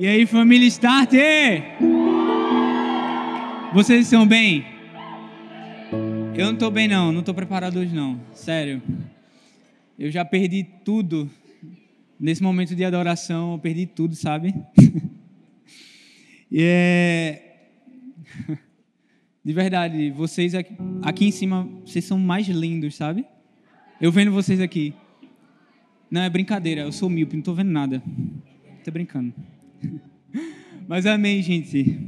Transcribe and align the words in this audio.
E 0.00 0.06
aí, 0.06 0.26
família 0.26 0.68
Starter? 0.68 1.76
Vocês 3.74 4.04
estão 4.04 4.24
bem? 4.24 4.64
Eu 6.36 6.46
não 6.46 6.52
estou 6.52 6.70
bem 6.70 6.86
não, 6.86 7.10
não 7.10 7.18
estou 7.18 7.34
preparado 7.34 7.80
hoje 7.80 7.92
não, 7.92 8.20
sério. 8.32 8.80
Eu 9.98 10.08
já 10.12 10.24
perdi 10.24 10.62
tudo 10.84 11.28
nesse 12.18 12.44
momento 12.44 12.76
de 12.76 12.84
adoração, 12.84 13.54
eu 13.54 13.58
perdi 13.58 13.86
tudo, 13.86 14.14
sabe? 14.14 14.54
e 16.48 16.62
é... 16.62 17.42
De 19.44 19.52
verdade, 19.52 20.12
vocês 20.12 20.54
aqui, 20.54 20.76
aqui 21.02 21.24
em 21.24 21.32
cima, 21.32 21.68
vocês 21.84 22.04
são 22.04 22.20
mais 22.20 22.46
lindos, 22.46 22.94
sabe? 22.94 23.24
Eu 24.00 24.12
vendo 24.12 24.30
vocês 24.30 24.60
aqui. 24.60 24.94
Não, 26.08 26.20
é 26.20 26.30
brincadeira, 26.30 26.82
eu 26.82 26.92
sou 26.92 27.10
míope, 27.10 27.32
não 27.32 27.40
estou 27.40 27.54
vendo 27.54 27.72
nada. 27.72 28.00
Tô 28.84 28.92
brincando. 28.92 29.34
Mas 30.88 31.06
amém, 31.06 31.42
gente. 31.42 31.98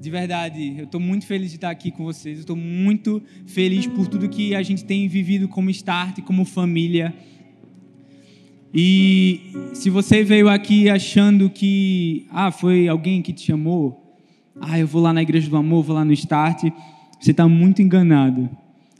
De 0.00 0.10
verdade, 0.10 0.76
eu 0.78 0.84
estou 0.84 1.00
muito 1.00 1.26
feliz 1.26 1.50
de 1.50 1.56
estar 1.56 1.70
aqui 1.70 1.90
com 1.90 2.04
vocês. 2.04 2.38
Eu 2.38 2.40
estou 2.40 2.56
muito 2.56 3.22
feliz 3.46 3.86
por 3.86 4.06
tudo 4.06 4.28
que 4.28 4.54
a 4.54 4.62
gente 4.62 4.84
tem 4.84 5.06
vivido 5.08 5.46
como 5.46 5.68
start, 5.70 6.20
como 6.22 6.44
família. 6.44 7.14
E 8.72 9.52
se 9.74 9.90
você 9.90 10.22
veio 10.22 10.48
aqui 10.48 10.88
achando 10.88 11.50
que 11.50 12.26
ah, 12.30 12.50
foi 12.50 12.88
alguém 12.88 13.20
que 13.20 13.32
te 13.32 13.46
chamou, 13.46 14.16
ah, 14.60 14.78
eu 14.78 14.86
vou 14.86 15.02
lá 15.02 15.12
na 15.12 15.22
igreja 15.22 15.50
do 15.50 15.56
amor, 15.56 15.82
vou 15.82 15.96
lá 15.96 16.04
no 16.04 16.12
start, 16.12 16.70
você 17.18 17.32
está 17.32 17.46
muito 17.48 17.82
enganado. 17.82 18.48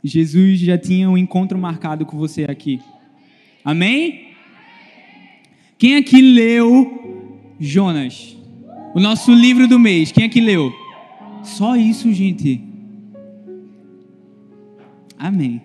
Jesus 0.03 0.59
já 0.59 0.77
tinha 0.77 1.09
um 1.09 1.17
encontro 1.17 1.57
marcado 1.57 2.05
com 2.05 2.17
você 2.17 2.43
aqui. 2.43 2.79
Amém? 3.63 4.31
Quem 5.77 5.95
aqui 5.95 6.21
leu 6.21 7.00
Jonas. 7.61 8.35
O 8.95 8.99
nosso 8.99 9.31
livro 9.31 9.67
do 9.67 9.77
mês. 9.77 10.11
Quem 10.11 10.23
é 10.23 10.29
que 10.29 10.41
leu? 10.41 10.73
Só 11.43 11.75
isso, 11.75 12.11
gente. 12.11 12.59
Amém. 15.17 15.61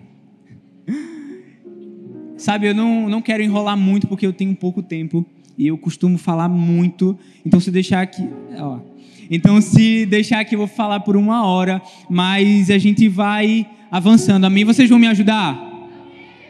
Sabe, 2.37 2.67
eu 2.67 2.75
não, 2.75 3.09
não 3.09 3.19
quero 3.19 3.41
enrolar 3.41 3.75
muito 3.75 4.07
porque 4.07 4.27
eu 4.27 4.31
tenho 4.31 4.55
pouco 4.55 4.83
tempo 4.83 5.25
e 5.57 5.65
eu 5.65 5.75
costumo 5.75 6.19
falar 6.19 6.47
muito. 6.47 7.17
Então, 7.43 7.59
se 7.59 7.71
deixar 7.71 8.01
aqui. 8.03 8.29
Ó, 8.59 8.79
então, 9.29 9.59
se 9.59 10.05
deixar 10.05 10.41
aqui, 10.41 10.53
eu 10.53 10.59
vou 10.59 10.67
falar 10.67 10.99
por 10.99 11.17
uma 11.17 11.45
hora, 11.47 11.81
mas 12.07 12.69
a 12.69 12.77
gente 12.77 13.07
vai 13.09 13.67
avançando. 13.89 14.45
Amém? 14.45 14.63
Vocês 14.63 14.87
vão 14.87 14.99
me 14.99 15.07
ajudar? 15.07 15.59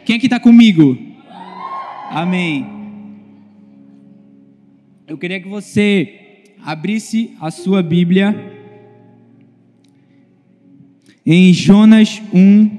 Quem 0.04 0.16
aqui 0.16 0.26
está 0.26 0.38
comigo? 0.38 0.96
Amém. 2.10 2.77
Eu 5.08 5.16
queria 5.16 5.40
que 5.40 5.48
você 5.48 6.44
abrisse 6.62 7.34
a 7.40 7.50
sua 7.50 7.82
Bíblia 7.82 8.36
em 11.24 11.50
Jonas 11.54 12.20
1, 12.30 12.78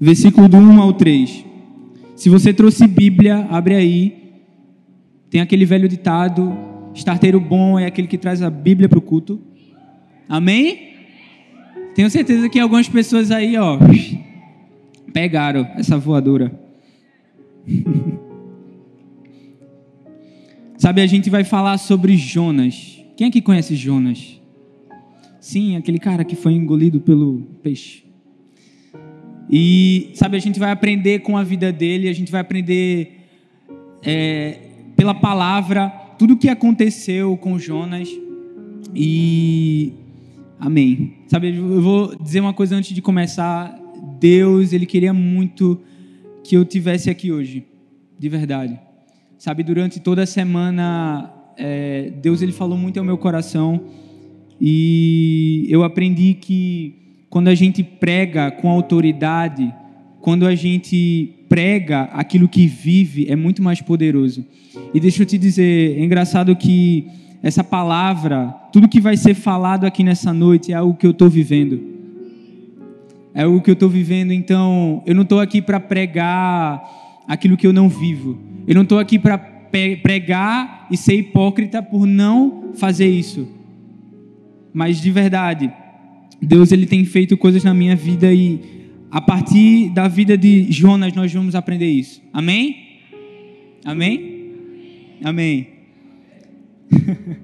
versículo 0.00 0.48
do 0.48 0.56
1 0.56 0.80
ao 0.80 0.92
3. 0.92 1.44
Se 2.16 2.28
você 2.28 2.52
trouxe 2.52 2.88
Bíblia, 2.88 3.46
abre 3.48 3.76
aí. 3.76 4.40
Tem 5.30 5.40
aquele 5.40 5.64
velho 5.64 5.88
ditado: 5.88 6.52
estarteiro 6.92 7.38
bom 7.38 7.78
é 7.78 7.86
aquele 7.86 8.08
que 8.08 8.18
traz 8.18 8.42
a 8.42 8.50
Bíblia 8.50 8.88
para 8.88 8.98
o 8.98 9.02
culto. 9.02 9.40
Amém? 10.28 10.94
Tenho 11.94 12.10
certeza 12.10 12.48
que 12.48 12.58
algumas 12.58 12.88
pessoas 12.88 13.30
aí, 13.30 13.56
ó, 13.56 13.78
pegaram 15.12 15.64
essa 15.76 15.96
voadora. 15.96 16.52
Sabe, 20.86 21.00
a 21.00 21.06
gente 21.08 21.28
vai 21.28 21.42
falar 21.42 21.78
sobre 21.78 22.16
Jonas. 22.16 23.02
Quem 23.16 23.26
é 23.26 23.30
que 23.32 23.42
conhece 23.42 23.74
Jonas? 23.74 24.40
Sim, 25.40 25.74
aquele 25.74 25.98
cara 25.98 26.24
que 26.24 26.36
foi 26.36 26.52
engolido 26.52 27.00
pelo 27.00 27.42
peixe. 27.60 28.04
E, 29.50 30.12
sabe, 30.14 30.36
a 30.36 30.40
gente 30.40 30.60
vai 30.60 30.70
aprender 30.70 31.22
com 31.22 31.36
a 31.36 31.42
vida 31.42 31.72
dele, 31.72 32.08
a 32.08 32.12
gente 32.12 32.30
vai 32.30 32.40
aprender 32.40 33.18
é, 34.00 34.60
pela 34.94 35.12
palavra 35.12 35.88
tudo 36.16 36.34
o 36.34 36.36
que 36.36 36.48
aconteceu 36.48 37.36
com 37.36 37.58
Jonas. 37.58 38.08
E. 38.94 39.92
Amém. 40.56 41.14
Sabe, 41.26 41.52
eu 41.52 41.82
vou 41.82 42.14
dizer 42.14 42.38
uma 42.38 42.54
coisa 42.54 42.76
antes 42.76 42.94
de 42.94 43.02
começar. 43.02 43.76
Deus, 44.20 44.72
Ele 44.72 44.86
queria 44.86 45.12
muito 45.12 45.80
que 46.44 46.56
eu 46.56 46.64
tivesse 46.64 47.10
aqui 47.10 47.32
hoje, 47.32 47.66
de 48.16 48.28
verdade. 48.28 48.85
Sabe, 49.38 49.62
durante 49.62 50.00
toda 50.00 50.22
a 50.22 50.26
semana, 50.26 51.30
é, 51.58 52.10
Deus 52.22 52.42
ele 52.42 52.52
falou 52.52 52.78
muito 52.78 52.98
ao 52.98 53.04
meu 53.04 53.18
coração 53.18 53.82
e 54.60 55.66
eu 55.68 55.84
aprendi 55.84 56.34
que 56.34 57.24
quando 57.28 57.48
a 57.48 57.54
gente 57.54 57.82
prega 57.82 58.50
com 58.50 58.70
autoridade, 58.70 59.72
quando 60.20 60.46
a 60.46 60.54
gente 60.54 61.34
prega 61.48 62.04
aquilo 62.12 62.48
que 62.48 62.66
vive, 62.66 63.26
é 63.28 63.36
muito 63.36 63.62
mais 63.62 63.80
poderoso. 63.80 64.44
E 64.94 64.98
deixa 64.98 65.22
eu 65.22 65.26
te 65.26 65.36
dizer, 65.36 65.98
é 65.98 66.02
engraçado 66.02 66.56
que 66.56 67.06
essa 67.42 67.62
palavra, 67.62 68.48
tudo 68.72 68.88
que 68.88 69.00
vai 69.00 69.16
ser 69.16 69.34
falado 69.34 69.84
aqui 69.84 70.02
nessa 70.02 70.32
noite 70.32 70.72
é 70.72 70.74
algo 70.74 70.94
que 70.94 71.06
eu 71.06 71.10
estou 71.10 71.28
vivendo. 71.28 71.80
É 73.34 73.42
algo 73.42 73.60
que 73.60 73.68
eu 73.68 73.74
estou 73.74 73.88
vivendo, 73.88 74.32
então 74.32 75.02
eu 75.04 75.14
não 75.14 75.22
estou 75.22 75.40
aqui 75.40 75.60
para 75.60 75.78
pregar 75.78 76.82
aquilo 77.28 77.56
que 77.56 77.66
eu 77.66 77.72
não 77.72 77.88
vivo. 77.88 78.55
Eu 78.66 78.74
não 78.74 78.82
estou 78.82 78.98
aqui 78.98 79.18
para 79.18 79.38
pregar 80.02 80.86
e 80.90 80.96
ser 80.96 81.14
hipócrita 81.14 81.82
por 81.82 82.06
não 82.06 82.72
fazer 82.74 83.08
isso. 83.08 83.48
Mas 84.72 85.00
de 85.00 85.10
verdade, 85.10 85.70
Deus 86.40 86.72
ele 86.72 86.86
tem 86.86 87.04
feito 87.04 87.36
coisas 87.36 87.62
na 87.64 87.72
minha 87.72 87.94
vida 87.94 88.32
e 88.32 88.60
a 89.10 89.20
partir 89.20 89.90
da 89.90 90.08
vida 90.08 90.36
de 90.36 90.70
Jonas 90.70 91.14
nós 91.14 91.32
vamos 91.32 91.54
aprender 91.54 91.88
isso. 91.88 92.20
Amém? 92.32 93.00
Amém? 93.84 94.50
Amém. 95.22 95.68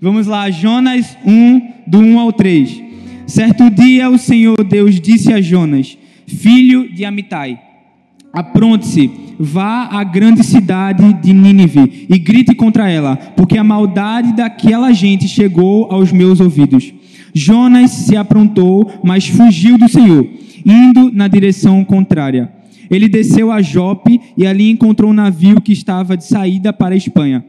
vamos 0.00 0.26
lá, 0.26 0.50
Jonas 0.50 1.16
1, 1.24 1.72
do 1.86 1.98
1 1.98 2.20
ao 2.20 2.32
3. 2.32 2.82
Certo 3.26 3.70
dia 3.70 4.10
o 4.10 4.18
Senhor 4.18 4.62
Deus 4.64 5.00
disse 5.00 5.32
a 5.32 5.40
Jonas, 5.40 5.96
filho 6.26 6.92
de 6.92 7.04
Amitai, 7.04 7.69
Apronte-se, 8.32 9.10
vá 9.38 9.88
à 9.90 10.04
grande 10.04 10.44
cidade 10.44 11.12
de 11.14 11.32
Nínive 11.32 12.06
e 12.08 12.18
grite 12.18 12.54
contra 12.54 12.88
ela, 12.88 13.16
porque 13.16 13.58
a 13.58 13.64
maldade 13.64 14.34
daquela 14.34 14.92
gente 14.92 15.26
chegou 15.26 15.90
aos 15.90 16.12
meus 16.12 16.40
ouvidos. 16.40 16.92
Jonas 17.34 17.90
se 17.90 18.16
aprontou, 18.16 18.90
mas 19.02 19.26
fugiu 19.26 19.76
do 19.76 19.88
Senhor, 19.88 20.28
indo 20.64 21.10
na 21.12 21.26
direção 21.26 21.84
contrária. 21.84 22.52
Ele 22.88 23.08
desceu 23.08 23.50
a 23.52 23.62
Jope 23.62 24.20
e 24.36 24.46
ali 24.46 24.70
encontrou 24.70 25.10
um 25.10 25.14
navio 25.14 25.60
que 25.60 25.72
estava 25.72 26.16
de 26.16 26.24
saída 26.24 26.72
para 26.72 26.94
a 26.94 26.98
Espanha. 26.98 27.44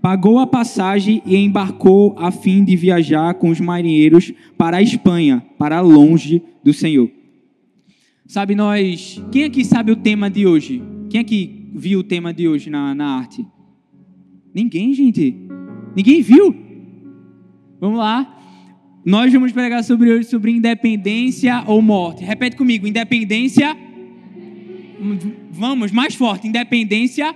Pagou 0.00 0.38
a 0.38 0.46
passagem 0.46 1.22
e 1.24 1.36
embarcou 1.36 2.14
a 2.18 2.30
fim 2.30 2.62
de 2.62 2.76
viajar 2.76 3.34
com 3.34 3.50
os 3.50 3.58
marinheiros 3.60 4.32
para 4.58 4.76
a 4.76 4.82
Espanha, 4.82 5.42
para 5.58 5.80
longe 5.80 6.42
do 6.62 6.72
Senhor. 6.72 7.08
Sabe, 8.26 8.54
nós. 8.54 9.22
Quem 9.30 9.44
aqui 9.44 9.62
sabe 9.64 9.92
o 9.92 9.96
tema 9.96 10.30
de 10.30 10.46
hoje? 10.46 10.82
Quem 11.10 11.20
aqui 11.20 11.68
viu 11.74 12.00
o 12.00 12.02
tema 12.02 12.32
de 12.32 12.48
hoje 12.48 12.70
na, 12.70 12.94
na 12.94 13.18
arte? 13.18 13.46
Ninguém, 14.54 14.94
gente. 14.94 15.36
Ninguém 15.94 16.22
viu? 16.22 16.56
Vamos 17.78 17.98
lá. 17.98 18.30
Nós 19.04 19.30
vamos 19.30 19.52
pregar 19.52 19.84
sobre 19.84 20.10
hoje 20.10 20.26
sobre 20.26 20.50
independência 20.52 21.64
ou 21.66 21.82
morte. 21.82 22.24
Repete 22.24 22.56
comigo: 22.56 22.86
independência. 22.86 23.76
Vamos, 25.50 25.92
mais 25.92 26.14
forte: 26.14 26.48
independência 26.48 27.34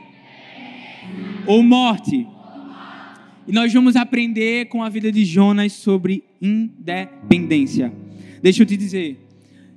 ou 1.47 1.63
morte. 1.63 2.27
E 3.47 3.53
nós 3.53 3.71
vamos 3.75 3.95
aprender 3.95 4.69
com 4.69 4.83
a 4.83 4.89
vida 4.89 5.13
de 5.13 5.23
Jonas 5.23 5.75
sobre 5.75 6.25
independência. 6.41 7.93
Deixa 8.43 8.63
eu 8.63 8.67
te 8.67 8.77
dizer 8.77 9.28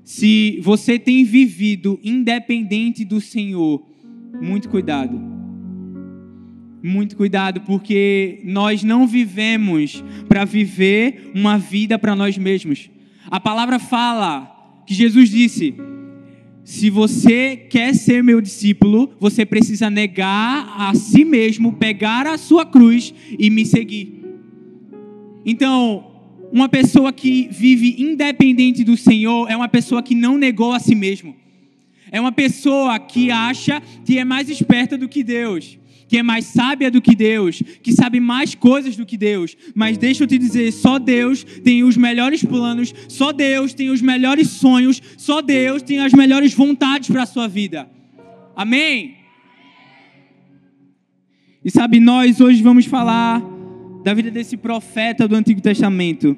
se 0.04 0.60
você 0.62 0.98
tem 0.98 1.24
vivido 1.24 2.00
independente 2.04 3.06
do 3.06 3.22
Senhor, 3.22 3.86
muito 4.42 4.70
cuidado. 4.70 5.20
Muito 6.84 7.16
cuidado, 7.16 7.62
porque 7.62 8.42
nós 8.44 8.84
não 8.84 9.06
vivemos 9.06 10.04
para 10.28 10.46
viver 10.46 11.32
uma 11.36 11.58
vida 11.58 12.00
para 12.00 12.16
nós 12.16 12.38
mesmos. 12.38 12.90
A 13.30 13.40
palavra 13.40 13.78
fala 13.78 14.84
que 14.88 14.94
Jesus 14.96 15.30
disse: 15.30 15.76
se 16.64 16.90
você 16.90 17.56
quer 17.56 17.94
ser 17.94 18.24
meu 18.24 18.42
discípulo, 18.42 19.14
você 19.20 19.46
precisa 19.46 19.90
negar 19.90 20.74
a 20.78 20.94
si 20.96 21.24
mesmo, 21.24 21.74
pegar 21.74 22.26
a 22.26 22.38
sua 22.38 22.66
cruz 22.66 23.14
e 23.38 23.50
me 23.50 23.66
seguir. 23.66 24.24
Então, 25.46 26.11
uma 26.52 26.68
pessoa 26.68 27.14
que 27.14 27.48
vive 27.50 27.96
independente 27.98 28.84
do 28.84 28.98
Senhor 28.98 29.50
é 29.50 29.56
uma 29.56 29.70
pessoa 29.70 30.04
que 30.04 30.14
não 30.14 30.38
negou 30.38 30.74
a 30.74 30.80
si 30.80 30.94
mesmo. 30.94 31.36
É 32.12 32.20
uma 32.20 32.32
pessoa 32.32 33.00
que 33.00 33.32
acha 33.32 33.82
que 34.06 34.20
é 34.20 34.26
mais 34.26 34.50
esperta 34.50 34.98
do 34.98 35.08
que 35.08 35.24
Deus, 35.24 35.80
que 36.10 36.18
é 36.18 36.24
mais 36.24 36.46
sábia 36.46 36.92
do 36.92 37.02
que 37.02 37.16
Deus, 37.16 37.64
que 37.82 37.94
sabe 37.94 38.20
mais 38.20 38.54
coisas 38.54 38.98
do 38.98 39.06
que 39.06 39.16
Deus. 39.16 39.56
Mas 39.74 39.98
deixa 39.98 40.24
eu 40.24 40.28
te 40.28 40.38
dizer, 40.38 40.74
só 40.74 41.00
Deus 41.00 41.44
tem 41.44 41.84
os 41.84 41.96
melhores 41.96 42.44
planos, 42.44 42.94
só 43.08 43.32
Deus 43.32 43.74
tem 43.74 43.90
os 43.90 44.02
melhores 44.02 44.50
sonhos, 44.50 45.02
só 45.18 45.42
Deus 45.42 45.82
tem 45.82 46.00
as 46.00 46.12
melhores 46.12 46.54
vontades 46.54 47.10
para 47.10 47.24
a 47.24 47.26
sua 47.26 47.48
vida. 47.48 47.90
Amém? 48.56 49.16
E 51.64 51.72
sabe, 51.72 52.00
nós 52.00 52.42
hoje 52.42 52.62
vamos 52.62 52.86
falar 52.86 53.51
da 54.04 54.14
vida 54.14 54.32
desse 54.32 54.58
profeta 54.58 55.28
do 55.28 55.36
Antigo 55.36 55.62
Testamento, 55.62 56.36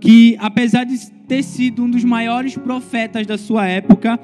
que 0.00 0.36
apesar 0.38 0.84
de 0.84 1.10
ter 1.28 1.42
sido 1.42 1.84
um 1.84 1.90
dos 1.90 2.04
maiores 2.04 2.56
profetas 2.56 3.26
da 3.26 3.38
sua 3.38 3.66
época, 3.66 4.18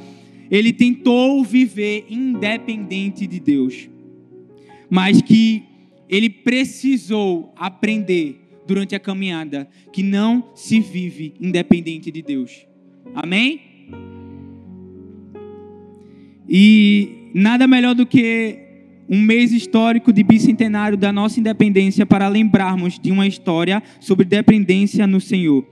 ele 0.50 0.72
tentou 0.72 1.42
viver 1.44 2.06
independente 2.08 3.26
de 3.26 3.38
Deus, 3.38 3.88
mas 4.88 5.20
que 5.20 5.62
ele 6.08 6.30
precisou 6.30 7.52
aprender 7.56 8.40
durante 8.66 8.94
a 8.94 9.00
caminhada 9.00 9.68
que 9.92 10.02
não 10.02 10.50
se 10.54 10.80
vive 10.80 11.34
independente 11.40 12.10
de 12.10 12.22
Deus. 12.22 12.66
Amém? 13.14 13.60
E 16.48 17.30
nada 17.34 17.66
melhor 17.66 17.94
do 17.94 18.06
que 18.06 18.67
um 19.08 19.20
mês 19.20 19.52
histórico 19.52 20.12
de 20.12 20.22
bicentenário 20.22 20.96
da 20.96 21.12
nossa 21.12 21.40
independência 21.40 22.04
para 22.04 22.28
lembrarmos 22.28 22.98
de 22.98 23.10
uma 23.10 23.26
história 23.26 23.82
sobre 24.00 24.24
dependência 24.24 25.06
no 25.06 25.20
Senhor. 25.20 25.66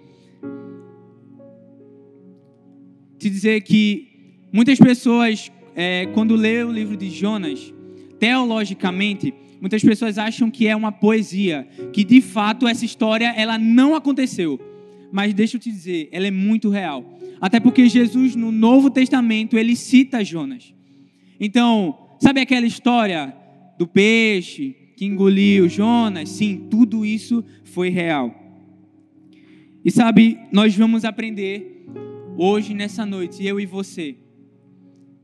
Te 3.19 3.29
dizer 3.31 3.61
que 3.62 4.17
Muitas 4.56 4.79
pessoas, 4.79 5.53
é, 5.75 6.06
quando 6.15 6.35
lê 6.35 6.62
o 6.62 6.73
livro 6.73 6.97
de 6.97 7.11
Jonas, 7.11 7.75
teologicamente, 8.19 9.35
muitas 9.61 9.83
pessoas 9.83 10.17
acham 10.17 10.50
que 10.50 10.67
é 10.67 10.75
uma 10.75 10.91
poesia, 10.91 11.69
que 11.93 12.03
de 12.03 12.23
fato 12.23 12.67
essa 12.67 12.83
história 12.83 13.35
ela 13.37 13.59
não 13.59 13.94
aconteceu. 13.94 14.59
Mas 15.12 15.35
deixa 15.35 15.56
eu 15.56 15.61
te 15.61 15.71
dizer, 15.71 16.09
ela 16.11 16.27
é 16.27 16.31
muito 16.31 16.71
real. 16.71 17.19
Até 17.38 17.61
porque 17.61 17.87
Jesus 17.87 18.35
no 18.35 18.50
Novo 18.50 18.88
Testamento 18.88 19.59
ele 19.59 19.77
cita 19.77 20.25
Jonas. 20.25 20.73
Então, 21.38 22.06
sabe 22.19 22.41
aquela 22.41 22.67
história 22.67 23.35
do 23.79 23.87
peixe 23.87 24.75
que 24.97 25.05
engoliu 25.05 25.69
Jonas? 25.69 26.29
Sim, 26.31 26.67
tudo 26.71 27.05
isso 27.05 27.45
foi 27.65 27.89
real. 27.89 28.35
E 29.85 29.91
sabe, 29.91 30.39
nós 30.51 30.75
vamos 30.75 31.05
aprender 31.05 31.85
hoje 32.37 32.75
nessa 32.75 33.07
noite, 33.07 33.45
eu 33.45 33.61
e 33.61 33.67
você, 33.67 34.17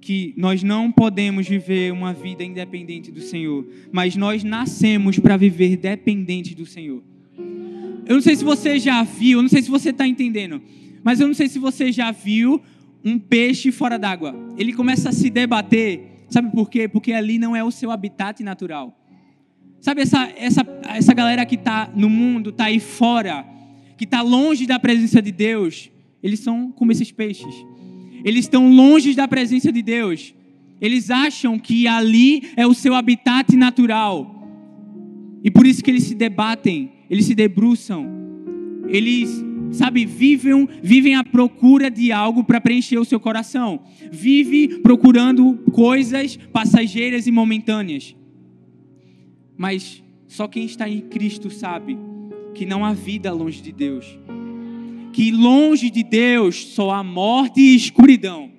que 0.00 0.34
nós 0.36 0.62
não 0.62 0.90
podemos 0.90 1.48
viver 1.48 1.92
uma 1.92 2.12
vida 2.12 2.42
independente 2.42 3.10
do 3.10 3.20
Senhor, 3.20 3.66
mas 3.92 4.16
nós 4.16 4.42
nascemos 4.42 5.18
para 5.18 5.36
viver 5.36 5.76
dependente 5.76 6.54
do 6.54 6.66
Senhor. 6.66 7.02
Eu 8.04 8.16
não 8.16 8.20
sei 8.20 8.34
se 8.34 8.44
você 8.44 8.78
já 8.78 9.02
viu, 9.02 9.38
eu 9.38 9.42
não 9.42 9.48
sei 9.48 9.62
se 9.62 9.70
você 9.70 9.90
está 9.90 10.06
entendendo, 10.06 10.60
mas 11.04 11.20
eu 11.20 11.26
não 11.26 11.34
sei 11.34 11.48
se 11.48 11.58
você 11.58 11.92
já 11.92 12.10
viu 12.10 12.60
um 13.04 13.18
peixe 13.18 13.70
fora 13.70 13.98
d'água. 13.98 14.34
Ele 14.56 14.72
começa 14.72 15.08
a 15.08 15.12
se 15.12 15.30
debater, 15.30 16.11
sabe 16.32 16.50
por 16.50 16.68
quê? 16.70 16.88
Porque 16.88 17.12
ali 17.12 17.38
não 17.38 17.54
é 17.54 17.62
o 17.62 17.70
seu 17.70 17.90
habitat 17.90 18.42
natural. 18.42 18.98
Sabe 19.80 20.02
essa, 20.02 20.32
essa, 20.36 20.64
essa 20.88 21.12
galera 21.12 21.44
que 21.44 21.56
está 21.56 21.90
no 21.94 22.08
mundo, 22.08 22.50
está 22.50 22.64
aí 22.64 22.80
fora, 22.80 23.44
que 23.96 24.04
está 24.04 24.22
longe 24.22 24.66
da 24.66 24.78
presença 24.78 25.20
de 25.20 25.32
Deus, 25.32 25.90
eles 26.22 26.40
são 26.40 26.70
como 26.72 26.92
esses 26.92 27.10
peixes 27.10 27.54
eles 28.24 28.44
estão 28.44 28.72
longe 28.72 29.14
da 29.14 29.26
presença 29.26 29.72
de 29.72 29.82
Deus. 29.82 30.34
Eles 30.80 31.10
acham 31.10 31.58
que 31.58 31.86
ali 31.86 32.50
é 32.56 32.66
o 32.66 32.74
seu 32.74 32.94
habitat 32.94 33.54
natural. 33.56 34.38
E 35.44 35.50
por 35.50 35.66
isso 35.66 35.82
que 35.82 35.90
eles 35.90 36.04
se 36.04 36.14
debatem, 36.14 36.92
eles 37.10 37.26
se 37.26 37.34
debruçam. 37.34 38.06
Eles, 38.88 39.44
sabe, 39.72 40.04
vivem, 40.04 40.68
vivem 40.82 41.14
à 41.14 41.24
procura 41.24 41.90
de 41.90 42.12
algo 42.12 42.44
para 42.44 42.60
preencher 42.60 42.98
o 42.98 43.04
seu 43.04 43.18
coração. 43.18 43.80
Vive 44.10 44.80
procurando 44.80 45.54
coisas 45.72 46.36
passageiras 46.36 47.26
e 47.26 47.32
momentâneas. 47.32 48.14
Mas 49.56 50.02
só 50.28 50.46
quem 50.46 50.64
está 50.64 50.88
em 50.88 51.00
Cristo 51.00 51.50
sabe 51.50 51.98
que 52.54 52.66
não 52.66 52.84
há 52.84 52.92
vida 52.92 53.32
longe 53.32 53.60
de 53.60 53.72
Deus 53.72 54.18
que 55.12 55.30
longe 55.30 55.90
de 55.90 56.02
Deus 56.02 56.66
só 56.68 56.90
há 56.90 57.04
morte 57.04 57.60
e 57.60 57.76
escuridão. 57.76 58.50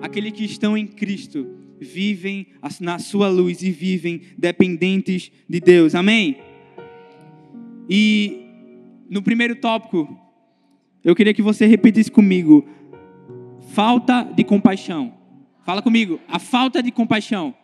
Aqueles 0.00 0.32
que 0.32 0.44
estão 0.44 0.76
em 0.76 0.86
Cristo 0.86 1.46
vivem 1.78 2.46
na 2.80 2.98
sua 2.98 3.28
luz 3.28 3.62
e 3.62 3.70
vivem 3.70 4.22
dependentes 4.36 5.30
de 5.48 5.60
Deus. 5.60 5.94
Amém? 5.94 6.38
E 7.88 8.41
no 9.12 9.22
primeiro 9.22 9.54
tópico, 9.54 10.08
eu 11.04 11.14
queria 11.14 11.34
que 11.34 11.42
você 11.42 11.66
repetisse 11.66 12.10
comigo: 12.10 12.66
falta 13.68 14.22
de 14.24 14.42
compaixão. 14.42 15.14
Fala 15.64 15.80
comigo, 15.80 16.18
a 16.26 16.40
falta 16.40 16.82
de 16.82 16.90
compaixão. 16.90 17.54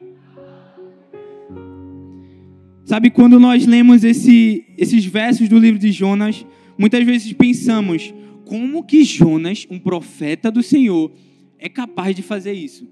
Sabe, 2.84 3.10
quando 3.10 3.40
nós 3.40 3.66
lemos 3.66 4.04
esse, 4.04 4.64
esses 4.78 5.04
versos 5.04 5.48
do 5.48 5.58
livro 5.58 5.78
de 5.78 5.90
Jonas, 5.90 6.46
Muitas 6.78 7.04
vezes 7.04 7.32
pensamos, 7.32 8.14
como 8.44 8.84
que 8.84 9.02
Jonas, 9.02 9.66
um 9.68 9.80
profeta 9.80 10.48
do 10.48 10.62
Senhor, 10.62 11.10
é 11.58 11.68
capaz 11.68 12.14
de 12.14 12.22
fazer 12.22 12.52
isso? 12.52 12.88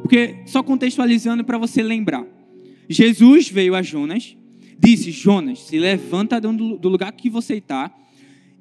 Porque, 0.00 0.36
só 0.46 0.62
contextualizando 0.62 1.42
para 1.42 1.58
você 1.58 1.82
lembrar, 1.82 2.24
Jesus 2.88 3.48
veio 3.48 3.74
a 3.74 3.82
Jonas, 3.82 4.36
disse: 4.78 5.10
Jonas, 5.10 5.60
se 5.60 5.78
levanta 5.78 6.40
do 6.40 6.88
lugar 6.88 7.12
que 7.12 7.30
você 7.30 7.56
está 7.56 7.94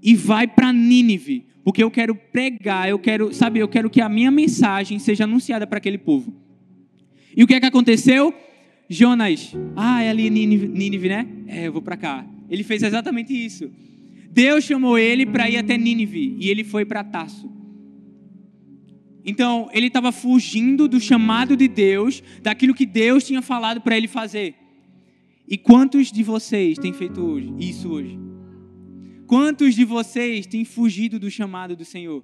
e 0.02 0.16
vai 0.16 0.48
para 0.48 0.72
Nínive, 0.72 1.46
porque 1.64 1.84
eu 1.84 1.90
quero 1.90 2.16
pregar, 2.16 2.90
eu 2.90 3.00
quero, 3.00 3.34
sabe, 3.34 3.60
eu 3.60 3.68
quero 3.68 3.90
que 3.90 4.02
a 4.02 4.08
minha 4.08 4.32
mensagem 4.32 5.00
seja 5.00 5.24
anunciada 5.24 5.66
para 5.66 5.78
aquele 5.78 5.98
povo. 5.98 6.34
E 7.36 7.44
o 7.44 7.48
que 7.48 7.56
é 7.56 7.60
que 7.60 7.66
aconteceu? 7.66 8.34
Jonas, 8.88 9.54
ah, 9.76 10.04
é 10.04 10.10
ali 10.10 10.30
Nínive, 10.30 10.68
Nínive 10.68 11.10
né? 11.10 11.28
É, 11.48 11.68
eu 11.68 11.74
vou 11.74 11.82
para 11.82 11.98
cá. 11.98 12.26
Ele 12.50 12.64
fez 12.64 12.84
exatamente 12.84 13.34
isso. 13.34 13.72
Deus 14.32 14.64
chamou 14.64 14.98
ele 14.98 15.26
para 15.26 15.50
ir 15.50 15.58
até 15.58 15.78
Nínive 15.78 16.38
e 16.40 16.50
ele 16.50 16.64
foi 16.64 16.86
para 16.86 17.04
Tasso. 17.04 17.52
Então, 19.26 19.70
ele 19.74 19.88
estava 19.88 20.12
fugindo 20.12 20.88
do 20.88 21.00
chamado 21.00 21.58
de 21.58 21.68
Deus, 21.68 22.22
daquilo 22.44 22.76
que 22.76 22.86
Deus 22.86 23.24
tinha 23.24 23.42
falado 23.42 23.82
para 23.82 23.98
ele 23.98 24.08
fazer. 24.08 24.54
E 25.48 25.58
quantos 25.58 26.12
de 26.12 26.24
vocês 26.24 26.78
têm 26.78 26.94
feito 26.94 27.22
hoje, 27.22 27.54
isso 27.60 27.90
hoje? 27.90 28.20
Quantos 29.28 29.76
de 29.76 29.86
vocês 29.86 30.46
têm 30.46 30.66
fugido 30.66 31.20
do 31.20 31.30
chamado 31.30 31.76
do 31.76 31.86
Senhor? 31.86 32.24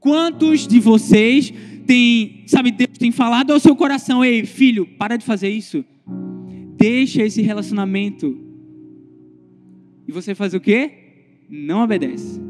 Quantos 0.00 0.66
de 0.66 0.80
vocês 0.80 1.52
têm, 1.86 2.44
sabe, 2.46 2.70
Deus 2.70 2.98
tem 2.98 3.12
falado 3.12 3.52
ao 3.52 3.60
seu 3.60 3.76
coração: 3.76 4.24
ei, 4.24 4.44
filho, 4.44 4.86
para 4.86 5.16
de 5.16 5.24
fazer 5.24 5.50
isso. 5.50 5.84
Deixa 6.76 7.22
esse 7.22 7.40
relacionamento. 7.42 8.38
E 10.06 10.12
você 10.12 10.34
faz 10.34 10.52
o 10.54 10.60
quê? 10.60 11.02
não 11.52 11.82
obedece. 11.84 12.40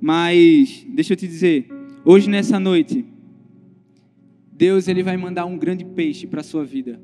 Mas 0.00 0.84
deixa 0.88 1.12
eu 1.12 1.16
te 1.16 1.28
dizer, 1.28 1.68
hoje 2.04 2.28
nessa 2.28 2.58
noite, 2.58 3.04
Deus 4.52 4.88
ele 4.88 5.02
vai 5.02 5.16
mandar 5.16 5.46
um 5.46 5.56
grande 5.56 5.84
peixe 5.84 6.26
para 6.26 6.40
a 6.40 6.44
sua 6.44 6.64
vida. 6.64 7.00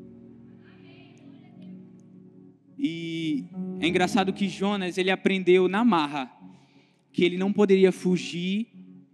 E 2.89 3.45
é 3.81 3.89
engraçado 3.89 4.33
que 4.33 4.49
Jonas 4.49 4.97
ele 4.97 5.11
aprendeu 5.11 5.67
na 5.67 5.85
marra 5.85 6.31
que 7.13 7.25
ele 7.25 7.37
não 7.37 7.53
poderia 7.53 7.91
fugir, 7.91 8.69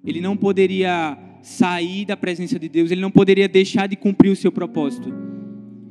ele 0.04 0.20
não 0.20 0.36
poderia 0.36 1.16
sair 1.40 2.04
da 2.04 2.14
presença 2.14 2.58
de 2.58 2.68
Deus, 2.68 2.90
ele 2.90 3.00
não 3.00 3.10
poderia 3.10 3.48
deixar 3.48 3.86
de 3.86 3.96
cumprir 3.96 4.28
o 4.28 4.36
seu 4.36 4.52
propósito. 4.52 5.10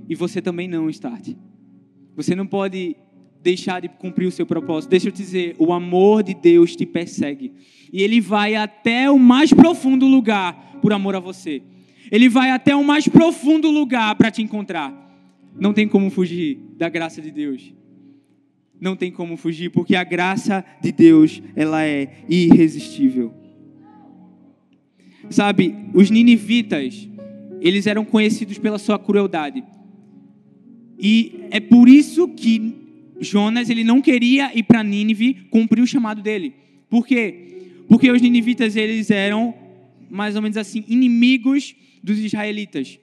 E 0.07 0.13
você 0.13 0.43
também 0.43 0.67
não, 0.67 0.91
Start. 0.91 1.29
Você 2.15 2.35
não 2.35 2.45
pode 2.45 2.95
deixar 3.41 3.79
de 3.79 3.89
cumprir 3.89 4.27
o 4.27 4.31
seu 4.31 4.45
propósito. 4.45 4.91
Deixa 4.91 5.07
eu 5.07 5.11
te 5.11 5.23
dizer, 5.23 5.55
o 5.57 5.73
amor 5.73 6.21
de 6.21 6.35
Deus 6.35 6.75
te 6.75 6.85
persegue. 6.85 7.51
E 7.91 8.03
ele 8.03 8.21
vai 8.21 8.55
até 8.55 9.09
o 9.09 9.17
mais 9.17 9.51
profundo 9.51 10.05
lugar 10.05 10.77
por 10.83 10.93
amor 10.93 11.15
a 11.15 11.19
você. 11.19 11.63
Ele 12.11 12.29
vai 12.29 12.51
até 12.51 12.75
o 12.75 12.83
mais 12.83 13.07
profundo 13.07 13.71
lugar 13.71 14.13
para 14.15 14.29
te 14.29 14.43
encontrar. 14.43 15.01
Não 15.59 15.73
tem 15.73 15.87
como 15.87 16.09
fugir 16.09 16.57
da 16.77 16.89
graça 16.89 17.21
de 17.21 17.31
Deus. 17.31 17.73
Não 18.79 18.95
tem 18.95 19.11
como 19.11 19.37
fugir, 19.37 19.69
porque 19.69 19.95
a 19.95 20.03
graça 20.03 20.65
de 20.81 20.91
Deus, 20.91 21.41
ela 21.55 21.85
é 21.85 22.23
irresistível. 22.27 23.33
Sabe, 25.29 25.75
os 25.93 26.09
ninivitas, 26.09 27.07
eles 27.61 27.85
eram 27.85 28.03
conhecidos 28.03 28.57
pela 28.57 28.79
sua 28.79 28.97
crueldade. 28.97 29.63
E 30.97 31.45
é 31.51 31.59
por 31.59 31.87
isso 31.87 32.27
que 32.27 32.73
Jonas 33.19 33.69
ele 33.69 33.83
não 33.83 34.01
queria 34.01 34.51
ir 34.57 34.63
para 34.63 34.83
Nínive 34.83 35.45
cumprir 35.49 35.81
o 35.81 35.87
chamado 35.87 36.21
dele. 36.21 36.55
Por 36.89 37.05
quê? 37.05 37.51
Porque 37.87 38.09
os 38.09 38.21
ninivitas 38.21 38.75
eles 38.75 39.11
eram 39.11 39.53
mais 40.09 40.35
ou 40.35 40.41
menos 40.41 40.57
assim 40.57 40.83
inimigos 40.87 41.75
dos 42.03 42.17
israelitas. 42.19 42.99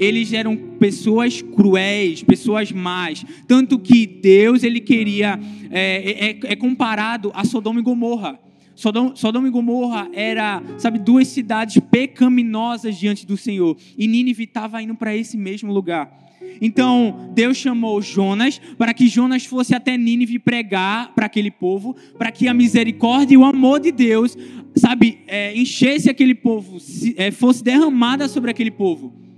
Eles 0.00 0.32
eram 0.32 0.56
pessoas 0.56 1.42
cruéis, 1.42 2.22
pessoas 2.22 2.72
más. 2.72 3.22
Tanto 3.46 3.78
que 3.78 4.06
Deus 4.06 4.64
ele 4.64 4.80
queria 4.80 5.38
é, 5.70 6.30
é, 6.30 6.52
é 6.52 6.56
comparado 6.56 7.30
a 7.34 7.44
Sodoma 7.44 7.80
e 7.80 7.82
Gomorra. 7.82 8.40
Sodoma, 8.74 9.14
Sodoma 9.14 9.46
e 9.46 9.50
Gomorra 9.50 10.08
era, 10.14 10.62
sabe, 10.78 10.98
duas 10.98 11.28
cidades 11.28 11.82
pecaminosas 11.90 12.96
diante 12.96 13.26
do 13.26 13.36
Senhor. 13.36 13.76
E 13.98 14.08
Nínive 14.08 14.44
estava 14.44 14.82
indo 14.82 14.94
para 14.94 15.14
esse 15.14 15.36
mesmo 15.36 15.70
lugar. 15.70 16.18
Então, 16.62 17.30
Deus 17.34 17.58
chamou 17.58 18.00
Jonas 18.00 18.58
para 18.78 18.94
que 18.94 19.06
Jonas 19.06 19.44
fosse 19.44 19.74
até 19.74 19.98
Nínive 19.98 20.38
pregar 20.38 21.14
para 21.14 21.26
aquele 21.26 21.50
povo, 21.50 21.94
para 22.16 22.32
que 22.32 22.48
a 22.48 22.54
misericórdia 22.54 23.34
e 23.34 23.36
o 23.36 23.44
amor 23.44 23.80
de 23.80 23.92
Deus, 23.92 24.34
sabe, 24.74 25.18
é, 25.26 25.54
enchesse 25.54 26.08
aquele 26.08 26.34
povo, 26.34 26.80
se, 26.80 27.14
é, 27.18 27.30
fosse 27.30 27.62
derramada 27.62 28.28
sobre 28.28 28.50
aquele 28.50 28.70
povo. 28.70 29.29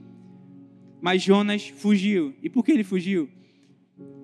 Mas 1.02 1.20
Jonas 1.20 1.68
fugiu. 1.68 2.32
E 2.40 2.48
por 2.48 2.64
que 2.64 2.70
ele 2.70 2.84
fugiu? 2.84 3.28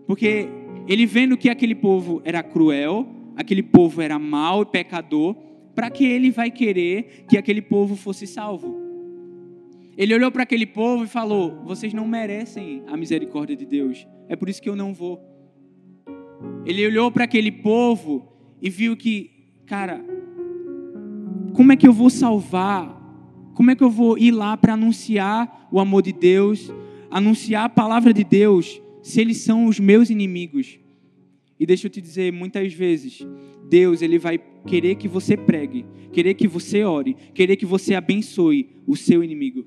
Porque 0.06 0.48
ele 0.86 1.04
vendo 1.04 1.36
que 1.36 1.50
aquele 1.50 1.74
povo 1.74 2.22
era 2.24 2.40
cruel, 2.40 3.06
aquele 3.36 3.64
povo 3.64 4.00
era 4.00 4.16
mau 4.16 4.62
e 4.62 4.66
pecador, 4.66 5.34
para 5.74 5.90
que 5.90 6.06
ele 6.06 6.30
vai 6.30 6.52
querer 6.52 7.24
que 7.28 7.36
aquele 7.36 7.60
povo 7.60 7.96
fosse 7.96 8.28
salvo? 8.28 8.76
Ele 9.96 10.14
olhou 10.14 10.30
para 10.30 10.44
aquele 10.44 10.64
povo 10.64 11.02
e 11.02 11.08
falou: 11.08 11.60
Vocês 11.64 11.92
não 11.92 12.06
merecem 12.06 12.84
a 12.86 12.96
misericórdia 12.96 13.56
de 13.56 13.66
Deus, 13.66 14.06
é 14.28 14.36
por 14.36 14.48
isso 14.48 14.62
que 14.62 14.68
eu 14.68 14.76
não 14.76 14.94
vou. 14.94 15.20
Ele 16.64 16.86
olhou 16.86 17.10
para 17.10 17.24
aquele 17.24 17.50
povo 17.50 18.32
e 18.62 18.70
viu 18.70 18.96
que, 18.96 19.30
cara, 19.66 20.00
como 21.54 21.72
é 21.72 21.76
que 21.76 21.88
eu 21.88 21.92
vou 21.92 22.08
salvar? 22.08 22.97
Como 23.58 23.72
é 23.72 23.74
que 23.74 23.82
eu 23.82 23.90
vou 23.90 24.16
ir 24.16 24.30
lá 24.30 24.56
para 24.56 24.74
anunciar 24.74 25.68
o 25.72 25.80
amor 25.80 26.00
de 26.00 26.12
Deus, 26.12 26.72
anunciar 27.10 27.64
a 27.64 27.68
palavra 27.68 28.14
de 28.14 28.22
Deus, 28.22 28.80
se 29.02 29.20
eles 29.20 29.38
são 29.38 29.66
os 29.66 29.80
meus 29.80 30.10
inimigos? 30.10 30.78
E 31.58 31.66
deixa 31.66 31.88
eu 31.88 31.90
te 31.90 32.00
dizer, 32.00 32.32
muitas 32.32 32.72
vezes, 32.72 33.26
Deus 33.68 34.00
ele 34.00 34.16
vai 34.16 34.38
querer 34.64 34.94
que 34.94 35.08
você 35.08 35.36
pregue, 35.36 35.84
querer 36.12 36.34
que 36.34 36.46
você 36.46 36.84
ore, 36.84 37.16
querer 37.34 37.56
que 37.56 37.66
você 37.66 37.96
abençoe 37.96 38.76
o 38.86 38.94
seu 38.94 39.24
inimigo. 39.24 39.66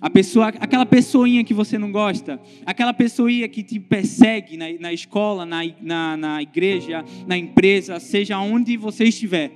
A 0.00 0.08
pessoa, 0.08 0.50
aquela 0.50 0.86
pessoinha 0.86 1.42
que 1.42 1.52
você 1.52 1.76
não 1.76 1.90
gosta, 1.90 2.40
aquela 2.64 2.94
pessoinha 2.94 3.48
que 3.48 3.64
te 3.64 3.80
persegue 3.80 4.56
na, 4.56 4.66
na 4.78 4.92
escola, 4.92 5.44
na, 5.44 5.62
na, 5.82 6.16
na 6.16 6.40
igreja, 6.40 7.04
na 7.26 7.36
empresa, 7.36 7.98
seja 7.98 8.38
onde 8.38 8.76
você 8.76 9.06
estiver, 9.06 9.50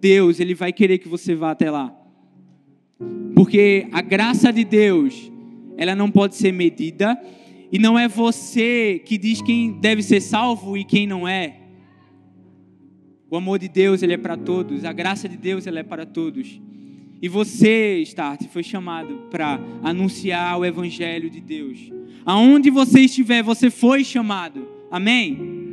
Deus 0.00 0.40
ele 0.40 0.52
vai 0.52 0.72
querer 0.72 0.98
que 0.98 1.06
você 1.06 1.32
vá 1.32 1.52
até 1.52 1.70
lá. 1.70 2.05
Porque 3.36 3.86
a 3.92 4.00
graça 4.00 4.50
de 4.50 4.64
Deus, 4.64 5.30
ela 5.76 5.94
não 5.94 6.10
pode 6.10 6.36
ser 6.36 6.52
medida, 6.52 7.20
e 7.70 7.78
não 7.78 7.98
é 7.98 8.08
você 8.08 8.98
que 9.04 9.18
diz 9.18 9.42
quem 9.42 9.72
deve 9.72 10.02
ser 10.02 10.22
salvo 10.22 10.74
e 10.74 10.82
quem 10.82 11.06
não 11.06 11.28
é. 11.28 11.58
O 13.30 13.36
amor 13.36 13.58
de 13.58 13.68
Deus, 13.68 14.02
ele 14.02 14.14
é 14.14 14.16
para 14.16 14.38
todos. 14.38 14.86
A 14.86 14.92
graça 14.94 15.28
de 15.28 15.36
Deus, 15.36 15.66
ela 15.66 15.80
é 15.80 15.82
para 15.82 16.06
todos. 16.06 16.58
E 17.20 17.28
você, 17.28 18.00
Start, 18.04 18.44
foi 18.46 18.62
chamado 18.62 19.26
para 19.30 19.60
anunciar 19.82 20.58
o 20.58 20.64
evangelho 20.64 21.28
de 21.28 21.42
Deus. 21.42 21.92
Aonde 22.24 22.70
você 22.70 23.00
estiver, 23.00 23.42
você 23.42 23.68
foi 23.68 24.02
chamado. 24.02 24.66
Amém. 24.90 25.65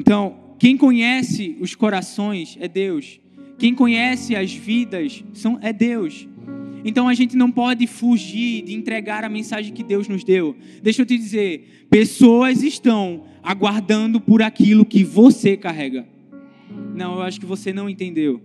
Então, 0.00 0.56
quem 0.58 0.78
conhece 0.78 1.58
os 1.60 1.74
corações 1.74 2.56
é 2.58 2.66
Deus. 2.66 3.20
Quem 3.58 3.74
conhece 3.74 4.34
as 4.34 4.50
vidas 4.50 5.22
são, 5.34 5.58
é 5.60 5.74
Deus. 5.74 6.26
Então 6.82 7.06
a 7.06 7.12
gente 7.12 7.36
não 7.36 7.50
pode 7.50 7.86
fugir 7.86 8.62
de 8.62 8.72
entregar 8.72 9.26
a 9.26 9.28
mensagem 9.28 9.74
que 9.74 9.82
Deus 9.82 10.08
nos 10.08 10.24
deu. 10.24 10.56
Deixa 10.82 11.02
eu 11.02 11.06
te 11.06 11.18
dizer, 11.18 11.86
pessoas 11.90 12.62
estão 12.62 13.24
aguardando 13.42 14.18
por 14.18 14.40
aquilo 14.40 14.86
que 14.86 15.04
você 15.04 15.54
carrega. 15.54 16.08
Não, 16.96 17.16
eu 17.16 17.22
acho 17.22 17.38
que 17.38 17.44
você 17.44 17.70
não 17.70 17.86
entendeu. 17.86 18.40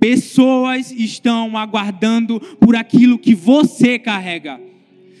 Pessoas 0.00 0.90
estão 0.90 1.56
aguardando 1.56 2.40
por 2.58 2.74
aquilo 2.74 3.16
que 3.16 3.32
você 3.32 3.96
carrega. 3.96 4.60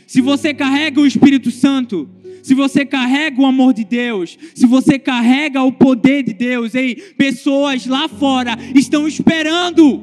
Se 0.04 0.20
você 0.20 0.52
carrega 0.52 1.00
o 1.00 1.06
Espírito 1.06 1.52
Santo, 1.52 2.08
se 2.46 2.54
você 2.54 2.86
carrega 2.86 3.42
o 3.42 3.44
amor 3.44 3.74
de 3.74 3.82
Deus, 3.82 4.38
se 4.54 4.66
você 4.66 5.00
carrega 5.00 5.64
o 5.64 5.72
poder 5.72 6.22
de 6.22 6.32
Deus, 6.32 6.76
ei, 6.76 6.94
pessoas 6.94 7.86
lá 7.86 8.06
fora 8.06 8.56
estão 8.72 9.08
esperando, 9.08 10.00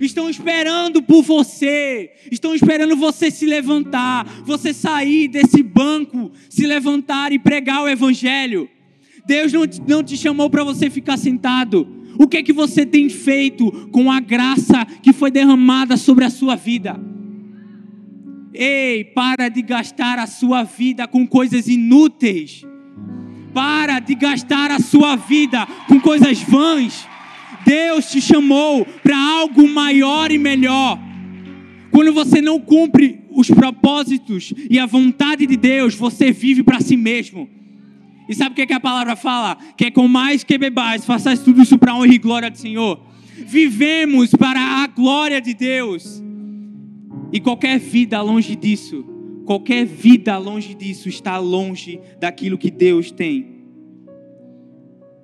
estão 0.00 0.28
esperando 0.28 1.00
por 1.00 1.22
você, 1.22 2.10
estão 2.28 2.56
esperando 2.56 2.96
você 2.96 3.30
se 3.30 3.46
levantar, 3.46 4.24
você 4.44 4.74
sair 4.74 5.28
desse 5.28 5.62
banco, 5.62 6.32
se 6.50 6.66
levantar 6.66 7.30
e 7.30 7.38
pregar 7.38 7.84
o 7.84 7.88
Evangelho. 7.88 8.68
Deus 9.24 9.52
não, 9.52 9.62
não 9.86 10.02
te 10.02 10.16
chamou 10.16 10.50
para 10.50 10.64
você 10.64 10.90
ficar 10.90 11.16
sentado. 11.16 11.86
O 12.18 12.26
que 12.26 12.38
é 12.38 12.42
que 12.42 12.52
você 12.52 12.84
tem 12.84 13.08
feito 13.08 13.70
com 13.92 14.10
a 14.10 14.18
graça 14.18 14.84
que 15.04 15.12
foi 15.12 15.30
derramada 15.30 15.96
sobre 15.96 16.24
a 16.24 16.30
sua 16.30 16.56
vida? 16.56 17.00
Ei, 18.56 19.04
para 19.04 19.48
de 19.48 19.60
gastar 19.62 20.18
a 20.18 20.26
sua 20.26 20.62
vida 20.62 21.06
com 21.06 21.26
coisas 21.26 21.68
inúteis. 21.68 22.64
Para 23.52 23.98
de 23.98 24.14
gastar 24.14 24.70
a 24.70 24.78
sua 24.78 25.16
vida 25.16 25.66
com 25.86 26.00
coisas 26.00 26.40
vãs. 26.42 27.06
Deus 27.64 28.10
te 28.10 28.20
chamou 28.20 28.84
para 29.02 29.18
algo 29.18 29.68
maior 29.68 30.30
e 30.30 30.38
melhor. 30.38 30.98
Quando 31.90 32.12
você 32.12 32.40
não 32.40 32.60
cumpre 32.60 33.20
os 33.30 33.50
propósitos 33.50 34.52
e 34.70 34.78
a 34.78 34.86
vontade 34.86 35.46
de 35.46 35.56
Deus, 35.56 35.94
você 35.94 36.32
vive 36.32 36.62
para 36.62 36.80
si 36.80 36.96
mesmo. 36.96 37.48
E 38.28 38.34
sabe 38.34 38.52
o 38.52 38.54
que, 38.54 38.62
é 38.62 38.66
que 38.66 38.72
a 38.72 38.80
palavra 38.80 39.16
fala? 39.16 39.56
Que 39.76 39.86
é 39.86 39.90
com 39.90 40.08
mais 40.08 40.42
que 40.42 40.58
bebais, 40.58 41.04
façais 41.04 41.40
tudo 41.40 41.62
isso 41.62 41.78
para 41.78 41.92
a 41.92 41.96
honra 41.96 42.14
e 42.14 42.18
glória 42.18 42.50
do 42.50 42.58
Senhor. 42.58 43.00
Vivemos 43.46 44.30
para 44.30 44.60
a 44.60 44.86
glória 44.86 45.40
de 45.40 45.54
Deus. 45.54 46.22
E 47.32 47.40
qualquer 47.40 47.78
vida 47.78 48.20
longe 48.22 48.54
disso, 48.54 49.04
qualquer 49.44 49.84
vida 49.84 50.38
longe 50.38 50.74
disso 50.74 51.08
está 51.08 51.38
longe 51.38 52.00
daquilo 52.20 52.56
que 52.56 52.70
Deus 52.70 53.10
tem. 53.10 53.56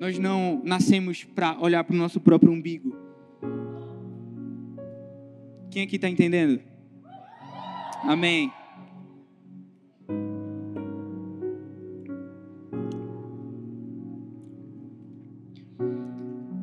Nós 0.01 0.19
não 0.19 0.61
nascemos 0.65 1.23
para 1.23 1.57
olhar 1.61 1.85
para 1.85 1.95
o 1.95 1.99
nosso 1.99 2.21
próprio 2.21 2.51
umbigo. 2.51 2.97
Quem 5.71 5.83
aqui 5.85 5.97
está 5.97 6.09
entendendo? 6.09 6.61
Amém. 8.03 8.53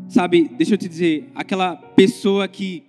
Sabe, 0.10 0.50
deixa 0.50 0.74
eu 0.74 0.78
te 0.78 0.90
dizer, 0.90 1.30
aquela 1.34 1.76
pessoa 1.76 2.48
que 2.48 2.89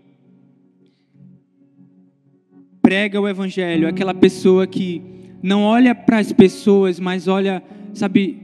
prega 2.90 3.20
o 3.20 3.28
evangelho, 3.28 3.86
aquela 3.86 4.12
pessoa 4.12 4.66
que 4.66 5.00
não 5.40 5.62
olha 5.62 5.94
para 5.94 6.18
as 6.18 6.32
pessoas, 6.32 6.98
mas 6.98 7.28
olha, 7.28 7.62
sabe, 7.94 8.36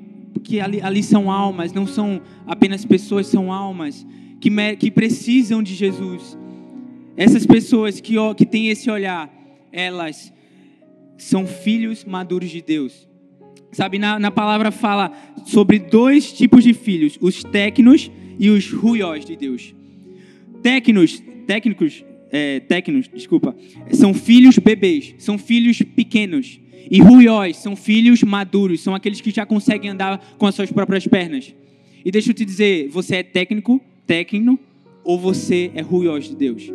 que 0.45 0.61
ali, 0.61 0.81
ali, 0.81 1.03
são 1.03 1.33
almas, 1.33 1.73
não 1.73 1.85
são 1.85 2.23
apenas 2.47 2.85
pessoas, 2.85 3.27
são 3.27 3.53
almas 3.53 4.07
que, 4.41 4.49
que 4.77 4.89
precisam 4.89 5.61
de 5.65 5.75
Jesus. 5.75 6.39
Essas 7.17 7.45
pessoas 7.45 8.01
que, 8.01 8.15
que 8.37 8.47
têm 8.47 8.69
esse 8.69 8.89
olhar, 8.89 9.29
elas 9.73 10.33
são 11.19 11.45
filhos 11.45 12.05
maduros 12.05 12.49
de 12.49 12.63
Deus. 12.63 13.09
Sabe, 13.73 13.99
na, 13.99 14.17
na 14.17 14.31
palavra 14.31 14.71
fala 14.71 15.11
sobre 15.45 15.81
dois 15.81 16.33
tipos 16.33 16.63
de 16.63 16.73
filhos, 16.73 17.19
os 17.21 17.43
técnicos 17.43 18.13
e 18.39 18.49
os 18.49 18.71
ruiós 18.71 19.25
de 19.25 19.35
Deus. 19.35 19.75
Técnicos, 20.63 21.21
técnicos 21.49 22.05
é, 22.31 22.61
técnicos, 22.61 23.11
desculpa, 23.13 23.57
são 23.93 24.13
filhos 24.13 24.59
bebês, 24.59 25.15
são 25.19 25.39
filhos 25.39 25.81
pequenos. 25.83 26.61
E 26.91 27.01
ruiós 27.01 27.57
são 27.57 27.75
filhos 27.75 28.23
maduros, 28.23 28.81
são 28.81 28.95
aqueles 28.95 29.21
que 29.21 29.31
já 29.31 29.45
conseguem 29.45 29.91
andar 29.91 30.19
com 30.39 30.47
as 30.47 30.55
suas 30.55 30.71
próprias 30.71 31.07
pernas. 31.07 31.55
E 32.05 32.11
deixa 32.11 32.31
eu 32.31 32.35
te 32.35 32.45
dizer, 32.45 32.89
você 32.89 33.17
é 33.17 33.23
técnico, 33.23 33.81
técnico, 34.07 34.59
ou 35.03 35.19
você 35.19 35.71
é 35.75 35.83
ruiós 35.83 36.29
de 36.29 36.37
Deus? 36.37 36.73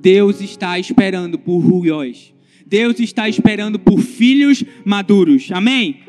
Deus 0.00 0.40
está 0.40 0.78
esperando 0.78 1.38
por 1.38 1.58
ruiós. 1.58 2.32
Deus 2.64 3.00
está 3.00 3.28
esperando 3.28 3.78
por 3.78 4.00
filhos 4.00 4.62
maduros. 4.84 5.50
Amém? 5.50 6.00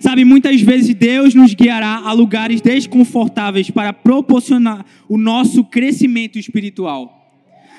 Sabe, 0.00 0.24
muitas 0.24 0.62
vezes 0.62 0.94
Deus 0.94 1.34
nos 1.34 1.52
guiará 1.52 1.96
a 1.96 2.12
lugares 2.12 2.62
desconfortáveis 2.62 3.70
para 3.70 3.92
proporcionar 3.92 4.86
o 5.06 5.18
nosso 5.18 5.62
crescimento 5.62 6.38
espiritual. 6.38 7.19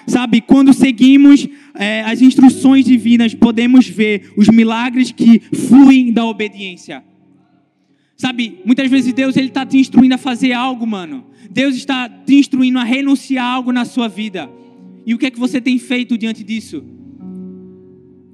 Sabe, 0.08 0.41
quando 0.41 0.74
seguimos 0.74 1.48
é, 1.75 2.01
as 2.01 2.22
instruções 2.22 2.86
divinas, 2.86 3.34
podemos 3.34 3.88
ver 3.88 4.31
os 4.36 4.48
milagres 4.50 5.12
que 5.12 5.39
fluem 5.39 6.12
da 6.12 6.25
obediência. 6.25 7.03
Sabe, 8.17 8.60
muitas 8.63 8.89
vezes 8.89 9.13
Deus 9.13 9.36
ele 9.36 9.48
está 9.48 9.65
te 9.65 9.77
instruindo 9.77 10.15
a 10.15 10.17
fazer 10.17 10.53
algo, 10.53 10.86
mano. 10.86 11.25
Deus 11.50 11.75
está 11.75 12.08
te 12.08 12.36
instruindo 12.36 12.77
a 12.77 12.84
renunciar 12.84 13.46
a 13.46 13.50
algo 13.50 13.72
na 13.72 13.84
sua 13.84 14.08
vida. 14.08 14.50
E 15.05 15.13
o 15.13 15.17
que 15.17 15.25
é 15.25 15.31
que 15.31 15.39
você 15.39 15.60
tem 15.60 15.79
feito 15.79 16.17
diante 16.17 16.43
disso? 16.43 16.84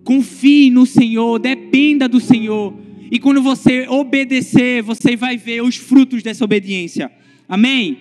Confie 0.03 0.69
no 0.69 0.85
Senhor, 0.85 1.39
dependa 1.39 2.07
do 2.07 2.19
Senhor. 2.19 2.73
E 3.09 3.19
quando 3.19 3.41
você 3.41 3.87
obedecer, 3.87 4.81
você 4.81 5.15
vai 5.15 5.37
ver 5.37 5.61
os 5.61 5.77
frutos 5.77 6.21
dessa 6.21 6.43
obediência. 6.43 7.11
Amém? 7.47 7.97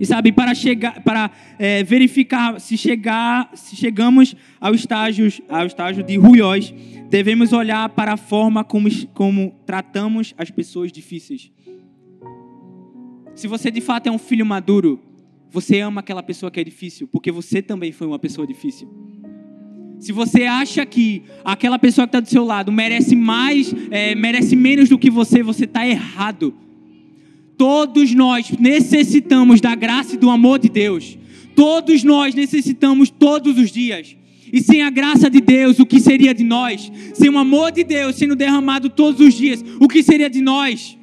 E 0.00 0.06
sabe, 0.06 0.32
para 0.32 0.54
chegar, 0.54 1.02
para 1.02 1.30
é, 1.58 1.82
verificar 1.82 2.60
se 2.60 2.76
chegar, 2.76 3.50
se 3.54 3.76
chegamos 3.76 4.34
ao 4.60 4.74
estágio, 4.74 5.30
ao 5.48 5.66
estágio 5.66 6.02
de 6.02 6.16
ruiós, 6.16 6.72
devemos 7.08 7.52
olhar 7.52 7.88
para 7.90 8.12
a 8.12 8.16
forma 8.16 8.62
como, 8.62 8.88
como 9.12 9.54
tratamos 9.66 10.34
as 10.38 10.50
pessoas 10.50 10.92
difíceis. 10.92 11.50
Se 13.34 13.46
você 13.46 13.70
de 13.70 13.80
fato 13.80 14.08
é 14.08 14.10
um 14.10 14.18
filho 14.18 14.44
maduro, 14.44 15.00
você 15.50 15.80
ama 15.80 16.00
aquela 16.00 16.22
pessoa 16.22 16.50
que 16.50 16.60
é 16.60 16.64
difícil, 16.64 17.08
porque 17.08 17.32
você 17.32 17.62
também 17.62 17.92
foi 17.92 18.06
uma 18.06 18.18
pessoa 18.18 18.46
difícil. 18.46 18.88
Se 19.98 20.12
você 20.12 20.44
acha 20.44 20.86
que 20.86 21.24
aquela 21.44 21.78
pessoa 21.78 22.06
que 22.06 22.10
está 22.10 22.20
do 22.20 22.28
seu 22.28 22.44
lado 22.44 22.70
merece 22.70 23.16
mais, 23.16 23.74
é, 23.90 24.14
merece 24.14 24.54
menos 24.54 24.88
do 24.88 24.98
que 24.98 25.10
você, 25.10 25.42
você 25.42 25.64
está 25.64 25.86
errado. 25.86 26.54
Todos 27.58 28.14
nós 28.14 28.52
necessitamos 28.52 29.60
da 29.60 29.74
graça 29.74 30.14
e 30.14 30.18
do 30.18 30.30
amor 30.30 30.60
de 30.60 30.68
Deus. 30.68 31.18
Todos 31.56 32.04
nós 32.04 32.34
necessitamos 32.34 33.10
todos 33.10 33.58
os 33.58 33.72
dias. 33.72 34.16
E 34.52 34.62
sem 34.62 34.80
a 34.80 34.88
graça 34.88 35.28
de 35.28 35.40
Deus, 35.40 35.80
o 35.80 35.84
que 35.84 35.98
seria 35.98 36.32
de 36.32 36.44
nós? 36.44 36.90
Sem 37.12 37.28
o 37.28 37.36
amor 37.36 37.72
de 37.72 37.82
Deus 37.82 38.14
sendo 38.14 38.36
derramado 38.36 38.88
todos 38.88 39.20
os 39.20 39.34
dias, 39.34 39.62
o 39.80 39.88
que 39.88 40.02
seria 40.02 40.30
de 40.30 40.40
nós? 40.40 40.96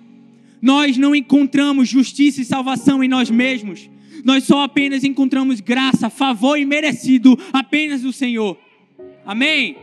Nós 0.61 0.97
não 0.97 1.13
encontramos 1.13 1.89
justiça 1.89 2.41
e 2.41 2.45
salvação 2.45 3.03
em 3.03 3.07
nós 3.07 3.29
mesmos. 3.29 3.89
Nós 4.23 4.45
só 4.45 4.63
apenas 4.63 5.03
encontramos 5.03 5.59
graça, 5.59 6.09
favor 6.09 6.57
e 6.57 6.65
merecido 6.65 7.37
apenas 7.51 8.01
do 8.01 8.13
Senhor. 8.13 8.57
Amém? 9.25 9.75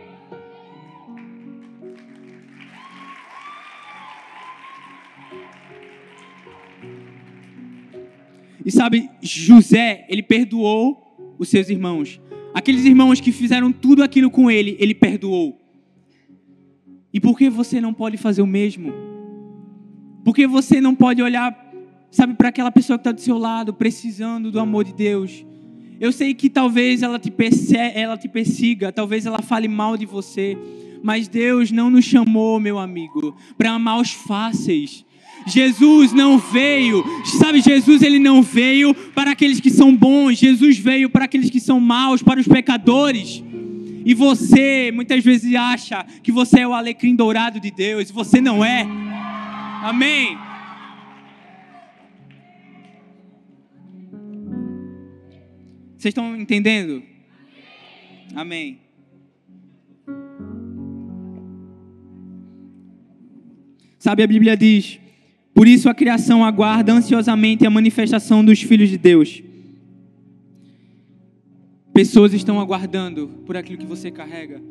E 8.64 8.71
sabe, 8.71 9.11
José, 9.21 10.07
ele 10.09 10.23
perdoou 10.23 11.35
os 11.38 11.49
seus 11.49 11.69
irmãos. 11.69 12.21
Aqueles 12.54 12.85
irmãos 12.85 13.21
que 13.21 13.33
fizeram 13.33 13.73
tudo 13.73 14.02
aquilo 14.02 14.31
com 14.31 14.50
ele, 14.50 14.76
ele 14.78 14.95
perdoou. 14.95 15.59
E 17.12 17.21
por 17.21 17.37
que 17.37 17.50
você 17.50 17.81
não 17.81 17.92
pode 17.92 18.16
fazer 18.16 18.42
o 18.42 18.47
mesmo? 18.47 18.92
Por 20.25 20.35
que 20.35 20.47
você 20.47 20.81
não 20.81 20.95
pode 20.95 21.21
olhar, 21.23 21.54
sabe, 22.11 22.35
para 22.35 22.49
aquela 22.49 22.71
pessoa 22.71 22.99
que 22.99 23.00
está 23.00 23.12
do 23.12 23.21
seu 23.21 23.38
lado, 23.38 23.75
precisando 23.75 24.50
do 24.50 24.61
amor 24.61 24.85
de 24.85 24.92
Deus? 24.92 25.45
Eu 26.00 26.11
sei 26.12 26.35
que 26.35 26.49
talvez 26.49 27.02
ela 27.02 27.19
te, 27.19 27.31
perse 27.31 27.76
ela 27.76 28.16
te 28.16 28.28
persiga, 28.28 28.92
talvez 28.92 29.26
ela 29.26 29.40
fale 29.40 29.69
mal 29.69 29.97
de 29.97 30.07
você, 30.07 30.57
mas 31.02 31.28
Deus 31.28 31.71
não 31.71 31.90
nos 31.90 32.04
chamou, 32.04 32.59
meu 32.59 32.78
amigo, 32.78 33.37
para 33.57 33.73
amar 33.73 34.00
os 34.00 34.12
fáceis. 34.12 35.04
Jesus 35.46 36.12
não 36.12 36.38
veio, 36.38 37.04
sabe, 37.38 37.61
Jesus 37.61 38.02
ele 38.02 38.18
não 38.18 38.42
veio 38.42 38.94
para 38.94 39.32
aqueles 39.32 39.61
que 39.61 39.70
são 39.70 39.94
bons, 39.94 40.38
Jesus 40.38 40.78
veio 40.78 41.11
para 41.11 41.25
aqueles 41.25 41.50
que 41.50 41.61
são 41.61 41.80
maus, 41.80 42.22
para 42.22 42.40
os 42.40 42.46
pecadores. 42.46 43.42
E 44.04 44.14
você 44.14 44.90
muitas 44.92 45.22
vezes 45.22 45.54
acha 45.54 46.04
que 46.22 46.32
você 46.32 46.61
é 46.61 46.68
o 46.68 46.75
alecrim 46.75 47.14
dourado 47.14 47.61
de 47.61 47.70
Deus, 47.70 48.11
você 48.11 48.40
não 48.40 48.64
é. 48.64 48.87
Amém. 49.82 50.37
Vocês 55.96 56.11
estão 56.11 56.37
entendendo? 56.37 57.02
Amém. 58.34 58.80
Sabe, 63.98 64.24
a 64.24 64.26
Bíblia 64.26 64.57
diz: 64.57 64.98
por 65.55 65.69
isso 65.69 65.88
a 65.88 65.95
criação 65.95 66.45
aguarda 66.45 66.93
ansiosamente 66.93 67.67
a 67.67 67.71
manifestação 67.71 68.45
dos 68.45 68.62
filhos 68.62 68.88
de 68.88 68.99
Deus. 68.99 69.43
Pessoas 71.93 72.33
estão 72.33 72.59
aguardando 72.59 73.29
por 73.45 73.57
aquilo 73.57 73.79
que 73.79 73.87
você 73.87 74.11
carrega. 74.11 74.62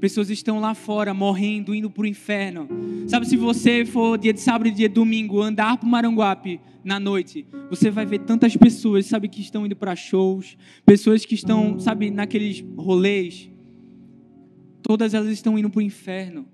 Pessoas 0.00 0.30
estão 0.30 0.58
lá 0.58 0.74
fora 0.74 1.14
morrendo, 1.14 1.74
indo 1.74 1.90
para 1.90 2.02
o 2.02 2.06
inferno. 2.06 2.66
Sabe, 3.06 3.26
se 3.26 3.36
você 3.36 3.84
for 3.84 4.18
dia 4.18 4.32
de 4.32 4.40
sábado 4.40 4.66
e 4.66 4.70
dia 4.72 4.88
de 4.88 4.94
domingo 4.94 5.40
andar 5.42 5.76
para 5.76 5.86
o 5.86 5.90
Maranguape 5.90 6.58
na 6.82 6.98
noite, 6.98 7.46
você 7.68 7.90
vai 7.90 8.06
ver 8.06 8.20
tantas 8.20 8.56
pessoas, 8.56 9.06
sabe, 9.06 9.28
que 9.28 9.40
estão 9.40 9.64
indo 9.66 9.76
para 9.76 9.94
shows, 9.94 10.56
pessoas 10.84 11.24
que 11.24 11.34
estão, 11.34 11.78
sabe, 11.78 12.10
naqueles 12.10 12.64
rolês. 12.76 13.50
Todas 14.82 15.14
elas 15.14 15.28
estão 15.28 15.58
indo 15.58 15.70
para 15.70 15.78
o 15.78 15.82
inferno. 15.82 16.46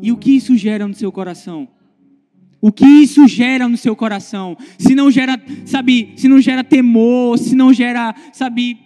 E 0.00 0.10
o 0.10 0.16
que 0.16 0.32
isso 0.32 0.56
gera 0.56 0.88
no 0.88 0.94
seu 0.94 1.12
coração? 1.12 1.68
O 2.66 2.72
que 2.72 2.86
isso 2.86 3.28
gera 3.28 3.68
no 3.68 3.76
seu 3.76 3.94
coração? 3.94 4.56
Se 4.78 4.94
não 4.94 5.10
gera, 5.10 5.38
sabe, 5.66 6.14
se 6.16 6.26
não 6.26 6.40
gera 6.40 6.64
temor, 6.64 7.38
se 7.38 7.54
não 7.54 7.74
gera, 7.74 8.14
sabe, 8.32 8.78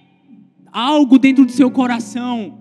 algo 0.72 1.16
dentro 1.16 1.44
do 1.44 1.52
seu 1.52 1.70
coração. 1.70 2.58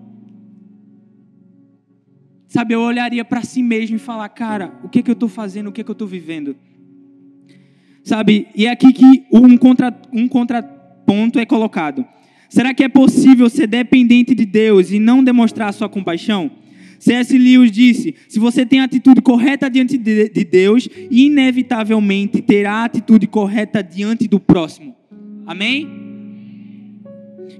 Sabe, 2.46 2.74
eu 2.76 2.80
olharia 2.82 3.24
para 3.24 3.42
si 3.42 3.64
mesmo 3.64 3.96
e 3.96 3.98
falar, 3.98 4.28
cara, 4.28 4.78
o 4.84 4.88
que 4.88 5.02
que 5.02 5.10
eu 5.10 5.14
estou 5.14 5.28
fazendo, 5.28 5.70
o 5.70 5.72
que 5.72 5.82
que 5.82 5.90
eu 5.90 5.92
estou 5.92 6.06
vivendo? 6.06 6.54
Sabe, 8.04 8.46
e 8.54 8.66
é 8.66 8.70
aqui 8.70 8.92
que 8.92 9.26
um, 9.32 9.56
contra, 9.56 9.92
um 10.12 10.28
contraponto 10.28 11.40
é 11.40 11.44
colocado. 11.44 12.06
Será 12.48 12.72
que 12.72 12.84
é 12.84 12.88
possível 12.88 13.50
ser 13.50 13.66
dependente 13.66 14.36
de 14.36 14.46
Deus 14.46 14.92
e 14.92 15.00
não 15.00 15.24
demonstrar 15.24 15.70
a 15.70 15.72
sua 15.72 15.88
compaixão? 15.88 16.48
C.S. 16.98 17.36
Lewis 17.36 17.70
disse: 17.70 18.14
se 18.28 18.38
você 18.38 18.66
tem 18.66 18.80
a 18.80 18.84
atitude 18.84 19.20
correta 19.20 19.70
diante 19.70 19.96
de 19.96 20.44
Deus, 20.44 20.88
inevitavelmente 21.10 22.42
terá 22.42 22.74
a 22.74 22.84
atitude 22.84 23.26
correta 23.26 23.82
diante 23.82 24.26
do 24.26 24.40
próximo. 24.40 24.96
Amém? 25.46 25.88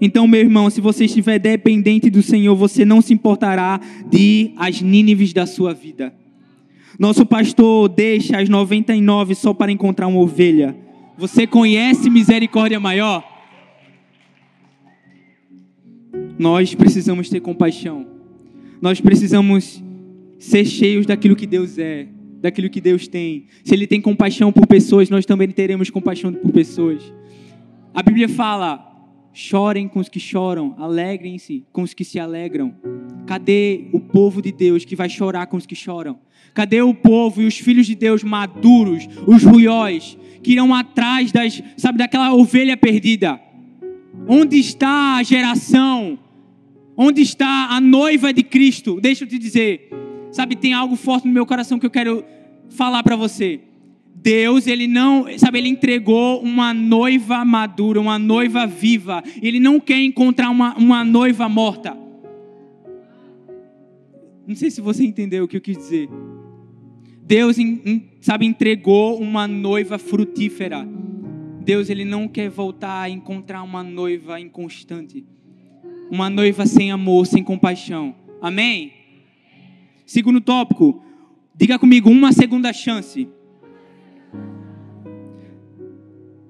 Então, 0.00 0.28
meu 0.28 0.40
irmão, 0.40 0.70
se 0.70 0.80
você 0.80 1.06
estiver 1.06 1.38
dependente 1.38 2.08
do 2.10 2.22
Senhor, 2.22 2.54
você 2.54 2.84
não 2.84 3.00
se 3.00 3.12
importará 3.12 3.80
de 4.08 4.52
às 4.56 4.80
Nínives 4.80 5.32
da 5.32 5.46
sua 5.46 5.74
vida. 5.74 6.14
Nosso 6.98 7.24
pastor 7.24 7.88
deixa 7.88 8.38
as 8.38 8.48
99 8.48 9.34
só 9.34 9.54
para 9.54 9.72
encontrar 9.72 10.06
uma 10.06 10.20
ovelha. 10.20 10.76
Você 11.16 11.46
conhece 11.46 12.10
misericórdia 12.10 12.78
maior? 12.78 13.24
Nós 16.38 16.74
precisamos 16.74 17.28
ter 17.28 17.40
compaixão. 17.40 18.17
Nós 18.80 19.00
precisamos 19.00 19.82
ser 20.38 20.64
cheios 20.64 21.06
daquilo 21.06 21.34
que 21.34 21.46
Deus 21.46 21.78
é, 21.78 22.06
daquilo 22.40 22.70
que 22.70 22.80
Deus 22.80 23.08
tem. 23.08 23.46
Se 23.64 23.74
Ele 23.74 23.86
tem 23.86 24.00
compaixão 24.00 24.52
por 24.52 24.66
pessoas, 24.66 25.10
nós 25.10 25.26
também 25.26 25.48
teremos 25.48 25.90
compaixão 25.90 26.32
por 26.32 26.52
pessoas. 26.52 27.02
A 27.92 28.02
Bíblia 28.02 28.28
fala: 28.28 28.88
chorem 29.32 29.88
com 29.88 29.98
os 30.00 30.08
que 30.08 30.20
choram, 30.20 30.74
alegrem-se 30.78 31.64
com 31.72 31.82
os 31.82 31.92
que 31.92 32.04
se 32.04 32.18
alegram. 32.18 32.74
Cadê 33.26 33.88
o 33.92 34.00
povo 34.00 34.40
de 34.40 34.52
Deus 34.52 34.84
que 34.84 34.96
vai 34.96 35.08
chorar 35.08 35.46
com 35.46 35.56
os 35.56 35.66
que 35.66 35.74
choram? 35.74 36.18
Cadê 36.54 36.80
o 36.80 36.94
povo 36.94 37.42
e 37.42 37.46
os 37.46 37.58
filhos 37.58 37.86
de 37.86 37.94
Deus 37.94 38.22
maduros, 38.22 39.08
os 39.26 39.44
ruióis, 39.44 40.16
que 40.42 40.52
irão 40.52 40.74
atrás 40.74 41.30
das, 41.30 41.62
sabe, 41.76 41.98
daquela 41.98 42.32
ovelha 42.34 42.76
perdida? 42.76 43.40
Onde 44.26 44.58
está 44.58 45.16
a 45.16 45.22
geração 45.22 46.18
Onde 47.00 47.22
está 47.22 47.68
a 47.70 47.80
noiva 47.80 48.32
de 48.32 48.42
Cristo? 48.42 49.00
Deixa 49.00 49.22
eu 49.22 49.28
te 49.28 49.38
dizer. 49.38 49.88
Sabe, 50.32 50.56
tem 50.56 50.72
algo 50.72 50.96
forte 50.96 51.28
no 51.28 51.32
meu 51.32 51.46
coração 51.46 51.78
que 51.78 51.86
eu 51.86 51.90
quero 51.90 52.24
falar 52.70 53.04
para 53.04 53.14
você. 53.14 53.60
Deus, 54.16 54.66
ele 54.66 54.88
não, 54.88 55.26
sabe, 55.38 55.58
ele 55.58 55.68
entregou 55.68 56.42
uma 56.42 56.74
noiva 56.74 57.44
madura, 57.44 58.00
uma 58.00 58.18
noiva 58.18 58.66
viva. 58.66 59.22
Ele 59.40 59.60
não 59.60 59.78
quer 59.78 60.00
encontrar 60.02 60.50
uma, 60.50 60.76
uma 60.76 61.04
noiva 61.04 61.48
morta. 61.48 61.96
Não 64.44 64.56
sei 64.56 64.68
se 64.68 64.80
você 64.80 65.04
entendeu 65.04 65.44
o 65.44 65.48
que 65.48 65.56
eu 65.56 65.60
quis 65.60 65.78
dizer. 65.78 66.08
Deus, 67.22 67.58
sabe, 68.20 68.44
entregou 68.44 69.20
uma 69.20 69.46
noiva 69.46 69.98
frutífera. 69.98 70.84
Deus, 71.60 71.90
ele 71.90 72.04
não 72.04 72.26
quer 72.26 72.50
voltar 72.50 73.02
a 73.02 73.08
encontrar 73.08 73.62
uma 73.62 73.84
noiva 73.84 74.40
inconstante 74.40 75.24
uma 76.10 76.30
noiva 76.30 76.66
sem 76.66 76.90
amor, 76.90 77.26
sem 77.26 77.42
compaixão. 77.42 78.14
Amém? 78.40 78.92
Segundo 80.06 80.40
tópico, 80.40 81.02
diga 81.54 81.78
comigo, 81.78 82.10
uma 82.10 82.32
segunda 82.32 82.72
chance. 82.72 83.28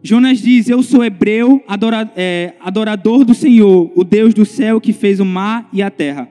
Jonas 0.03 0.41
diz: 0.41 0.69
Eu 0.69 0.83
sou 0.83 1.05
hebreu, 1.05 1.63
adora, 1.67 2.11
é, 2.17 2.55
adorador 2.61 3.25
do 3.25 3.35
Senhor, 3.35 3.93
o 3.95 4.05
Deus 4.05 4.33
do 4.33 4.45
céu 4.45 4.81
que 4.81 4.93
fez 4.93 5.21
o 5.21 5.25
mar 5.25 5.69
e 5.73 5.83
a 5.83 5.91
terra. 5.91 6.29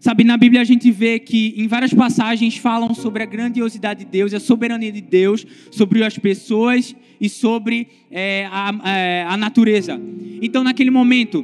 Sabe, 0.00 0.22
na 0.22 0.36
Bíblia 0.36 0.60
a 0.60 0.64
gente 0.64 0.90
vê 0.90 1.18
que 1.18 1.54
em 1.56 1.66
várias 1.66 1.94
passagens 1.94 2.58
falam 2.58 2.92
sobre 2.92 3.22
a 3.22 3.26
grandiosidade 3.26 4.04
de 4.04 4.10
Deus, 4.10 4.34
a 4.34 4.40
soberania 4.40 4.92
de 4.92 5.00
Deus 5.00 5.46
sobre 5.70 6.04
as 6.04 6.18
pessoas 6.18 6.94
e 7.18 7.26
sobre 7.26 7.88
é, 8.10 8.46
a, 8.50 8.68
a, 8.68 8.90
é, 8.90 9.24
a, 9.26 9.34
natureza. 9.36 9.98
Então, 10.42 10.62
naquele 10.62 10.90
momento, 10.90 11.42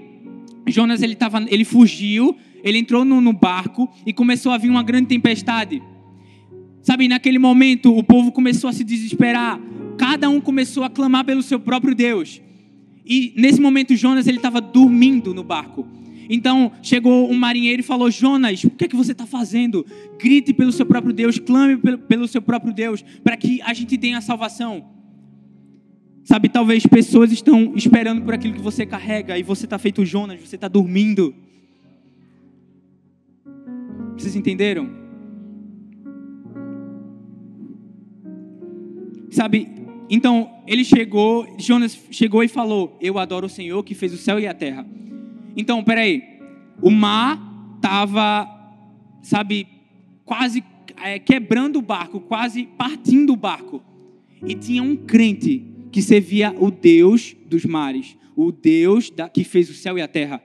Jonas 0.70 1.02
ele, 1.02 1.14
tava, 1.14 1.44
ele 1.48 1.64
fugiu, 1.64 2.36
ele 2.62 2.78
entrou 2.78 3.04
no, 3.04 3.20
no 3.20 3.32
barco 3.32 3.88
e 4.06 4.12
começou 4.12 4.52
a 4.52 4.58
vir 4.58 4.70
uma 4.70 4.82
grande 4.82 5.08
tempestade. 5.08 5.82
Sabe, 6.82 7.08
naquele 7.08 7.38
momento 7.38 7.94
o 7.96 8.02
povo 8.02 8.32
começou 8.32 8.68
a 8.70 8.72
se 8.72 8.82
desesperar, 8.82 9.60
cada 9.98 10.28
um 10.30 10.40
começou 10.40 10.82
a 10.82 10.90
clamar 10.90 11.24
pelo 11.24 11.42
seu 11.42 11.60
próprio 11.60 11.94
Deus. 11.94 12.40
E 13.04 13.32
nesse 13.36 13.60
momento 13.60 13.94
Jonas 13.96 14.26
ele 14.26 14.38
estava 14.38 14.60
dormindo 14.60 15.34
no 15.34 15.42
barco. 15.42 15.86
Então 16.28 16.70
chegou 16.80 17.28
um 17.28 17.36
marinheiro 17.36 17.80
e 17.80 17.82
falou: 17.82 18.08
Jonas, 18.10 18.62
o 18.62 18.70
que 18.70 18.84
é 18.84 18.88
que 18.88 18.94
você 18.94 19.10
está 19.12 19.26
fazendo? 19.26 19.84
Grite 20.16 20.52
pelo 20.52 20.70
seu 20.70 20.86
próprio 20.86 21.12
Deus, 21.12 21.38
clame 21.38 21.76
pelo, 22.08 22.28
seu 22.28 22.40
próprio 22.40 22.72
Deus, 22.72 23.04
para 23.24 23.36
que 23.36 23.60
a 23.62 23.74
gente 23.74 23.98
tenha 23.98 24.20
salvação. 24.20 24.99
Sabe, 26.30 26.48
talvez 26.48 26.86
pessoas 26.86 27.32
estão 27.32 27.72
esperando 27.74 28.22
por 28.22 28.32
aquilo 28.32 28.54
que 28.54 28.60
você 28.60 28.86
carrega 28.86 29.36
e 29.36 29.42
você 29.42 29.64
está 29.66 29.76
feito 29.80 30.04
Jonas, 30.04 30.40
você 30.40 30.54
está 30.54 30.68
dormindo. 30.68 31.34
Vocês 34.16 34.36
entenderam? 34.36 34.88
Sabe, 39.28 39.68
então 40.08 40.62
ele 40.68 40.84
chegou, 40.84 41.52
Jonas 41.58 41.98
chegou 42.12 42.44
e 42.44 42.48
falou: 42.48 42.96
Eu 43.00 43.18
adoro 43.18 43.46
o 43.46 43.50
Senhor 43.50 43.82
que 43.82 43.96
fez 43.96 44.14
o 44.14 44.16
céu 44.16 44.38
e 44.38 44.46
a 44.46 44.54
terra. 44.54 44.86
Então, 45.56 45.82
peraí. 45.82 46.22
O 46.80 46.92
mar 46.92 47.42
estava, 47.74 48.48
sabe, 49.20 49.66
quase 50.24 50.62
é, 51.02 51.18
quebrando 51.18 51.80
o 51.80 51.82
barco, 51.82 52.20
quase 52.20 52.68
partindo 52.78 53.32
o 53.32 53.36
barco. 53.36 53.82
E 54.46 54.54
tinha 54.54 54.80
um 54.80 54.94
crente 54.94 55.69
que 55.90 56.02
servia 56.02 56.54
o 56.58 56.70
Deus 56.70 57.36
dos 57.46 57.64
mares, 57.64 58.16
o 58.36 58.52
Deus 58.52 59.10
da, 59.10 59.28
que 59.28 59.44
fez 59.44 59.68
o 59.68 59.74
céu 59.74 59.98
e 59.98 60.02
a 60.02 60.08
terra. 60.08 60.42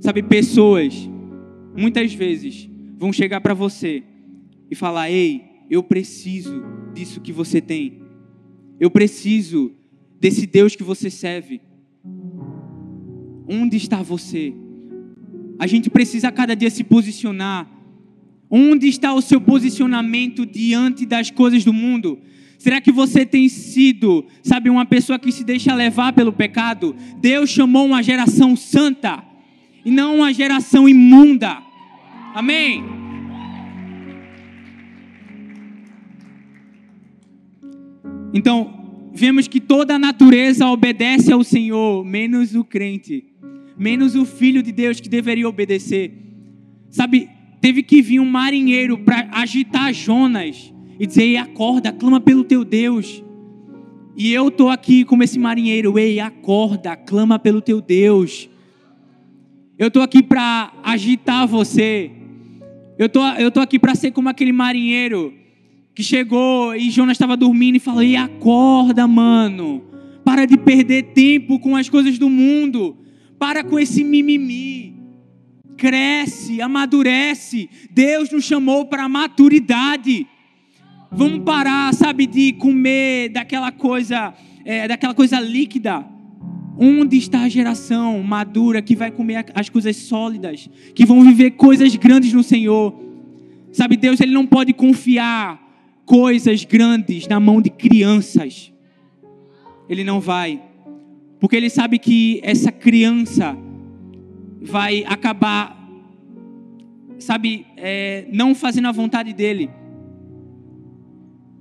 Sabe, 0.00 0.22
pessoas, 0.22 0.94
muitas 1.76 2.14
vezes, 2.14 2.68
vão 2.96 3.12
chegar 3.12 3.40
para 3.40 3.54
você 3.54 4.02
e 4.70 4.74
falar: 4.74 5.10
Ei, 5.10 5.44
eu 5.70 5.82
preciso 5.82 6.62
disso 6.94 7.20
que 7.20 7.32
você 7.32 7.60
tem. 7.60 8.02
Eu 8.80 8.90
preciso 8.90 9.72
desse 10.20 10.46
Deus 10.46 10.74
que 10.74 10.82
você 10.82 11.10
serve. 11.10 11.60
Onde 13.46 13.76
está 13.76 14.02
você? 14.02 14.52
A 15.58 15.66
gente 15.66 15.90
precisa 15.90 16.30
cada 16.30 16.54
dia 16.54 16.70
se 16.70 16.84
posicionar. 16.84 17.68
Onde 18.50 18.86
está 18.88 19.12
o 19.12 19.20
seu 19.20 19.40
posicionamento 19.40 20.46
diante 20.46 21.04
das 21.04 21.30
coisas 21.30 21.64
do 21.64 21.72
mundo? 21.72 22.18
Será 22.58 22.80
que 22.80 22.92
você 22.92 23.24
tem 23.24 23.48
sido, 23.48 24.26
sabe, 24.42 24.68
uma 24.68 24.84
pessoa 24.84 25.18
que 25.18 25.32
se 25.32 25.44
deixa 25.44 25.74
levar 25.74 26.12
pelo 26.12 26.32
pecado? 26.32 26.94
Deus 27.18 27.48
chamou 27.48 27.86
uma 27.86 28.02
geração 28.02 28.56
santa 28.56 29.24
e 29.84 29.90
não 29.90 30.16
uma 30.16 30.32
geração 30.32 30.88
imunda. 30.88 31.58
Amém? 32.34 32.84
Então, 38.34 39.08
vemos 39.14 39.48
que 39.48 39.60
toda 39.60 39.94
a 39.94 39.98
natureza 39.98 40.66
obedece 40.66 41.32
ao 41.32 41.42
Senhor, 41.42 42.04
menos 42.04 42.54
o 42.54 42.62
crente 42.62 43.28
menos 43.78 44.16
o 44.16 44.26
filho 44.26 44.62
de 44.62 44.72
Deus 44.72 44.98
que 44.98 45.08
deveria 45.08 45.48
obedecer. 45.48 46.12
Sabe, 46.90 47.28
teve 47.60 47.82
que 47.82 48.02
vir 48.02 48.18
um 48.18 48.28
marinheiro 48.28 48.98
para 48.98 49.28
agitar 49.30 49.94
Jonas 49.94 50.74
e 50.98 51.06
dizer: 51.06 51.36
acorda, 51.36 51.92
clama 51.92 52.20
pelo 52.20 52.44
teu 52.44 52.64
Deus. 52.64 53.22
E 54.16 54.32
eu 54.32 54.48
estou 54.48 54.68
aqui 54.68 55.04
como 55.04 55.22
esse 55.22 55.38
marinheiro: 55.38 55.98
Ei, 55.98 56.18
acorda, 56.18 56.96
clama 56.96 57.38
pelo 57.38 57.60
teu 57.60 57.80
Deus. 57.80 58.48
Eu 59.78 59.88
estou 59.88 60.02
aqui 60.02 60.22
para 60.22 60.72
agitar 60.82 61.46
você. 61.46 62.10
Eu 62.98 63.08
tô, 63.08 63.24
eu 63.24 63.50
tô 63.50 63.60
aqui 63.60 63.78
para 63.78 63.94
ser 63.94 64.10
como 64.10 64.28
aquele 64.28 64.50
marinheiro 64.50 65.32
que 65.94 66.02
chegou 66.02 66.74
e 66.74 66.90
Jonas 66.90 67.14
estava 67.14 67.36
dormindo 67.36 67.76
e 67.76 67.80
falou: 67.80 68.02
Ei, 68.02 68.16
acorda, 68.16 69.06
mano. 69.06 69.84
Para 70.24 70.46
de 70.46 70.58
perder 70.58 71.14
tempo 71.14 71.58
com 71.58 71.76
as 71.76 71.88
coisas 71.88 72.18
do 72.18 72.28
mundo. 72.28 72.96
Para 73.38 73.62
com 73.62 73.78
esse 73.78 74.02
mimimi. 74.02 74.96
Cresce, 75.76 76.60
amadurece. 76.60 77.70
Deus 77.90 78.30
nos 78.32 78.44
chamou 78.44 78.86
para 78.86 79.08
maturidade. 79.08 80.26
Vamos 81.10 81.42
parar, 81.42 81.92
sabe, 81.94 82.26
de 82.26 82.52
comer 82.52 83.30
daquela 83.30 83.72
coisa, 83.72 84.34
é, 84.64 84.86
daquela 84.86 85.14
coisa 85.14 85.40
líquida. 85.40 86.04
Onde 86.78 87.16
está 87.16 87.42
a 87.42 87.48
geração 87.48 88.22
madura 88.22 88.80
que 88.80 88.94
vai 88.94 89.10
comer 89.10 89.46
as 89.54 89.68
coisas 89.68 89.96
sólidas, 89.96 90.68
que 90.94 91.04
vão 91.04 91.22
viver 91.22 91.52
coisas 91.52 91.94
grandes 91.96 92.32
no 92.32 92.42
Senhor? 92.42 92.94
Sabe, 93.72 93.96
Deus 93.96 94.20
ele 94.20 94.32
não 94.32 94.46
pode 94.46 94.72
confiar 94.72 95.60
coisas 96.04 96.64
grandes 96.64 97.26
na 97.26 97.40
mão 97.40 97.60
de 97.60 97.70
crianças. 97.70 98.72
Ele 99.88 100.04
não 100.04 100.20
vai. 100.20 100.62
Porque 101.40 101.56
ele 101.56 101.70
sabe 101.70 101.98
que 101.98 102.40
essa 102.42 102.70
criança 102.70 103.56
vai 104.60 105.04
acabar, 105.06 105.76
sabe, 107.18 107.66
é, 107.76 108.26
não 108.32 108.54
fazendo 108.54 108.88
a 108.88 108.92
vontade 108.92 109.32
dele. 109.32 109.70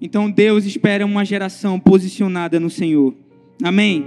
Então 0.02 0.30
Deus 0.30 0.66
espera 0.66 1.06
uma 1.06 1.26
geração 1.26 1.80
posicionada 1.80 2.60
no 2.60 2.70
Senhor. 2.70 3.14
Amém? 3.64 4.06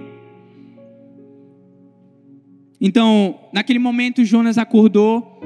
Então, 2.80 3.38
naquele 3.52 3.78
momento, 3.78 4.24
Jonas 4.24 4.56
acordou, 4.56 5.38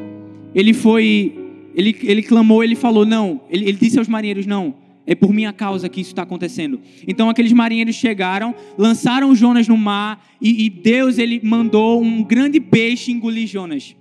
ele 0.55 0.73
foi, 0.73 1.37
ele, 1.75 1.97
ele 2.03 2.23
clamou, 2.23 2.63
ele 2.63 2.77
falou: 2.77 3.05
Não, 3.05 3.41
ele, 3.51 3.69
ele 3.69 3.79
disse 3.79 3.99
aos 3.99 4.07
marinheiros: 4.07 4.47
Não, 4.47 4.75
é 5.07 5.15
por 5.15 5.33
minha 5.33 5.53
causa 5.53 5.89
que 5.89 6.01
isso 6.01 6.11
está 6.11 6.23
acontecendo. 6.23 6.81
Então 7.09 7.29
aqueles 7.29 7.53
marinheiros 7.53 7.97
chegaram, 7.97 8.55
lançaram 8.79 9.35
Jonas 9.35 9.67
no 9.67 9.77
mar 9.77 10.25
e, 10.41 10.67
e, 10.67 10.71
Deus 10.71 11.19
ele 11.19 11.41
mandou 11.43 12.01
um 12.01 12.23
grande 12.23 12.61
peixe 12.61 13.11
engolir 13.11 13.49
Jonas. 13.49 13.97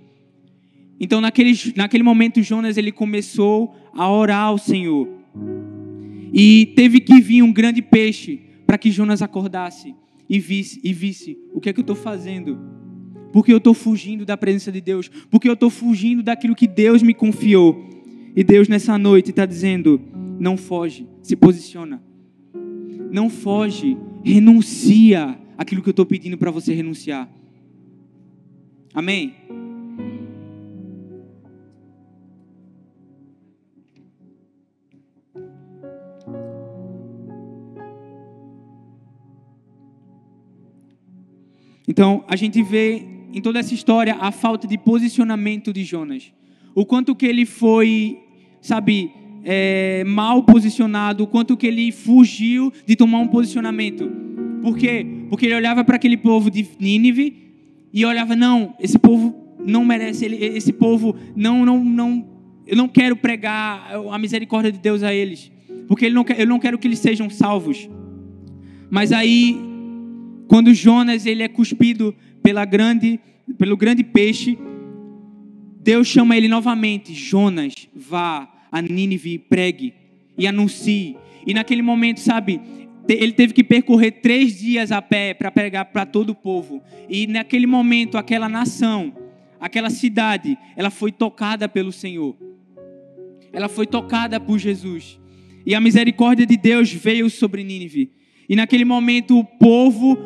Então 1.00 1.20
naquele, 1.20 1.52
naquele 1.74 2.04
momento 2.04 2.40
Jonas 2.40 2.76
ele 2.76 2.92
começou 2.92 3.74
a 3.92 4.08
orar 4.08 4.44
ao 4.44 4.58
Senhor 4.58 5.08
e 6.36 6.72
teve 6.74 6.98
que 6.98 7.20
vir 7.20 7.42
um 7.42 7.52
grande 7.52 7.80
peixe 7.80 8.40
para 8.66 8.76
que 8.76 8.90
Jonas 8.90 9.22
acordasse 9.22 9.94
e 10.28 10.40
visse 10.40 10.80
e 10.82 10.92
visse 10.92 11.38
o 11.52 11.60
que 11.60 11.68
é 11.68 11.72
que 11.72 11.78
eu 11.78 11.84
estou 11.84 11.94
fazendo. 11.94 12.58
Porque 13.32 13.52
eu 13.52 13.58
estou 13.58 13.72
fugindo 13.72 14.26
da 14.26 14.36
presença 14.36 14.72
de 14.72 14.80
Deus, 14.80 15.08
porque 15.30 15.48
eu 15.48 15.52
estou 15.52 15.70
fugindo 15.70 16.24
daquilo 16.24 16.56
que 16.56 16.66
Deus 16.66 17.04
me 17.04 17.14
confiou. 17.14 17.88
E 18.34 18.42
Deus 18.42 18.66
nessa 18.66 18.98
noite 18.98 19.30
está 19.30 19.46
dizendo 19.46 20.00
não 20.40 20.56
foge, 20.56 21.06
se 21.22 21.36
posiciona. 21.36 22.02
Não 23.12 23.30
foge, 23.30 23.96
renuncia 24.24 25.38
aquilo 25.56 25.82
que 25.82 25.88
eu 25.88 25.92
estou 25.92 26.04
pedindo 26.04 26.36
para 26.36 26.50
você 26.50 26.74
renunciar. 26.74 27.30
Amém? 28.92 29.34
Então, 41.86 42.24
a 42.26 42.36
gente 42.36 42.62
vê 42.62 43.06
em 43.32 43.40
toda 43.40 43.58
essa 43.58 43.74
história 43.74 44.16
a 44.20 44.30
falta 44.30 44.66
de 44.66 44.78
posicionamento 44.78 45.72
de 45.72 45.84
Jonas. 45.84 46.32
O 46.74 46.86
quanto 46.86 47.14
que 47.14 47.26
ele 47.26 47.44
foi, 47.44 48.18
sabe, 48.60 49.12
é, 49.44 50.02
mal 50.04 50.42
posicionado, 50.42 51.24
o 51.24 51.26
quanto 51.26 51.56
que 51.56 51.66
ele 51.66 51.92
fugiu 51.92 52.72
de 52.86 52.96
tomar 52.96 53.18
um 53.18 53.28
posicionamento. 53.28 54.10
Por 54.62 54.78
quê? 54.78 55.06
Porque 55.28 55.46
ele 55.46 55.54
olhava 55.54 55.84
para 55.84 55.96
aquele 55.96 56.16
povo 56.16 56.50
de 56.50 56.66
Nínive 56.80 57.36
e 57.92 58.04
olhava, 58.06 58.34
não, 58.34 58.74
esse 58.80 58.98
povo 58.98 59.56
não 59.58 59.84
merece, 59.84 60.24
ele, 60.24 60.36
esse 60.36 60.72
povo 60.72 61.14
não, 61.36 61.64
não, 61.64 61.84
não, 61.84 62.26
eu 62.66 62.76
não 62.76 62.88
quero 62.88 63.14
pregar 63.14 63.90
a 64.10 64.18
misericórdia 64.18 64.72
de 64.72 64.78
Deus 64.78 65.02
a 65.02 65.12
eles, 65.12 65.52
porque 65.86 66.06
ele 66.06 66.14
não, 66.14 66.24
eu 66.36 66.46
não 66.46 66.58
quero 66.58 66.78
que 66.78 66.88
eles 66.88 66.98
sejam 66.98 67.28
salvos. 67.28 67.88
Mas 68.90 69.12
aí, 69.12 69.73
quando 70.48 70.74
Jonas 70.74 71.26
ele 71.26 71.42
é 71.42 71.48
cuspido 71.48 72.14
pela 72.42 72.64
grande, 72.64 73.18
pelo 73.58 73.76
grande 73.76 74.04
peixe, 74.04 74.58
Deus 75.82 76.08
chama 76.08 76.36
ele 76.36 76.48
novamente, 76.48 77.12
Jonas, 77.12 77.74
vá, 77.94 78.48
a 78.72 78.80
Nínive 78.80 79.38
pregue 79.38 79.94
e 80.36 80.46
anuncie. 80.46 81.16
E 81.46 81.52
naquele 81.52 81.82
momento, 81.82 82.20
sabe, 82.20 82.60
ele 83.08 83.32
teve 83.32 83.52
que 83.52 83.62
percorrer 83.62 84.22
três 84.22 84.58
dias 84.58 84.90
a 84.90 85.02
pé 85.02 85.34
para 85.34 85.50
pregar 85.50 85.84
para 85.86 86.06
todo 86.06 86.30
o 86.30 86.34
povo. 86.34 86.82
E 87.08 87.26
naquele 87.26 87.66
momento, 87.66 88.16
aquela 88.16 88.48
nação, 88.48 89.12
aquela 89.60 89.90
cidade, 89.90 90.56
ela 90.74 90.90
foi 90.90 91.12
tocada 91.12 91.68
pelo 91.68 91.92
Senhor. 91.92 92.36
Ela 93.52 93.68
foi 93.68 93.86
tocada 93.86 94.40
por 94.40 94.58
Jesus. 94.58 95.20
E 95.66 95.74
a 95.74 95.80
misericórdia 95.80 96.46
de 96.46 96.56
Deus 96.56 96.92
veio 96.92 97.28
sobre 97.28 97.62
Nínive. 97.62 98.10
E 98.48 98.56
naquele 98.56 98.84
momento 98.84 99.38
o 99.38 99.44
povo 99.44 100.18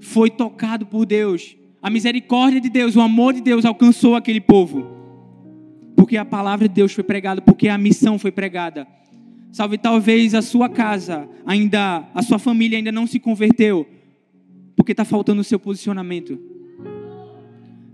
foi 0.00 0.30
tocado 0.30 0.86
por 0.86 1.06
Deus. 1.06 1.56
A 1.82 1.88
misericórdia 1.88 2.60
de 2.60 2.68
Deus, 2.68 2.96
o 2.96 3.00
amor 3.00 3.32
de 3.34 3.40
Deus 3.40 3.64
alcançou 3.64 4.16
aquele 4.16 4.40
povo. 4.40 4.86
Porque 5.94 6.16
a 6.16 6.24
palavra 6.24 6.68
de 6.68 6.74
Deus 6.74 6.92
foi 6.92 7.04
pregada, 7.04 7.40
porque 7.40 7.68
a 7.68 7.78
missão 7.78 8.18
foi 8.18 8.32
pregada. 8.32 8.86
Salve, 9.52 9.78
talvez 9.78 10.34
a 10.34 10.42
sua 10.42 10.68
casa 10.68 11.28
ainda, 11.44 12.08
a 12.14 12.22
sua 12.22 12.38
família 12.38 12.78
ainda 12.78 12.92
não 12.92 13.06
se 13.06 13.18
converteu, 13.18 13.86
porque 14.76 14.92
está 14.92 15.04
faltando 15.04 15.40
o 15.40 15.44
seu 15.44 15.58
posicionamento. 15.58 16.38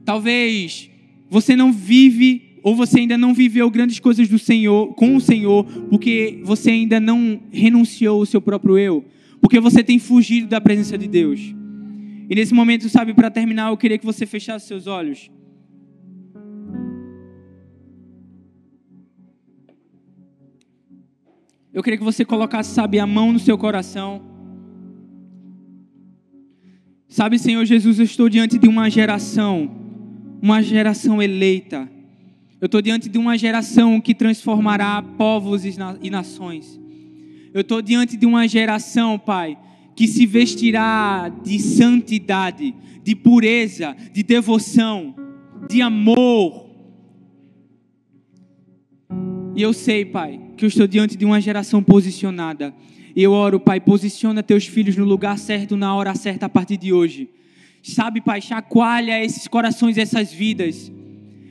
Talvez 0.04 0.90
você 1.28 1.56
não 1.56 1.72
vive 1.72 2.60
ou 2.62 2.74
você 2.74 3.00
ainda 3.00 3.16
não 3.16 3.32
viveu 3.32 3.70
grandes 3.70 4.00
coisas 4.00 4.28
do 4.28 4.38
Senhor 4.38 4.92
com 4.94 5.16
o 5.16 5.20
Senhor, 5.20 5.64
porque 5.88 6.40
você 6.42 6.70
ainda 6.70 6.98
não 6.98 7.40
renunciou 7.50 8.20
ao 8.20 8.26
seu 8.26 8.40
próprio 8.40 8.76
eu, 8.76 9.04
porque 9.40 9.60
você 9.60 9.82
tem 9.84 9.98
fugido 9.98 10.48
da 10.48 10.60
presença 10.60 10.98
de 10.98 11.06
Deus. 11.06 11.54
E 12.28 12.34
nesse 12.34 12.52
momento, 12.52 12.88
sabe, 12.88 13.14
para 13.14 13.30
terminar, 13.30 13.70
eu 13.70 13.76
queria 13.76 13.98
que 13.98 14.04
você 14.04 14.26
fechasse 14.26 14.66
seus 14.66 14.86
olhos. 14.86 15.30
Eu 21.72 21.82
queria 21.82 21.98
que 21.98 22.04
você 22.04 22.24
colocasse, 22.24 22.74
sabe, 22.74 22.98
a 22.98 23.06
mão 23.06 23.32
no 23.32 23.38
seu 23.38 23.56
coração. 23.56 24.22
Sabe, 27.06 27.38
Senhor 27.38 27.64
Jesus, 27.64 27.98
eu 27.98 28.04
estou 28.04 28.28
diante 28.28 28.58
de 28.58 28.66
uma 28.66 28.90
geração, 28.90 29.70
uma 30.42 30.62
geração 30.62 31.22
eleita. 31.22 31.88
Eu 32.60 32.66
estou 32.66 32.82
diante 32.82 33.08
de 33.08 33.18
uma 33.18 33.38
geração 33.38 34.00
que 34.00 34.14
transformará 34.14 35.02
povos 35.02 35.64
e 35.64 36.10
nações. 36.10 36.80
Eu 37.54 37.60
estou 37.60 37.80
diante 37.80 38.16
de 38.16 38.26
uma 38.26 38.48
geração, 38.48 39.18
Pai, 39.18 39.56
que 39.96 40.06
se 40.06 40.26
vestirá 40.26 41.32
de 41.42 41.58
santidade, 41.58 42.74
de 43.02 43.16
pureza, 43.16 43.96
de 44.12 44.22
devoção, 44.22 45.14
de 45.66 45.80
amor. 45.80 46.66
E 49.56 49.62
eu 49.62 49.72
sei, 49.72 50.04
Pai, 50.04 50.38
que 50.54 50.66
eu 50.66 50.68
estou 50.68 50.86
diante 50.86 51.16
de 51.16 51.24
uma 51.24 51.40
geração 51.40 51.82
posicionada. 51.82 52.74
E 53.16 53.22
eu 53.22 53.32
oro, 53.32 53.58
Pai, 53.58 53.80
posiciona 53.80 54.42
teus 54.42 54.66
filhos 54.66 54.98
no 54.98 55.04
lugar 55.06 55.38
certo, 55.38 55.78
na 55.78 55.94
hora 55.94 56.14
certa, 56.14 56.44
a 56.44 56.50
partir 56.50 56.76
de 56.76 56.92
hoje. 56.92 57.30
Sabe, 57.82 58.20
Pai, 58.20 58.42
chacoalha 58.42 59.24
esses 59.24 59.48
corações, 59.48 59.96
essas 59.96 60.30
vidas. 60.30 60.92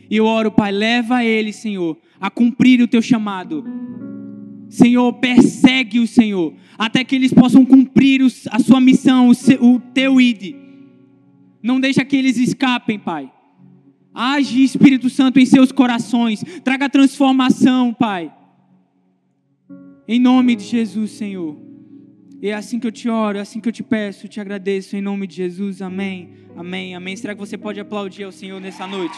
E 0.08 0.18
eu 0.18 0.26
oro, 0.26 0.52
Pai, 0.52 0.72
leva 0.72 1.26
eles, 1.26 1.56
Senhor, 1.56 1.98
a 2.22 2.30
cumprir 2.30 2.80
o 2.80 2.88
teu 2.88 3.02
chamado. 3.02 3.66
Senhor, 4.70 5.14
persegue 5.14 6.00
o 6.00 6.08
Senhor, 6.08 6.54
até 6.78 7.04
que 7.04 7.16
eles 7.16 7.34
possam 7.34 7.66
cumprir 7.66 8.22
a 8.52 8.60
sua 8.60 8.82
missão, 8.82 9.32
o 9.60 9.80
teu 9.80 10.20
id. 10.20 10.56
Não 11.62 11.80
deixa 11.80 12.06
que 12.06 12.16
eles 12.16 12.38
escapem, 12.38 13.00
Pai. 13.00 13.32
Age, 14.14 14.64
Espírito 14.64 15.10
Santo, 15.10 15.40
em 15.40 15.46
seus 15.46 15.72
corações. 15.72 16.44
Traga 16.64 16.90
transformação, 16.90 17.94
Pai. 17.94 18.34
Em 20.08 20.20
nome 20.20 20.56
de 20.56 20.64
Jesus, 20.64 21.12
Senhor. 21.12 21.58
E 22.42 22.50
é 22.50 22.54
assim 22.54 22.80
que 22.80 22.86
eu 22.86 22.92
te 22.92 23.10
oro, 23.10 23.38
é 23.38 23.42
assim 23.42 23.60
que 23.60 23.68
eu 23.68 23.74
te 23.74 23.82
peço, 23.82 24.28
te 24.28 24.40
agradeço, 24.40 24.96
em 24.96 25.02
nome 25.02 25.26
de 25.26 25.36
Jesus. 25.36 25.82
Amém, 25.82 26.30
amém, 26.56 26.96
amém. 26.96 27.16
Será 27.16 27.34
que 27.34 27.40
você 27.40 27.58
pode 27.58 27.80
aplaudir 27.80 28.24
ao 28.24 28.32
Senhor 28.32 28.62
nessa 28.62 28.86
noite? 28.86 29.18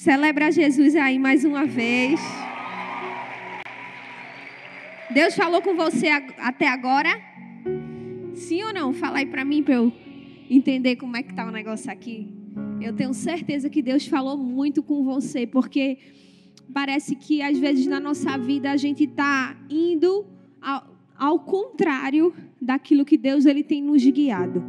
Celebra 0.00 0.50
Jesus 0.50 0.96
aí 0.96 1.18
mais 1.18 1.44
uma 1.44 1.66
vez. 1.66 2.18
Deus 5.12 5.34
falou 5.34 5.60
com 5.60 5.76
você 5.76 6.08
até 6.38 6.66
agora? 6.68 7.10
Sim 8.32 8.62
ou 8.62 8.72
não? 8.72 8.94
Fala 8.94 9.18
aí 9.18 9.26
para 9.26 9.44
mim 9.44 9.62
para 9.62 9.74
eu 9.74 9.92
entender 10.48 10.96
como 10.96 11.18
é 11.18 11.22
que 11.22 11.34
tá 11.34 11.46
o 11.46 11.50
negócio 11.50 11.92
aqui. 11.92 12.32
Eu 12.80 12.96
tenho 12.96 13.12
certeza 13.12 13.68
que 13.68 13.82
Deus 13.82 14.06
falou 14.06 14.38
muito 14.38 14.82
com 14.82 15.04
você, 15.04 15.46
porque 15.46 15.98
parece 16.72 17.14
que 17.14 17.42
às 17.42 17.58
vezes 17.58 17.86
na 17.86 18.00
nossa 18.00 18.38
vida 18.38 18.70
a 18.70 18.78
gente 18.78 19.04
está 19.04 19.54
indo 19.68 20.24
ao, 20.62 20.96
ao, 21.14 21.40
contrário 21.40 22.32
daquilo 22.58 23.04
que 23.04 23.18
Deus 23.18 23.44
ele 23.44 23.62
tem 23.62 23.82
nos 23.82 24.02
guiado. 24.02 24.64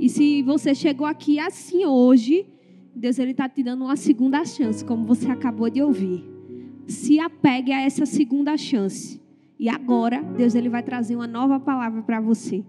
E 0.00 0.08
se 0.08 0.40
você 0.40 0.74
chegou 0.74 1.06
aqui 1.06 1.38
assim 1.38 1.84
hoje, 1.84 2.55
Deus 2.96 3.18
ele 3.18 3.30
está 3.30 3.48
te 3.48 3.62
dando 3.62 3.84
uma 3.84 3.96
segunda 3.96 4.44
chance, 4.44 4.84
como 4.84 5.06
você 5.06 5.30
acabou 5.30 5.70
de 5.70 5.82
ouvir. 5.82 6.24
Se 6.86 7.20
apegue 7.20 7.72
a 7.72 7.82
essa 7.82 8.06
segunda 8.06 8.56
chance. 8.56 9.20
E 9.58 9.68
agora 9.68 10.22
Deus 10.22 10.54
ele 10.54 10.68
vai 10.68 10.82
trazer 10.82 11.14
uma 11.14 11.26
nova 11.26 11.60
palavra 11.60 12.02
para 12.02 12.20
você 12.20 12.64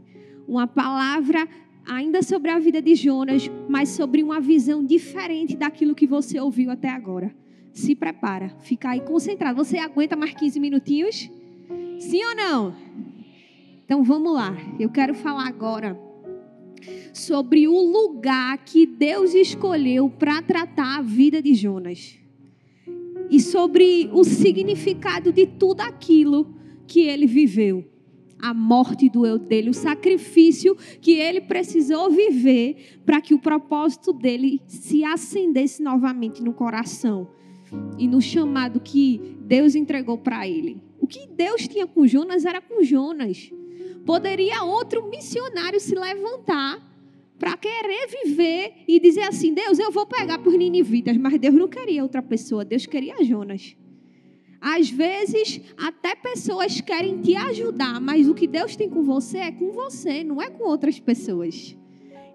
uma 0.47 0.65
palavra 0.65 1.47
ainda 1.85 2.23
sobre 2.23 2.49
a 2.49 2.57
vida 2.57 2.81
de 2.81 2.95
Jonas, 2.95 3.51
mas 3.67 3.89
sobre 3.89 4.23
uma 4.23 4.39
visão 4.39 4.83
diferente 4.83 5.57
daquilo 5.57 5.93
que 5.93 6.07
você 6.07 6.39
ouviu 6.39 6.71
até 6.71 6.89
agora. 6.89 7.35
Se 7.73 7.93
prepara, 7.93 8.49
fica 8.61 8.89
aí 8.89 9.01
concentrado. 9.01 9.57
Você 9.57 9.77
aguenta 9.77 10.15
mais 10.15 10.33
15 10.33 10.59
minutinhos? 10.59 11.29
Sim 11.99 12.23
ou 12.23 12.35
não? 12.35 12.75
Então 13.83 14.03
vamos 14.03 14.33
lá. 14.33 14.55
Eu 14.79 14.89
quero 14.89 15.13
falar 15.13 15.47
agora 15.47 15.99
sobre 17.13 17.67
o 17.67 17.79
lugar 17.79 18.57
que 18.59 18.85
Deus 18.85 19.33
escolheu 19.33 20.09
para 20.09 20.41
tratar 20.41 20.99
a 20.99 21.01
vida 21.01 21.41
de 21.41 21.53
Jonas. 21.53 22.17
E 23.29 23.39
sobre 23.39 24.09
o 24.13 24.23
significado 24.23 25.31
de 25.31 25.45
tudo 25.45 25.81
aquilo 25.81 26.53
que 26.87 27.01
ele 27.01 27.25
viveu 27.25 27.83
a 28.39 28.53
morte 28.53 29.09
do 29.09 29.25
eu 29.25 29.37
dele, 29.37 29.69
o 29.69 29.73
sacrifício 29.73 30.75
que 31.01 31.13
ele 31.13 31.41
precisou 31.41 32.09
viver 32.11 33.01
para 33.05 33.21
que 33.21 33.33
o 33.33 33.39
propósito 33.39 34.13
dele 34.13 34.61
se 34.67 35.03
acendesse 35.03 35.81
novamente 35.81 36.43
no 36.43 36.53
coração 36.53 37.27
e 37.97 38.07
no 38.07 38.21
chamado 38.21 38.79
que 38.79 39.35
Deus 39.41 39.75
entregou 39.75 40.17
para 40.17 40.47
ele. 40.47 40.81
O 40.99 41.07
que 41.07 41.27
Deus 41.27 41.67
tinha 41.67 41.87
com 41.87 42.05
Jonas 42.05 42.45
era 42.45 42.61
com 42.61 42.83
Jonas. 42.83 43.51
Poderia 44.07 44.63
outro 44.63 45.09
missionário 45.09 45.81
se 45.81 45.93
levantar 45.93 46.81
para 47.37 47.57
querer 47.57 48.07
viver 48.23 48.85
e 48.87 49.01
dizer 49.01 49.23
assim: 49.23 49.53
Deus, 49.53 49.77
eu 49.77 49.91
vou 49.91 50.05
pegar 50.05 50.39
por 50.39 50.53
ninivitas, 50.53 51.17
mas 51.17 51.37
Deus 51.37 51.53
não 51.53 51.67
queria 51.67 52.01
outra 52.01 52.21
pessoa, 52.21 52.63
Deus 52.63 52.85
queria 52.85 53.21
Jonas. 53.21 53.75
Às 54.61 54.89
vezes, 54.89 55.59
até 55.77 56.15
pessoas 56.15 56.79
querem 56.79 57.21
te 57.21 57.35
ajudar, 57.35 57.99
mas 57.99 58.29
o 58.29 58.33
que 58.33 58.47
Deus 58.47 58.77
tem 58.77 58.89
com 58.89 59.03
você 59.03 59.39
é 59.39 59.51
com 59.51 59.73
você, 59.73 60.23
não 60.23 60.41
é 60.41 60.49
com 60.49 60.63
outras 60.63 61.01
pessoas. 61.01 61.75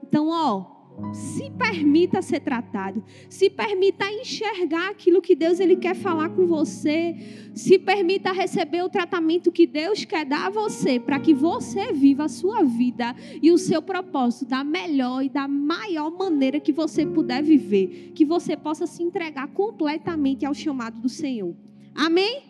Então, 0.02 0.28
ó, 0.28 0.82
se 1.12 1.50
permita 1.50 2.22
ser 2.22 2.40
tratado, 2.40 3.02
se 3.28 3.50
permita 3.50 4.11
enxergar 4.11 4.90
aquilo 4.90 5.20
que 5.20 5.35
Deus 5.35 5.61
ele 5.61 5.76
quer 5.76 5.94
falar 5.94 6.31
com 6.31 6.46
você, 6.46 7.16
se 7.55 7.78
permita 7.78 8.33
receber 8.33 8.83
o 8.83 8.88
tratamento 8.88 9.52
que 9.52 9.66
Deus 9.66 10.05
quer 10.05 10.24
dar 10.24 10.46
a 10.46 10.50
você, 10.50 10.98
para 10.98 11.18
que 11.18 11.35
você 11.35 11.92
viva 11.92 12.24
a 12.24 12.28
sua 12.28 12.62
vida 12.62 13.14
e 13.42 13.50
o 13.50 13.59
seu 13.59 13.83
propósito 13.83 14.48
da 14.48 14.62
melhor 14.64 15.22
e 15.22 15.28
da 15.28 15.48
maior 15.48 16.11
maneira 16.11 16.61
que 16.61 16.72
você 16.72 17.05
puder 17.05 17.42
viver, 17.42 18.12
que 18.14 18.24
você 18.24 18.57
possa 18.57 18.87
se 18.87 19.02
entregar 19.02 19.48
completamente 19.48 20.46
ao 20.46 20.55
chamado 20.55 21.00
do 21.00 21.09
Senhor. 21.09 21.55
Amém? 21.94 22.44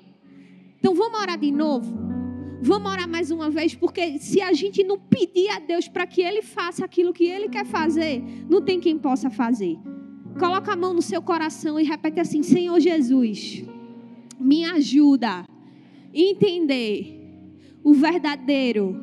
Então 0.78 0.94
vamos 0.94 1.20
orar 1.20 1.38
de 1.38 1.50
novo? 1.50 2.12
Vamos 2.64 2.92
orar 2.92 3.09
mais 3.09 3.33
uma 3.33 3.51
vez, 3.51 3.75
porque 3.75 4.20
se 4.20 4.40
a 4.40 4.53
gente 4.53 4.85
não 4.85 4.96
pedir 4.96 5.48
a 5.48 5.59
Deus 5.59 5.88
para 5.88 6.07
que 6.07 6.22
Ele 6.22 6.42
faça 6.42 6.85
aquilo 6.85 7.12
que 7.12 7.25
Ele 7.25 7.48
quer 7.48 7.66
fazer, 7.66 8.22
não 8.48 8.62
tem 8.62 8.79
quem 8.79 8.96
possa 8.96 9.29
fazer. 9.29 9.77
Coloca 10.38 10.72
a 10.72 10.77
mão 10.77 10.94
no 10.94 11.03
seu 11.03 11.20
coração 11.20 11.81
e 11.81 11.83
repete 11.83 12.20
assim: 12.20 12.40
Senhor 12.40 12.79
Jesus, 12.79 13.64
me 14.38 14.64
ajuda 14.64 15.29
a 15.29 15.46
entender 16.14 17.18
o 17.83 17.92
verdadeiro 17.92 18.96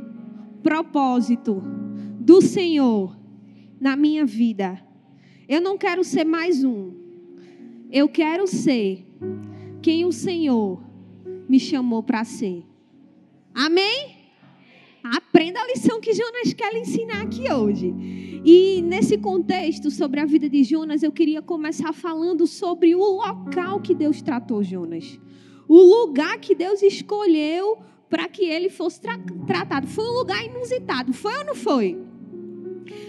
propósito 0.63 1.61
do 2.17 2.41
Senhor 2.41 3.13
na 3.77 3.93
minha 3.97 4.25
vida. 4.25 4.81
Eu 5.49 5.59
não 5.59 5.77
quero 5.77 6.01
ser 6.01 6.23
mais 6.23 6.63
um. 6.63 6.93
Eu 7.91 8.07
quero 8.07 8.47
ser 8.47 9.05
quem 9.81 10.05
o 10.05 10.13
Senhor 10.13 10.81
me 11.49 11.59
chamou 11.59 12.01
para 12.01 12.23
ser. 12.23 12.68
Amém? 13.59 14.15
Aprenda 15.03 15.59
a 15.59 15.67
lição 15.67 15.99
que 15.99 16.13
Jonas 16.13 16.53
quer 16.53 16.71
lhe 16.71 16.79
ensinar 16.79 17.23
aqui 17.23 17.51
hoje. 17.51 17.93
E 18.45 18.81
nesse 18.81 19.17
contexto 19.17 19.91
sobre 19.91 20.21
a 20.21 20.25
vida 20.25 20.49
de 20.49 20.63
Jonas, 20.63 21.03
eu 21.03 21.11
queria 21.11 21.41
começar 21.41 21.91
falando 21.91 22.47
sobre 22.47 22.95
o 22.95 23.03
local 23.03 23.81
que 23.81 23.93
Deus 23.93 24.21
tratou 24.21 24.63
Jonas. 24.63 25.19
o 25.67 25.77
lugar 25.77 26.39
que 26.39 26.55
Deus 26.55 26.81
escolheu 26.81 27.79
para 28.09 28.29
que 28.29 28.45
ele 28.45 28.69
fosse 28.69 29.01
tra 29.01 29.19
tratado. 29.45 29.87
Foi 29.87 30.05
um 30.05 30.19
lugar 30.19 30.41
inusitado, 30.45 31.11
foi 31.11 31.37
ou 31.37 31.43
não 31.43 31.55
foi? 31.55 32.01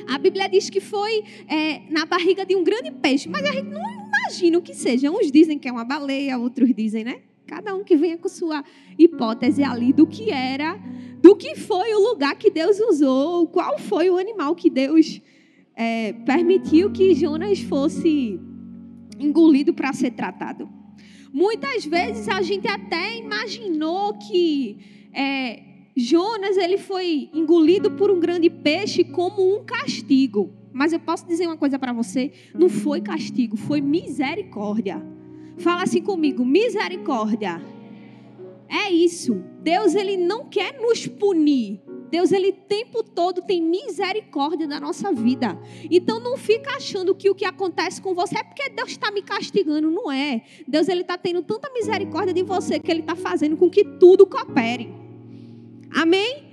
A 0.09 0.19
Bíblia 0.19 0.49
diz 0.49 0.69
que 0.69 0.81
foi 0.81 1.23
é, 1.47 1.83
na 1.91 2.05
barriga 2.05 2.45
de 2.45 2.57
um 2.57 2.65
grande 2.65 2.91
peixe, 2.91 3.29
mas 3.29 3.45
a 3.45 3.53
gente 3.53 3.69
não 3.69 3.81
imagina 3.81 4.59
o 4.59 4.63
que 4.63 4.75
seja. 4.75 5.13
Uns 5.13 5.31
dizem 5.31 5.61
que 5.61 5.69
é 5.69 5.73
uma 5.73 5.85
baleia, 5.85 6.37
outros 6.37 6.75
dizem, 6.75 7.05
né? 7.05 7.30
Cada 7.51 7.75
um 7.75 7.83
que 7.83 7.97
venha 7.97 8.17
com 8.17 8.29
sua 8.29 8.63
hipótese 8.97 9.65
ali 9.65 9.93
do 9.93 10.07
que 10.07 10.31
era, 10.31 10.79
do 11.21 11.35
que 11.35 11.57
foi 11.57 11.93
o 11.93 11.99
lugar 11.99 12.37
que 12.37 12.49
Deus 12.49 12.79
usou, 12.79 13.49
qual 13.49 13.77
foi 13.77 14.09
o 14.09 14.17
animal 14.17 14.55
que 14.55 14.71
Deus 14.71 15.21
é, 15.75 16.13
permitiu 16.13 16.93
que 16.93 17.13
Jonas 17.13 17.59
fosse 17.59 18.39
engolido 19.19 19.75
para 19.75 19.93
ser 19.93 20.13
tratado. 20.13 20.69
Muitas 21.33 21.85
vezes 21.85 22.29
a 22.29 22.41
gente 22.41 22.69
até 22.69 23.19
imaginou 23.19 24.15
que 24.15 24.79
é, 25.13 25.61
Jonas 25.97 26.57
ele 26.57 26.79
foi 26.79 27.31
engolido 27.35 27.91
por 27.91 28.13
um 28.13 28.21
grande 28.21 28.49
peixe 28.49 29.03
como 29.03 29.57
um 29.57 29.65
castigo. 29.65 30.55
Mas 30.73 30.93
eu 30.93 31.01
posso 31.01 31.27
dizer 31.27 31.49
uma 31.49 31.57
coisa 31.57 31.81
para 31.81 31.93
você: 31.93 32.31
não 32.55 32.69
foi 32.69 33.01
castigo, 33.01 33.57
foi 33.57 33.81
misericórdia. 33.81 35.05
Fala 35.61 35.83
assim 35.85 36.03
comigo: 36.03 36.45
misericórdia. 36.45 37.61
É 38.69 38.91
isso. 38.91 39.43
Deus 39.63 39.95
ele 39.95 40.17
não 40.17 40.49
quer 40.49 40.81
nos 40.81 41.07
punir. 41.07 41.81
Deus, 42.11 42.33
ele 42.33 42.51
tempo 42.53 43.05
todo 43.05 43.41
tem 43.41 43.63
misericórdia 43.63 44.67
da 44.67 44.81
nossa 44.81 45.13
vida. 45.13 45.57
Então 45.89 46.19
não 46.19 46.37
fica 46.37 46.77
achando 46.77 47.15
que 47.15 47.31
o 47.31 47.35
que 47.35 47.45
acontece 47.45 48.03
com 48.03 48.15
você 48.15 48.39
é 48.39 48.43
porque 48.43 48.69
Deus 48.71 48.91
está 48.91 49.13
me 49.13 49.23
castigando. 49.23 49.91
Não 49.91 50.11
é. 50.11 50.43
Deus, 50.67 50.89
ele 50.89 51.03
está 51.03 51.17
tendo 51.17 51.43
tanta 51.43 51.71
misericórdia 51.73 52.35
de 52.35 52.43
você 52.43 52.81
que 52.81 52.91
ele 52.91 53.01
está 53.01 53.15
fazendo 53.15 53.57
com 53.57 53.71
que 53.71 53.85
tudo 53.85 54.27
coopere. 54.27 54.93
Amém? 55.95 56.50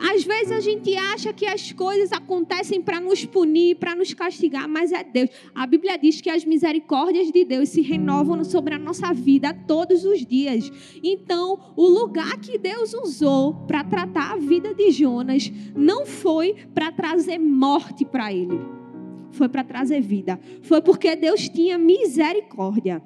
Às 0.00 0.24
vezes 0.24 0.50
a 0.50 0.60
gente 0.60 0.96
acha 0.96 1.30
que 1.30 1.44
as 1.44 1.72
coisas 1.72 2.10
acontecem 2.10 2.80
para 2.80 2.98
nos 2.98 3.26
punir, 3.26 3.76
para 3.76 3.94
nos 3.94 4.14
castigar, 4.14 4.66
mas 4.66 4.92
é 4.92 5.04
Deus. 5.04 5.28
A 5.54 5.66
Bíblia 5.66 5.98
diz 5.98 6.22
que 6.22 6.30
as 6.30 6.42
misericórdias 6.42 7.30
de 7.30 7.44
Deus 7.44 7.68
se 7.68 7.82
renovam 7.82 8.42
sobre 8.42 8.74
a 8.74 8.78
nossa 8.78 9.12
vida 9.12 9.52
todos 9.52 10.06
os 10.06 10.24
dias. 10.24 10.72
Então, 11.02 11.74
o 11.76 11.86
lugar 11.86 12.38
que 12.40 12.56
Deus 12.56 12.94
usou 12.94 13.54
para 13.66 13.84
tratar 13.84 14.32
a 14.32 14.36
vida 14.38 14.74
de 14.74 14.90
Jonas 14.90 15.52
não 15.76 16.06
foi 16.06 16.54
para 16.74 16.90
trazer 16.90 17.38
morte 17.38 18.06
para 18.06 18.32
ele, 18.32 18.58
foi 19.32 19.50
para 19.50 19.62
trazer 19.62 20.00
vida. 20.00 20.40
Foi 20.62 20.80
porque 20.80 21.14
Deus 21.14 21.46
tinha 21.46 21.76
misericórdia. 21.76 23.02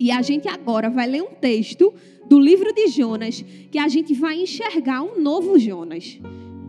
E 0.00 0.10
a 0.12 0.22
gente 0.22 0.48
agora 0.48 0.88
vai 0.88 1.08
ler 1.08 1.22
um 1.22 1.34
texto 1.34 1.92
do 2.28 2.38
livro 2.38 2.72
de 2.72 2.88
Jonas 2.88 3.44
que 3.70 3.78
a 3.78 3.88
gente 3.88 4.12
vai 4.14 4.42
enxergar 4.42 5.02
um 5.02 5.20
novo 5.20 5.58
Jonas. 5.58 6.20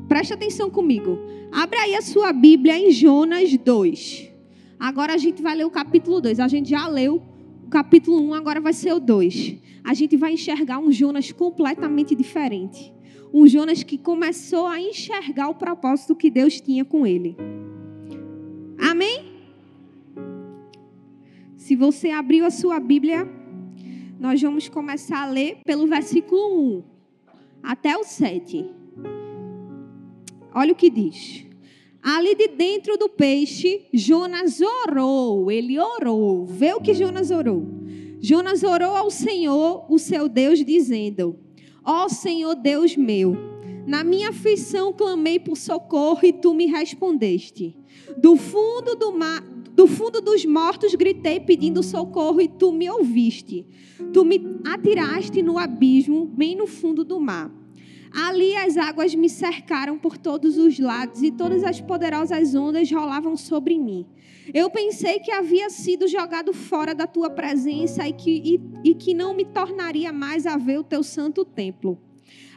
Preste 0.08 0.34
atenção 0.34 0.70
comigo. 0.70 1.20
Abra 1.52 1.82
aí 1.82 1.96
a 1.96 2.02
sua 2.02 2.32
Bíblia 2.32 2.78
em 2.78 2.92
Jonas 2.92 3.56
2. 3.58 4.30
Agora 4.80 5.14
a 5.14 5.18
gente 5.18 5.42
vai 5.42 5.56
ler 5.56 5.66
o 5.66 5.70
capítulo 5.70 6.22
2. 6.22 6.40
A 6.40 6.48
gente 6.48 6.70
já 6.70 6.88
leu 6.88 7.22
o 7.66 7.70
capítulo 7.70 8.22
1, 8.30 8.34
agora 8.34 8.62
vai 8.62 8.74
ser 8.74 8.94
o 8.94 9.00
2. 9.00 9.56
A 9.84 9.94
gente 9.94 10.16
vai 10.16 10.34
enxergar 10.34 10.80
um 10.80 10.92
Jonas 10.92 11.32
completamente 11.32 12.16
diferente. 12.16 12.94
Um 13.34 13.46
Jonas 13.46 13.84
que 13.84 13.98
começou 13.98 14.66
a 14.66 14.80
enxergar 14.80 15.50
o 15.50 15.56
propósito 15.56 16.16
que 16.16 16.32
Deus 16.32 16.60
tinha 16.62 16.86
com 16.86 17.06
ele. 17.06 17.36
Amém? 18.80 19.26
Se 21.58 21.76
você 21.76 22.10
abriu 22.10 22.46
a 22.46 22.50
sua 22.50 22.80
Bíblia, 22.80 23.28
nós 24.20 24.42
vamos 24.42 24.68
começar 24.68 25.24
a 25.24 25.32
ler 25.32 25.60
pelo 25.64 25.88
versículo 25.88 26.80
1 26.80 26.84
até 27.64 27.98
o 27.98 28.04
7. 28.04 28.70
Olha 30.54 30.74
o 30.74 30.76
que 30.76 30.90
diz. 30.90 31.46
Ali 32.04 32.36
de 32.36 32.50
dentro 32.50 32.98
do 32.98 33.08
peixe, 33.08 33.86
Jonas 33.94 34.60
orou. 34.60 35.50
Ele 35.50 35.80
orou. 35.80 36.46
Vê 36.46 36.74
o 36.74 36.82
que 36.82 36.94
Jonas 36.94 37.32
orou. 37.32 37.66
Jonas 38.20 38.64
orou 38.64 38.96
ao 38.96 39.10
Senhor, 39.10 39.86
o 39.90 39.98
seu 39.98 40.28
Deus, 40.28 40.64
dizendo: 40.66 41.40
Ó 41.86 42.06
oh, 42.06 42.10
Senhor 42.10 42.56
Deus 42.56 42.98
meu, 42.98 43.38
na 43.88 44.04
minha 44.04 44.30
aflição 44.30 44.92
clamei 44.92 45.40
por 45.40 45.56
socorro 45.56 46.20
e 46.24 46.34
tu 46.34 46.54
me 46.54 46.66
respondeste. 46.66 47.78
Do 48.18 48.36
fundo 48.36 48.96
do 48.96 49.14
mar, 49.14 49.42
do 49.80 49.88
fundo 49.88 50.20
dos 50.20 50.44
mortos 50.44 50.94
gritei 50.94 51.40
pedindo 51.40 51.82
socorro 51.82 52.42
e 52.42 52.50
tu 52.50 52.70
me 52.70 52.90
ouviste. 52.90 53.66
Tu 54.12 54.26
me 54.26 54.60
atiraste 54.68 55.42
no 55.42 55.58
abismo, 55.58 56.26
bem 56.26 56.54
no 56.54 56.68
fundo 56.68 57.06
do 57.06 57.18
mar. 57.18 57.50
Ali 58.12 58.58
as 58.58 58.76
águas 58.76 59.16
me 59.16 59.30
cercaram 59.30 59.98
por 59.98 60.18
todos 60.18 60.58
os 60.58 60.78
lados 60.78 61.24
e 61.24 61.32
todas 61.32 61.64
as 61.64 61.80
poderosas 61.80 62.54
ondas 62.54 62.92
rolavam 62.92 63.38
sobre 63.38 63.80
mim. 63.80 64.06
Eu 64.54 64.70
pensei 64.70 65.20
que 65.20 65.32
havia 65.32 65.70
sido 65.70 66.10
jogado 66.10 66.52
fora 66.52 66.94
da 66.94 67.08
tua 67.08 67.30
presença 67.30 68.06
e 68.06 68.12
que, 68.12 68.60
e, 68.84 68.90
e 68.90 68.94
que 68.94 69.14
não 69.14 69.34
me 69.34 69.46
tornaria 69.46 70.12
mais 70.12 70.46
a 70.46 70.58
ver 70.58 70.80
o 70.80 70.84
teu 70.84 71.02
santo 71.04 71.46
templo. 71.46 71.98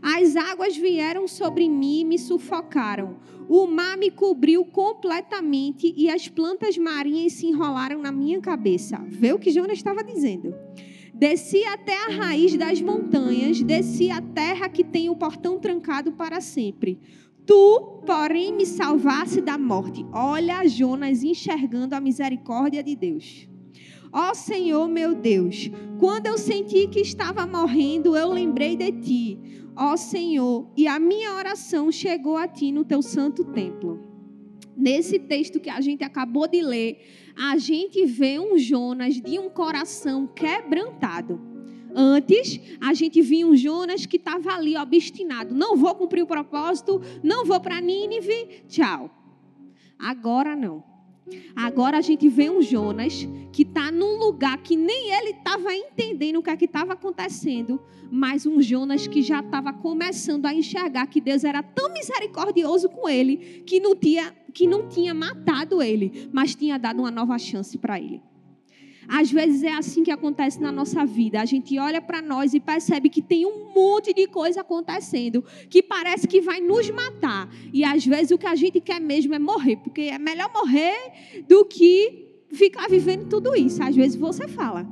As 0.02 0.34
águas 0.34 0.76
vieram 0.76 1.28
sobre 1.28 1.68
mim 1.68 2.00
e 2.00 2.04
me 2.04 2.18
sufocaram. 2.18 3.18
O 3.48 3.68
mar 3.68 3.96
me 3.96 4.10
cobriu 4.10 4.64
completamente 4.64 5.94
e 5.96 6.10
as 6.10 6.26
plantas 6.26 6.76
marinhas 6.76 7.34
se 7.34 7.46
enrolaram 7.46 8.02
na 8.02 8.10
minha 8.10 8.40
cabeça. 8.40 9.00
Vê 9.06 9.32
o 9.32 9.38
que 9.38 9.52
Jonas 9.52 9.78
estava 9.78 10.02
dizendo. 10.02 10.52
Desci 11.14 11.64
até 11.66 11.96
a 12.06 12.10
raiz 12.10 12.56
das 12.56 12.80
montanhas, 12.80 13.62
desci 13.62 14.10
a 14.10 14.20
terra 14.20 14.68
que 14.68 14.82
tem 14.82 15.08
o 15.08 15.14
portão 15.14 15.60
trancado 15.60 16.10
para 16.10 16.40
sempre. 16.40 16.98
Tu, 17.46 18.02
porém, 18.04 18.52
me 18.52 18.66
salvasse 18.66 19.40
da 19.40 19.56
morte. 19.56 20.04
Olha 20.12 20.66
Jonas 20.66 21.22
enxergando 21.22 21.94
a 21.94 22.00
misericórdia 22.00 22.82
de 22.82 22.96
Deus. 22.96 23.48
Ó 24.12 24.34
Senhor 24.34 24.88
meu 24.88 25.14
Deus, 25.14 25.70
quando 25.98 26.26
eu 26.26 26.36
senti 26.36 26.86
que 26.86 27.00
estava 27.00 27.46
morrendo, 27.46 28.16
eu 28.16 28.30
lembrei 28.30 28.76
de 28.76 28.92
ti 28.92 29.61
ó 29.76 29.96
Senhor, 29.96 30.70
e 30.76 30.86
a 30.86 30.98
minha 30.98 31.34
oração 31.34 31.90
chegou 31.90 32.36
a 32.36 32.46
ti 32.46 32.72
no 32.72 32.84
teu 32.84 33.02
santo 33.02 33.44
templo. 33.44 34.00
Nesse 34.76 35.18
texto 35.18 35.60
que 35.60 35.70
a 35.70 35.80
gente 35.80 36.02
acabou 36.02 36.48
de 36.48 36.62
ler, 36.62 36.98
a 37.36 37.56
gente 37.56 38.04
vê 38.06 38.38
um 38.38 38.58
Jonas 38.58 39.20
de 39.20 39.38
um 39.38 39.48
coração 39.48 40.26
quebrantado. 40.26 41.40
Antes, 41.94 42.58
a 42.80 42.94
gente 42.94 43.20
via 43.20 43.46
um 43.46 43.54
Jonas 43.54 44.06
que 44.06 44.16
estava 44.16 44.52
ali 44.52 44.76
obstinado. 44.76 45.54
Não 45.54 45.76
vou 45.76 45.94
cumprir 45.94 46.22
o 46.22 46.26
propósito, 46.26 47.00
não 47.22 47.44
vou 47.44 47.60
para 47.60 47.80
Nínive, 47.80 48.64
tchau. 48.66 49.10
Agora 49.98 50.56
não. 50.56 50.91
Agora 51.54 51.98
a 51.98 52.00
gente 52.00 52.28
vê 52.28 52.50
um 52.50 52.60
Jonas 52.60 53.28
que 53.52 53.62
está 53.62 53.90
num 53.92 54.18
lugar 54.18 54.58
que 54.58 54.76
nem 54.76 55.12
ele 55.12 55.30
estava 55.30 55.72
entendendo 55.74 56.36
o 56.38 56.42
que 56.42 56.50
é 56.50 56.54
estava 56.54 56.94
acontecendo, 56.94 57.80
mas 58.10 58.46
um 58.46 58.60
Jonas 58.60 59.06
que 59.06 59.22
já 59.22 59.40
estava 59.40 59.72
começando 59.72 60.46
a 60.46 60.54
enxergar 60.54 61.06
que 61.06 61.20
Deus 61.20 61.44
era 61.44 61.62
tão 61.62 61.92
misericordioso 61.92 62.88
com 62.88 63.08
ele 63.08 63.62
que 63.66 63.78
não 63.78 63.94
tinha, 63.94 64.34
que 64.52 64.66
não 64.66 64.88
tinha 64.88 65.14
matado 65.14 65.82
ele, 65.82 66.28
mas 66.32 66.54
tinha 66.54 66.78
dado 66.78 67.00
uma 67.00 67.10
nova 67.10 67.38
chance 67.38 67.78
para 67.78 68.00
ele. 68.00 68.22
Às 69.08 69.30
vezes 69.30 69.62
é 69.62 69.72
assim 69.72 70.02
que 70.02 70.10
acontece 70.10 70.60
na 70.60 70.70
nossa 70.70 71.04
vida. 71.04 71.40
A 71.40 71.44
gente 71.44 71.78
olha 71.78 72.00
para 72.00 72.22
nós 72.22 72.54
e 72.54 72.60
percebe 72.60 73.08
que 73.08 73.20
tem 73.20 73.44
um 73.44 73.72
monte 73.74 74.14
de 74.14 74.26
coisa 74.26 74.60
acontecendo 74.60 75.44
que 75.68 75.82
parece 75.82 76.26
que 76.28 76.40
vai 76.40 76.60
nos 76.60 76.88
matar. 76.90 77.48
E 77.72 77.84
às 77.84 78.04
vezes 78.06 78.30
o 78.30 78.38
que 78.38 78.46
a 78.46 78.54
gente 78.54 78.80
quer 78.80 79.00
mesmo 79.00 79.34
é 79.34 79.38
morrer, 79.38 79.76
porque 79.76 80.02
é 80.02 80.18
melhor 80.18 80.50
morrer 80.52 80.94
do 81.48 81.64
que 81.64 82.28
ficar 82.52 82.88
vivendo 82.88 83.28
tudo 83.28 83.56
isso. 83.56 83.82
Às 83.82 83.96
vezes 83.96 84.16
você 84.16 84.46
fala. 84.46 84.86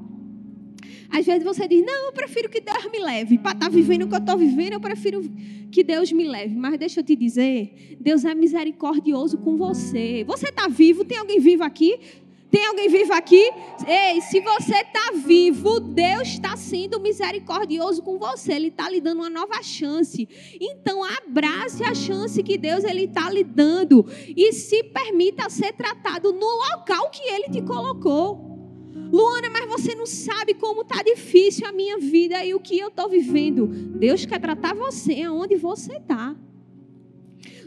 Às 1.11 1.27
vezes 1.27 1.42
você 1.42 1.66
diz: 1.66 1.85
Não, 1.85 2.07
eu 2.07 2.12
prefiro 2.12 2.49
que 2.49 2.61
Deus 2.61 2.90
me 2.90 3.01
leve. 3.01 3.38
Para 3.38 3.53
estar 3.53 3.66
tá 3.66 3.68
vivendo 3.68 4.05
o 4.05 4.09
que 4.09 4.14
eu 4.14 4.18
estou 4.18 4.38
vivendo, 4.38 4.75
eu 4.75 4.81
prefiro 4.81 5.23
que 5.70 5.83
Deus 5.83 6.11
me 6.12 6.25
leve. 6.25 6.55
Mas 6.55 6.79
deixa 6.79 7.01
eu 7.01 7.05
te 7.05 7.16
dizer: 7.16 7.97
Deus 8.01 8.24
é 8.24 8.34
misericordioso 8.34 9.39
com 9.39 9.57
você. 9.57 10.24
Você 10.26 10.49
está 10.49 10.68
vivo? 10.68 11.05
Tem 11.05 11.18
alguém 11.18 11.41
vivo 11.41 11.64
aqui? 11.64 11.99
Tem 12.51 12.66
alguém 12.66 12.88
vivo 12.88 13.12
aqui? 13.12 13.51
Ei, 13.86 14.20
se 14.22 14.40
você 14.40 14.74
está 14.74 15.12
vivo, 15.24 15.78
Deus 15.78 16.28
está 16.28 16.57
sendo 16.57 16.98
misericordioso 16.98 18.03
com 18.03 18.18
você. 18.18 18.55
Ele 18.55 18.68
está 18.68 18.90
lhe 18.90 19.01
dando 19.01 19.20
uma 19.20 19.30
nova 19.30 19.62
chance. 19.62 20.28
Então, 20.61 21.05
abrace 21.05 21.84
a 21.84 21.94
chance 21.94 22.42
que 22.42 22.59
Deus 22.59 22.82
ele 22.82 23.05
está 23.05 23.30
lhe 23.30 23.44
dando 23.44 24.05
e 24.36 24.53
se 24.53 24.82
permita 24.82 25.48
ser 25.48 25.72
tratado 25.72 26.32
no 26.32 26.46
local 26.46 27.09
que 27.11 27.22
Ele 27.22 27.48
te 27.51 27.62
colocou. 27.62 28.51
Luana, 29.12 29.48
mas 29.51 29.66
você 29.66 29.94
não 29.94 30.07
sabe 30.07 30.55
como 30.55 30.82
está 30.82 31.03
difícil 31.03 31.66
a 31.66 31.72
minha 31.72 31.98
vida 31.98 32.44
e 32.44 32.55
o 32.55 32.61
que 32.61 32.78
eu 32.78 32.88
estou 32.88 33.09
vivendo. 33.09 33.66
Deus 33.66 34.26
quer 34.26 34.40
tratar 34.40 34.74
você 34.74 35.22
aonde 35.22 35.57
você 35.57 35.96
está. 35.96 36.34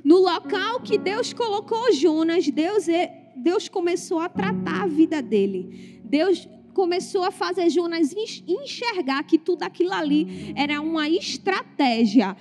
No 0.03 0.17
local 0.17 0.81
que 0.81 0.97
Deus 0.97 1.31
colocou 1.31 1.93
Jonas, 1.93 2.47
Deus 2.49 2.89
é 2.89 3.22
Deus 3.35 3.67
começou 3.69 4.19
a 4.19 4.29
tratar 4.29 4.83
a 4.83 4.87
vida 4.87 5.21
dele. 5.21 6.01
Deus 6.03 6.47
começou 6.73 7.23
a 7.23 7.31
fazer 7.31 7.69
Jonas 7.69 8.13
enxergar 8.47 9.23
que 9.23 9.37
tudo 9.37 9.63
aquilo 9.63 9.93
ali 9.93 10.53
era 10.55 10.81
uma 10.81 11.07
estratégia 11.07 12.35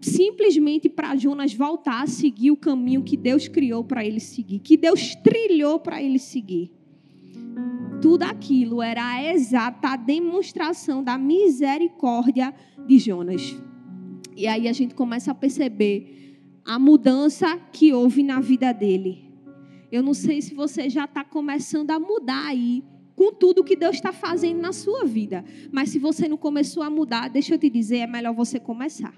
simplesmente 0.00 0.88
para 0.88 1.16
Jonas 1.16 1.52
voltar 1.52 2.02
a 2.02 2.06
seguir 2.06 2.50
o 2.50 2.56
caminho 2.56 3.02
que 3.02 3.16
Deus 3.16 3.48
criou 3.48 3.82
para 3.82 4.04
ele 4.04 4.20
seguir, 4.20 4.60
que 4.60 4.76
Deus 4.76 5.14
trilhou 5.16 5.80
para 5.80 6.02
ele 6.02 6.18
seguir. 6.18 6.72
Tudo 8.00 8.22
aquilo 8.22 8.80
era 8.80 9.04
a 9.04 9.32
exata 9.32 9.96
demonstração 9.96 11.02
da 11.02 11.18
misericórdia 11.18 12.54
de 12.86 12.98
Jonas. 12.98 13.56
E 14.36 14.46
aí 14.46 14.68
a 14.68 14.72
gente 14.72 14.94
começa 14.94 15.32
a 15.32 15.34
perceber 15.34 16.38
a 16.64 16.78
mudança 16.78 17.58
que 17.72 17.92
houve 17.92 18.22
na 18.22 18.40
vida 18.40 18.72
dele. 18.72 19.27
Eu 19.90 20.02
não 20.02 20.14
sei 20.14 20.42
se 20.42 20.54
você 20.54 20.88
já 20.88 21.04
está 21.04 21.24
começando 21.24 21.90
a 21.90 21.98
mudar 21.98 22.46
aí 22.46 22.84
com 23.16 23.32
tudo 23.32 23.64
que 23.64 23.74
Deus 23.74 23.96
está 23.96 24.12
fazendo 24.12 24.60
na 24.60 24.72
sua 24.72 25.04
vida. 25.04 25.44
Mas 25.72 25.90
se 25.90 25.98
você 25.98 26.28
não 26.28 26.36
começou 26.36 26.82
a 26.82 26.90
mudar, 26.90 27.28
deixa 27.28 27.54
eu 27.54 27.58
te 27.58 27.68
dizer, 27.68 27.98
é 27.98 28.06
melhor 28.06 28.32
você 28.32 28.60
começar. 28.60 29.14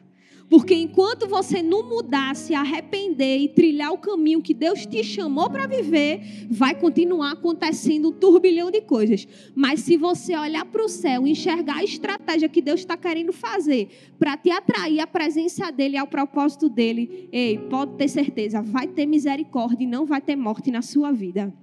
Porque 0.51 0.75
enquanto 0.75 1.29
você 1.29 1.63
não 1.63 1.89
mudar, 1.89 2.35
se 2.35 2.55
arrepender 2.55 3.39
e 3.39 3.49
trilhar 3.49 3.93
o 3.93 3.99
caminho 3.99 4.43
que 4.43 4.53
Deus 4.53 4.85
te 4.85 5.05
chamou 5.05 5.49
para 5.49 5.69
viver, 5.69 6.49
vai 6.51 6.75
continuar 6.75 7.31
acontecendo 7.31 8.09
um 8.09 8.13
turbilhão 8.13 8.69
de 8.69 8.81
coisas. 8.81 9.29
Mas 9.55 9.79
se 9.79 9.97
você 9.97 10.37
olhar 10.37 10.65
para 10.65 10.85
o 10.85 10.89
céu 10.89 11.25
enxergar 11.25 11.77
a 11.77 11.85
estratégia 11.85 12.49
que 12.49 12.61
Deus 12.61 12.81
está 12.81 12.97
querendo 12.97 13.33
fazer 13.33 14.13
para 14.19 14.37
te 14.37 14.51
atrair 14.51 14.99
à 14.99 15.07
presença 15.07 15.71
dele 15.71 15.95
e 15.95 15.99
ao 15.99 16.09
propósito 16.09 16.69
dele, 16.69 17.29
ei, 17.31 17.57
pode 17.57 17.97
ter 17.97 18.09
certeza, 18.09 18.61
vai 18.61 18.89
ter 18.89 19.07
misericórdia 19.07 19.85
e 19.85 19.87
não 19.87 20.05
vai 20.05 20.21
ter 20.21 20.35
morte 20.35 20.73
na 20.73 20.83
sua 20.83 21.13
vida. 21.13 21.55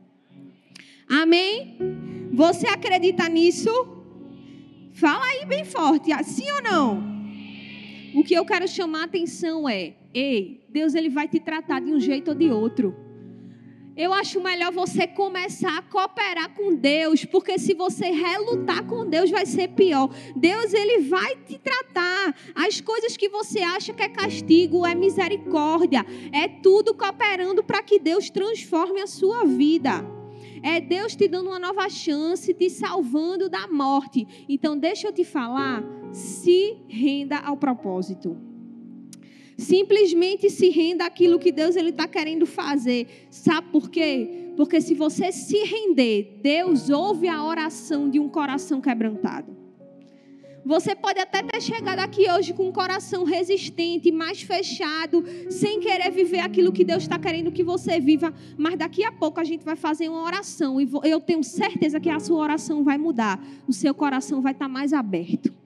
Amém? 1.09 1.77
Você 2.31 2.67
acredita 2.67 3.27
nisso? 3.27 3.69
Fala 4.93 5.25
aí 5.25 5.45
bem 5.45 5.65
forte, 5.65 6.09
sim 6.23 6.49
ou 6.51 6.63
não? 6.63 7.16
O 8.17 8.23
que 8.23 8.33
eu 8.33 8.43
quero 8.43 8.67
chamar 8.67 9.01
a 9.01 9.03
atenção 9.03 9.69
é: 9.69 9.93
ei, 10.11 10.65
Deus 10.67 10.95
ele 10.95 11.07
vai 11.07 11.27
te 11.27 11.39
tratar 11.39 11.79
de 11.79 11.93
um 11.93 11.99
jeito 11.99 12.29
ou 12.29 12.35
de 12.35 12.49
outro. 12.49 12.95
Eu 13.95 14.11
acho 14.11 14.41
melhor 14.41 14.71
você 14.71 15.05
começar 15.05 15.77
a 15.77 15.83
cooperar 15.83 16.51
com 16.55 16.73
Deus, 16.73 17.25
porque 17.25 17.59
se 17.59 17.75
você 17.75 18.05
relutar 18.09 18.83
com 18.85 19.07
Deus 19.07 19.29
vai 19.29 19.45
ser 19.45 19.67
pior. 19.67 20.09
Deus 20.35 20.73
ele 20.73 21.03
vai 21.03 21.35
te 21.35 21.59
tratar. 21.59 22.35
As 22.55 22.81
coisas 22.81 23.15
que 23.15 23.29
você 23.29 23.59
acha 23.59 23.93
que 23.93 24.01
é 24.01 24.09
castigo, 24.09 24.83
é 24.83 24.95
misericórdia, 24.95 26.03
é 26.31 26.47
tudo 26.47 26.95
cooperando 26.95 27.63
para 27.63 27.83
que 27.83 27.99
Deus 27.99 28.31
transforme 28.31 28.99
a 28.99 29.05
sua 29.05 29.45
vida. 29.45 30.16
É 30.63 30.79
Deus 30.79 31.15
te 31.15 31.27
dando 31.27 31.47
uma 31.49 31.59
nova 31.59 31.89
chance, 31.89 32.53
te 32.53 32.69
salvando 32.69 33.49
da 33.49 33.67
morte. 33.67 34.27
Então, 34.47 34.77
deixa 34.77 35.07
eu 35.07 35.13
te 35.13 35.23
falar, 35.23 35.83
se 36.11 36.77
renda 36.87 37.37
ao 37.37 37.57
propósito. 37.57 38.37
Simplesmente 39.57 40.51
se 40.51 40.69
renda 40.69 41.05
àquilo 41.05 41.39
que 41.39 41.51
Deus 41.51 41.75
ele 41.75 41.89
está 41.89 42.07
querendo 42.07 42.45
fazer. 42.45 43.27
Sabe 43.31 43.69
por 43.71 43.89
quê? 43.89 44.51
Porque 44.55 44.79
se 44.79 44.93
você 44.93 45.31
se 45.31 45.57
render, 45.63 46.39
Deus 46.43 46.91
ouve 46.91 47.27
a 47.27 47.43
oração 47.43 48.07
de 48.07 48.19
um 48.19 48.29
coração 48.29 48.79
quebrantado. 48.79 49.56
Você 50.67 50.93
pode 50.93 51.17
até 51.17 51.41
ter 51.41 51.61
chegado 51.61 51.99
aqui 51.99 52.29
hoje 52.29 52.53
com 52.53 52.67
um 52.67 52.73
coração 52.73 53.23
resistente, 53.23 54.11
mais 54.11 54.41
fechado, 54.41 55.23
sem 55.49 55.79
querer 55.79 56.11
viver 56.11 56.39
aquilo 56.39 56.73
que 56.73 56.83
Deus 56.83 57.03
está 57.03 57.17
querendo 57.17 57.53
que 57.53 57.63
você 57.63 58.01
viva. 58.01 58.33
Mas 58.57 58.77
daqui 58.77 59.01
a 59.05 59.11
pouco 59.13 59.39
a 59.39 59.45
gente 59.45 59.63
vai 59.63 59.77
fazer 59.77 60.09
uma 60.09 60.21
oração 60.23 60.81
e 60.81 60.89
eu 61.05 61.21
tenho 61.21 61.41
certeza 61.41 62.01
que 62.01 62.09
a 62.09 62.19
sua 62.19 62.39
oração 62.39 62.83
vai 62.83 62.97
mudar. 62.97 63.41
O 63.65 63.71
seu 63.71 63.95
coração 63.95 64.41
vai 64.41 64.51
estar 64.51 64.67
mais 64.67 64.91
aberto. 64.91 65.56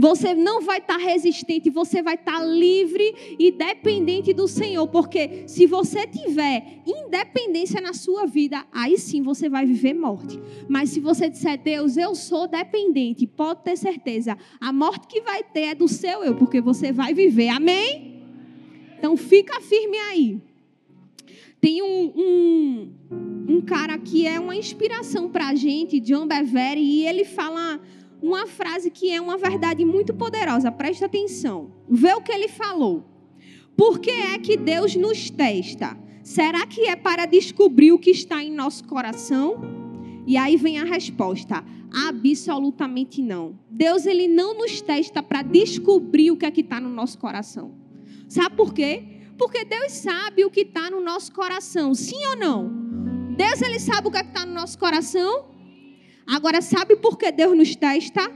Você 0.00 0.32
não 0.32 0.60
vai 0.60 0.78
estar 0.78 0.96
resistente, 0.96 1.68
você 1.68 2.00
vai 2.00 2.14
estar 2.14 2.40
livre 2.44 3.36
e 3.36 3.50
dependente 3.50 4.32
do 4.32 4.46
Senhor, 4.46 4.86
porque 4.86 5.42
se 5.48 5.66
você 5.66 6.06
tiver 6.06 6.82
independência 6.86 7.80
na 7.80 7.92
sua 7.92 8.24
vida, 8.24 8.64
aí 8.70 8.96
sim 8.96 9.22
você 9.22 9.48
vai 9.48 9.66
viver 9.66 9.94
morte. 9.94 10.38
Mas 10.68 10.90
se 10.90 11.00
você 11.00 11.28
disser, 11.28 11.60
Deus, 11.60 11.96
eu 11.96 12.14
sou 12.14 12.46
dependente, 12.46 13.26
pode 13.26 13.64
ter 13.64 13.76
certeza, 13.76 14.38
a 14.60 14.72
morte 14.72 15.08
que 15.08 15.20
vai 15.20 15.42
ter 15.42 15.62
é 15.62 15.74
do 15.74 15.88
seu 15.88 16.22
eu, 16.22 16.36
porque 16.36 16.60
você 16.60 16.92
vai 16.92 17.12
viver. 17.12 17.48
Amém? 17.48 18.22
Então 18.96 19.16
fica 19.16 19.60
firme 19.60 19.96
aí. 19.96 20.40
Tem 21.60 21.82
um, 21.82 22.12
um, 22.16 22.92
um 23.48 23.60
cara 23.60 23.98
que 23.98 24.28
é 24.28 24.38
uma 24.38 24.54
inspiração 24.54 25.28
para 25.28 25.48
a 25.48 25.56
gente, 25.56 25.98
John 25.98 26.24
Bevere, 26.24 26.80
e 26.80 27.04
ele 27.04 27.24
fala 27.24 27.80
uma 28.20 28.46
frase 28.46 28.90
que 28.90 29.10
é 29.10 29.20
uma 29.20 29.36
verdade 29.36 29.84
muito 29.84 30.12
poderosa. 30.14 30.70
Presta 30.70 31.06
atenção. 31.06 31.72
Vê 31.88 32.12
o 32.14 32.20
que 32.20 32.32
ele 32.32 32.48
falou. 32.48 33.04
Por 33.76 33.98
que 33.98 34.10
é 34.10 34.38
que 34.38 34.56
Deus 34.56 34.96
nos 34.96 35.30
testa? 35.30 35.96
Será 36.22 36.66
que 36.66 36.82
é 36.82 36.96
para 36.96 37.26
descobrir 37.26 37.92
o 37.92 37.98
que 37.98 38.10
está 38.10 38.42
em 38.42 38.52
nosso 38.52 38.84
coração? 38.84 39.56
E 40.26 40.36
aí 40.36 40.56
vem 40.56 40.78
a 40.78 40.84
resposta: 40.84 41.64
absolutamente 42.06 43.22
não. 43.22 43.58
Deus 43.70 44.04
ele 44.04 44.28
não 44.28 44.52
nos 44.58 44.80
testa 44.80 45.22
para 45.22 45.42
descobrir 45.42 46.30
o 46.30 46.36
que 46.36 46.44
é 46.44 46.50
que 46.50 46.60
está 46.60 46.80
no 46.80 46.90
nosso 46.90 47.18
coração. 47.18 47.72
Sabe 48.28 48.56
por 48.56 48.74
quê? 48.74 49.04
Porque 49.38 49.64
Deus 49.64 49.92
sabe 49.92 50.44
o 50.44 50.50
que 50.50 50.62
está 50.62 50.90
no 50.90 51.00
nosso 51.00 51.32
coração. 51.32 51.94
Sim 51.94 52.26
ou 52.26 52.36
não? 52.36 52.88
Deus 53.36 53.62
ele 53.62 53.78
sabe 53.78 54.08
o 54.08 54.10
que 54.10 54.18
é 54.18 54.22
está 54.22 54.44
no 54.44 54.52
nosso 54.52 54.76
coração? 54.78 55.46
Agora, 56.28 56.60
sabe 56.60 56.94
por 56.94 57.16
que 57.16 57.32
Deus 57.32 57.56
nos 57.56 57.74
testa? 57.74 58.30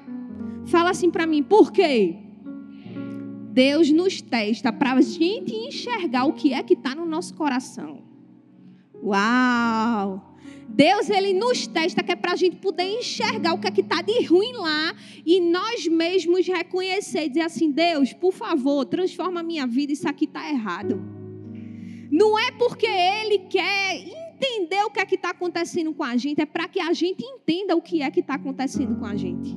Fala 0.65 0.91
assim 0.91 1.11
para 1.11 1.27
mim, 1.27 1.43
por 1.43 1.71
quê? 1.71 2.17
Deus 3.53 3.91
nos 3.91 4.23
testa 4.23 4.73
para 4.73 4.93
a 4.93 5.01
gente 5.03 5.55
enxergar 5.55 6.25
o 6.25 6.33
que 6.33 6.55
é 6.55 6.63
que 6.63 6.73
está 6.73 6.95
no 6.95 7.05
nosso 7.05 7.35
coração. 7.35 8.03
Uau! 9.03 10.33
Deus 10.67 11.11
ele 11.11 11.35
nos 11.35 11.67
testa 11.67 12.03
que 12.03 12.13
é 12.13 12.17
para 12.17 12.33
a 12.33 12.37
gente 12.37 12.57
poder 12.57 12.85
enxergar 12.85 13.53
o 13.53 13.59
que 13.59 13.69
é 13.69 13.71
que 13.71 13.83
está 13.83 14.01
de 14.01 14.25
ruim 14.25 14.55
lá 14.55 14.95
e 15.27 15.39
nós 15.39 15.87
mesmos 15.87 16.47
reconhecer 16.47 17.29
dizer 17.29 17.43
assim, 17.43 17.71
Deus, 17.71 18.15
por 18.15 18.33
favor, 18.33 18.87
transforma 18.87 19.41
a 19.41 19.43
minha 19.43 19.67
vida, 19.67 19.93
isso 19.93 20.09
aqui 20.09 20.25
está 20.25 20.49
errado. 20.49 20.99
Não 22.11 22.39
é 22.39 22.51
porque 22.53 22.87
Ele 22.87 23.41
quer 23.51 24.22
entender 24.43 24.83
o 24.85 24.91
que 24.91 25.01
é 25.01 25.07
que 25.07 25.15
está 25.15 25.31
acontecendo 25.31 25.95
com 25.95 26.03
a 26.03 26.17
gente, 26.17 26.41
é 26.41 26.47
para 26.47 26.67
que 26.67 26.81
a 26.81 26.93
gente 26.93 27.25
entenda 27.25 27.77
o 27.77 27.81
que 27.81 28.03
é 28.03 28.11
que 28.11 28.21
está 28.21 28.35
acontecendo 28.35 28.97
com 28.99 29.05
a 29.05 29.15
gente. 29.15 29.57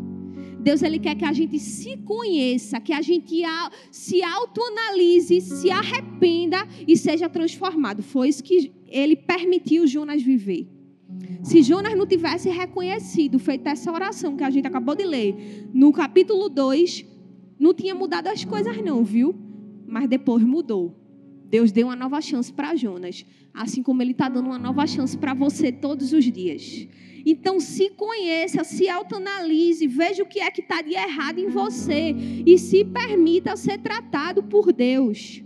Deus 0.59 0.81
ele 0.81 0.99
quer 0.99 1.15
que 1.15 1.25
a 1.25 1.33
gente 1.33 1.59
se 1.59 1.97
conheça, 1.97 2.79
que 2.79 2.93
a 2.93 3.01
gente 3.01 3.43
se 3.91 4.23
autoanalise, 4.23 5.41
se 5.41 5.69
arrependa 5.69 6.57
e 6.87 6.95
seja 6.97 7.29
transformado. 7.29 8.01
Foi 8.01 8.29
isso 8.29 8.43
que 8.43 8.71
ele 8.87 9.15
permitiu 9.15 9.85
Jonas 9.85 10.21
viver. 10.21 10.67
Se 11.43 11.61
Jonas 11.61 11.95
não 11.95 12.07
tivesse 12.07 12.49
reconhecido, 12.49 13.37
feito 13.37 13.67
essa 13.67 13.91
oração 13.91 14.35
que 14.35 14.43
a 14.43 14.49
gente 14.49 14.67
acabou 14.67 14.95
de 14.95 15.05
ler, 15.05 15.69
no 15.73 15.91
capítulo 15.93 16.49
2, 16.49 17.05
não 17.59 17.73
tinha 17.73 17.93
mudado 17.93 18.27
as 18.27 18.43
coisas 18.43 18.75
não, 18.83 19.03
viu? 19.03 19.35
Mas 19.87 20.09
depois 20.09 20.43
mudou. 20.43 20.95
Deus 21.55 21.71
deu 21.71 21.87
uma 21.87 21.95
nova 21.95 22.19
chance 22.19 22.51
para 22.51 22.75
Jonas, 22.75 23.25
assim 23.53 23.81
como 23.81 24.01
Ele 24.01 24.11
está 24.11 24.27
dando 24.27 24.47
uma 24.47 24.59
nova 24.59 24.85
chance 24.85 25.17
para 25.17 25.33
você 25.33 25.71
todos 25.71 26.11
os 26.11 26.25
dias. 26.25 26.85
Então, 27.25 27.61
se 27.61 27.91
conheça, 27.91 28.65
se 28.65 28.89
autoanalise, 28.89 29.87
veja 29.87 30.21
o 30.21 30.25
que 30.25 30.41
é 30.41 30.51
que 30.51 30.59
está 30.59 30.81
de 30.81 30.93
errado 30.93 31.39
em 31.39 31.47
você 31.47 32.13
e 32.45 32.57
se 32.57 32.83
permita 32.83 33.55
ser 33.55 33.77
tratado 33.77 34.43
por 34.43 34.73
Deus. 34.73 35.41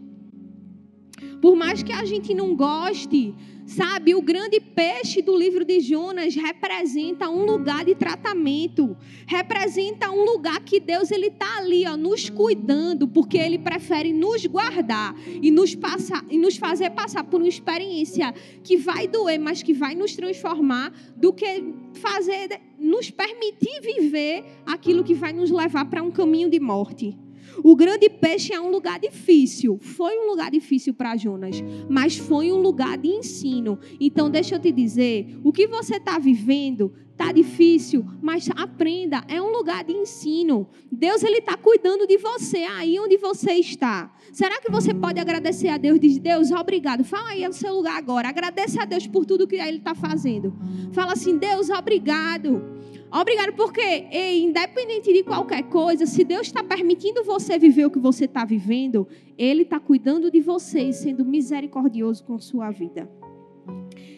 Por 1.43 1.55
mais 1.55 1.84
que 1.84 1.93
a 1.93 2.03
gente 2.05 2.34
não 2.34 2.55
goste, 2.55 3.36
Sabe, 3.70 4.15
o 4.15 4.22
grande 4.24 4.59
peixe 4.59 5.22
do 5.22 5.38
livro 5.38 5.63
de 5.63 5.80
Jonas 5.80 6.34
representa 6.34 7.30
um 7.30 7.45
lugar 7.45 7.86
de 7.86 7.93
tratamento, 7.93 8.97
representa 9.28 10.09
um 10.09 10.26
lugar 10.26 10.59
que 10.61 10.80
Deus 10.80 11.11
ele 11.11 11.28
está 11.28 11.59
ali, 11.59 11.86
ó, 11.86 11.95
nos 11.95 12.32
cuidando, 12.32 13.07
porque 13.07 13.38
ele 13.38 13.59
prefere 13.59 14.11
nos 14.11 14.43
guardar 14.47 15.15
e 15.39 15.51
nos 15.51 15.76
passar 15.76 16.26
e 16.32 16.38
nos 16.39 16.57
fazer 16.57 16.89
passar 16.89 17.24
por 17.26 17.39
uma 17.39 17.47
experiência 17.47 18.34
que 18.63 18.76
vai 18.76 19.07
doer, 19.07 19.38
mas 19.39 19.61
que 19.61 19.72
vai 19.72 19.93
nos 19.93 20.15
transformar, 20.15 20.91
do 21.15 21.32
que 21.32 21.63
fazer 21.93 22.59
nos 22.80 23.11
permitir 23.11 23.82
viver 23.82 24.45
aquilo 24.65 25.03
que 25.03 25.13
vai 25.13 25.32
nos 25.32 25.51
levar 25.51 25.86
para 25.86 26.01
um 26.01 26.09
caminho 26.09 26.49
de 26.49 26.59
morte. 26.59 27.15
O 27.64 27.76
grande 27.76 28.10
peixe 28.10 28.53
é 28.53 28.60
um 28.60 28.70
lugar 28.70 28.99
difícil. 28.99 29.78
Foi 29.82 30.18
um 30.18 30.30
lugar 30.30 30.51
difícil 30.51 30.93
para 30.93 31.16
Jonas, 31.16 31.62
mas 31.89 32.18
foi 32.18 32.51
um 32.51 32.57
lugar 32.57 32.97
de 32.97 33.10
ensino. 33.10 33.80
Então, 33.99 34.30
deixa 34.30 34.55
eu 34.55 34.60
te 34.60 34.72
dizer: 34.72 35.39
o 35.43 35.51
que 35.51 35.68
você 35.68 35.97
está 35.97 36.18
vivendo 36.18 36.91
está 37.20 37.34
difícil, 37.34 38.05
mas 38.22 38.49
aprenda. 38.55 39.26
É 39.28 39.41
um 39.41 39.51
lugar 39.51 39.84
de 39.84 39.91
ensino. 39.91 40.70
Deus 40.89 41.22
ele 41.22 41.39
está 41.39 41.57
cuidando 41.57 42.07
de 42.07 42.18
você 42.18 42.60
aí 42.60 42.97
onde 42.97 43.18
você 43.18 43.53
está. 43.55 44.10
Será 44.32 44.62
que 44.62 44.72
você 44.72 44.93
pode 44.93 45.20
agradecer 45.20 45.68
a 45.68 45.78
Deus? 45.78 45.99
Diz 45.99 46.18
Deus, 46.18 46.49
obrigado. 46.51 47.03
Fala 47.03 47.32
aí 47.32 47.45
no 47.45 47.51
seu 47.51 47.74
lugar 47.74 47.97
agora. 47.97 48.30
Agradeça 48.30 48.84
a 48.84 48.86
Deus 48.86 49.05
por 49.05 49.26
tudo 49.26 49.47
que 49.47 49.57
Ele 49.57 49.78
está 49.78 49.93
fazendo. 49.93 50.53
Fala 50.93 51.12
assim, 51.12 51.38
Deus, 51.38 51.70
obrigado. 51.70 52.64
Obrigado, 53.12 53.53
porque 53.53 54.07
independente 54.38 55.12
de 55.12 55.24
qualquer 55.24 55.64
coisa, 55.64 56.05
se 56.05 56.24
Deus 56.24 56.47
está 56.47 56.64
permitindo 56.64 57.24
você 57.24 57.57
viver 57.57 57.86
o 57.86 57.89
que 57.89 57.97
você 57.97 58.26
está 58.26 58.45
vivendo, 58.45 59.07
Ele 59.38 59.64
está 59.64 59.80
cuidando 59.80 60.30
de 60.30 60.39
você 60.39 60.82
e 60.82 60.93
sendo 60.93 61.26
misericordioso 61.26 62.24
com 62.24 62.38
sua 62.38 62.70
vida. 62.70 63.10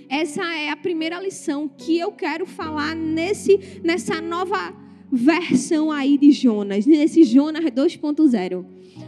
Essa 0.10 0.44
é 0.44 0.70
a 0.70 0.76
primeira 0.76 1.22
lição 1.22 1.70
que 1.70 1.98
eu 1.98 2.12
quero 2.12 2.46
falar 2.46 2.94
nesse, 2.94 3.80
nessa 3.82 4.20
nova 4.20 4.76
versão 5.10 5.90
aí 5.90 6.18
de 6.18 6.32
Jonas, 6.32 6.86
nesse 6.86 7.24
Jonas 7.24 7.64
2.0. 7.64 8.66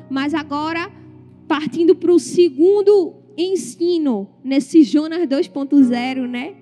Mas 0.09 0.34
agora, 0.34 0.89
partindo 1.45 1.93
para 1.93 2.11
o 2.11 2.19
segundo 2.19 3.15
ensino, 3.38 4.29
nesse 4.41 4.84
Jonas 4.84 5.27
2.0, 5.27 6.25
né? 6.25 6.55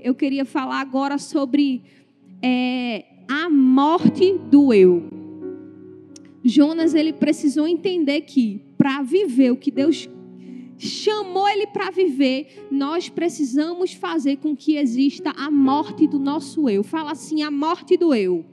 Eu 0.00 0.16
queria 0.16 0.44
falar 0.44 0.80
agora 0.80 1.16
sobre 1.16 1.84
é, 2.42 3.04
a 3.28 3.48
morte 3.48 4.36
do 4.50 4.74
eu. 4.74 5.08
Jonas 6.44 6.94
ele 6.94 7.12
precisou 7.12 7.66
entender 7.68 8.22
que 8.22 8.60
para 8.76 9.02
viver 9.02 9.52
o 9.52 9.56
que 9.56 9.70
Deus 9.70 10.08
chamou 10.76 11.48
ele 11.48 11.68
para 11.68 11.90
viver, 11.90 12.66
nós 12.70 13.08
precisamos 13.08 13.92
fazer 13.92 14.38
com 14.38 14.56
que 14.56 14.76
exista 14.76 15.30
a 15.30 15.50
morte 15.50 16.08
do 16.08 16.18
nosso 16.18 16.68
eu. 16.68 16.82
Fala 16.82 17.12
assim, 17.12 17.42
a 17.42 17.50
morte 17.50 17.96
do 17.96 18.12
eu. 18.12 18.44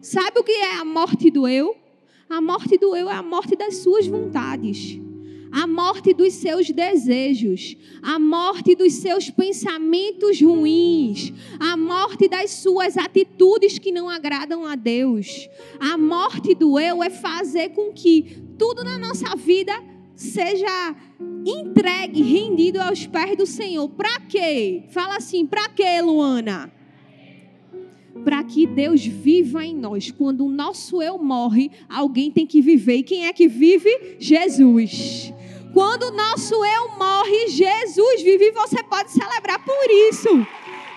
Sabe 0.00 0.38
o 0.38 0.44
que 0.44 0.52
é 0.52 0.78
a 0.78 0.84
morte 0.84 1.30
do 1.30 1.48
eu? 1.48 1.76
A 2.30 2.40
morte 2.40 2.78
do 2.78 2.94
eu 2.94 3.10
é 3.10 3.14
a 3.14 3.22
morte 3.22 3.56
das 3.56 3.78
suas 3.78 4.06
vontades 4.06 5.00
a 5.52 5.66
morte 5.66 6.14
dos 6.14 6.32
seus 6.32 6.70
desejos, 6.70 7.76
a 8.02 8.18
morte 8.18 8.74
dos 8.74 8.94
seus 8.94 9.28
pensamentos 9.28 10.40
ruins, 10.40 11.32
a 11.60 11.76
morte 11.76 12.26
das 12.26 12.50
suas 12.52 12.96
atitudes 12.96 13.78
que 13.78 13.92
não 13.92 14.08
agradam 14.08 14.64
a 14.64 14.74
Deus. 14.74 15.48
A 15.78 15.98
morte 15.98 16.54
do 16.54 16.80
eu 16.80 17.02
é 17.02 17.10
fazer 17.10 17.68
com 17.70 17.92
que 17.92 18.42
tudo 18.58 18.82
na 18.82 18.98
nossa 18.98 19.36
vida 19.36 19.72
seja 20.14 20.96
entregue, 21.44 22.22
rendido 22.22 22.80
aos 22.80 23.06
pés 23.06 23.36
do 23.36 23.44
Senhor. 23.44 23.88
Para 23.90 24.20
quê? 24.20 24.84
Fala 24.90 25.16
assim, 25.16 25.44
para 25.44 25.68
quê, 25.68 26.00
Luana? 26.00 26.72
Para 28.24 28.44
que 28.44 28.66
Deus 28.66 29.04
viva 29.04 29.64
em 29.64 29.74
nós. 29.74 30.10
Quando 30.10 30.46
o 30.46 30.50
nosso 30.50 31.02
eu 31.02 31.18
morre, 31.18 31.70
alguém 31.88 32.30
tem 32.30 32.46
que 32.46 32.62
viver. 32.62 32.98
E 32.98 33.02
quem 33.02 33.26
é 33.26 33.32
que 33.32 33.48
vive? 33.48 34.16
Jesus. 34.18 35.32
Quando 35.72 36.04
o 36.04 36.12
nosso 36.12 36.54
eu 36.54 36.88
morre, 36.98 37.48
Jesus 37.48 38.22
vive 38.22 38.46
e 38.46 38.52
você 38.52 38.82
pode 38.82 39.10
celebrar 39.10 39.64
por 39.64 39.90
isso. 40.10 40.28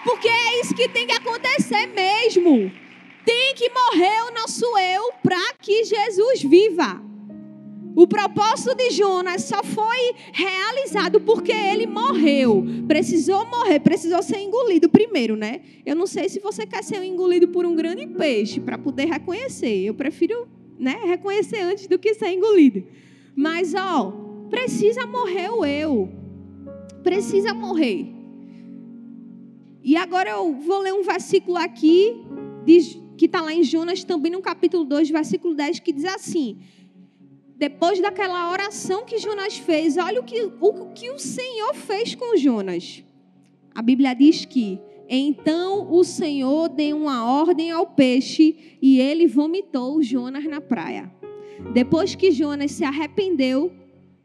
Porque 0.04 0.28
é 0.28 0.62
isso 0.62 0.76
que 0.76 0.90
tem 0.90 1.08
que 1.08 1.14
acontecer 1.14 1.88
mesmo. 1.88 2.72
Tem 3.26 3.56
que 3.56 3.70
morrer 3.70 4.30
o 4.30 4.34
nosso 4.34 4.66
eu 4.78 5.14
para 5.24 5.54
que 5.60 5.84
Jesus 5.84 6.44
viva. 6.44 7.02
O 7.96 8.06
propósito 8.06 8.76
de 8.76 8.92
Jonas 8.92 9.44
só 9.46 9.64
foi 9.64 10.14
realizado 10.34 11.22
porque 11.22 11.54
ele 11.54 11.88
morreu. 11.88 12.66
Precisou 12.86 13.46
morrer, 13.46 13.80
precisou 13.80 14.22
ser 14.22 14.40
engolido 14.40 14.90
primeiro, 14.90 15.38
né? 15.38 15.62
Eu 15.86 15.96
não 15.96 16.06
sei 16.06 16.28
se 16.28 16.42
você 16.42 16.68
quer 16.68 16.84
ser 16.84 17.02
engolido 17.04 17.48
por 17.48 17.66
um 17.66 17.74
grande 17.74 18.06
peixe 18.06 18.60
para 18.60 18.78
poder 18.78 19.06
reconhecer. 19.06 19.86
Eu 19.86 19.94
prefiro, 19.94 20.46
né, 20.78 21.00
reconhecer 21.06 21.62
antes 21.62 21.88
do 21.88 21.98
que 21.98 22.14
ser 22.14 22.32
engolido. 22.34 22.84
Mas, 23.34 23.74
ó, 23.74 24.25
Precisa 24.50 25.06
morrer 25.06 25.50
o 25.50 25.66
eu. 25.66 26.10
Precisa 27.04 27.54
morrer. 27.54 28.14
E 29.84 29.96
agora 29.96 30.32
eu 30.32 30.54
vou 30.54 30.80
ler 30.80 30.94
um 30.94 31.04
versículo 31.04 31.58
aqui, 31.58 32.16
que 33.18 33.26
está 33.26 33.42
lá 33.42 33.54
em 33.54 33.64
Jonas, 33.64 34.04
também 34.04 34.32
no 34.32 34.42
capítulo 34.42 34.84
2, 34.84 35.10
versículo 35.10 35.54
10, 35.54 35.80
que 35.80 35.94
diz 35.94 36.06
assim: 36.06 36.58
Depois 37.56 38.02
daquela 38.02 38.52
oração 38.52 39.06
que 39.06 39.20
Jonas 39.20 39.58
fez, 39.58 39.98
olha 39.98 40.20
o 40.20 40.24
que 40.24 40.42
o, 40.60 40.92
que 40.94 41.12
o 41.12 41.20
Senhor 41.20 41.76
fez 41.76 42.16
com 42.16 42.36
Jonas. 42.36 43.04
A 43.74 43.82
Bíblia 43.82 44.16
diz 44.16 44.46
que 44.46 44.80
então 45.08 45.92
o 45.92 46.04
Senhor 46.04 46.70
deu 46.70 46.98
uma 46.98 47.24
ordem 47.30 47.70
ao 47.70 47.86
peixe 47.86 48.78
e 48.82 49.00
ele 49.00 49.28
vomitou 49.28 50.02
Jonas 50.02 50.46
na 50.46 50.60
praia. 50.60 51.12
Depois 51.74 52.16
que 52.16 52.32
Jonas 52.32 52.72
se 52.72 52.84
arrependeu, 52.84 53.72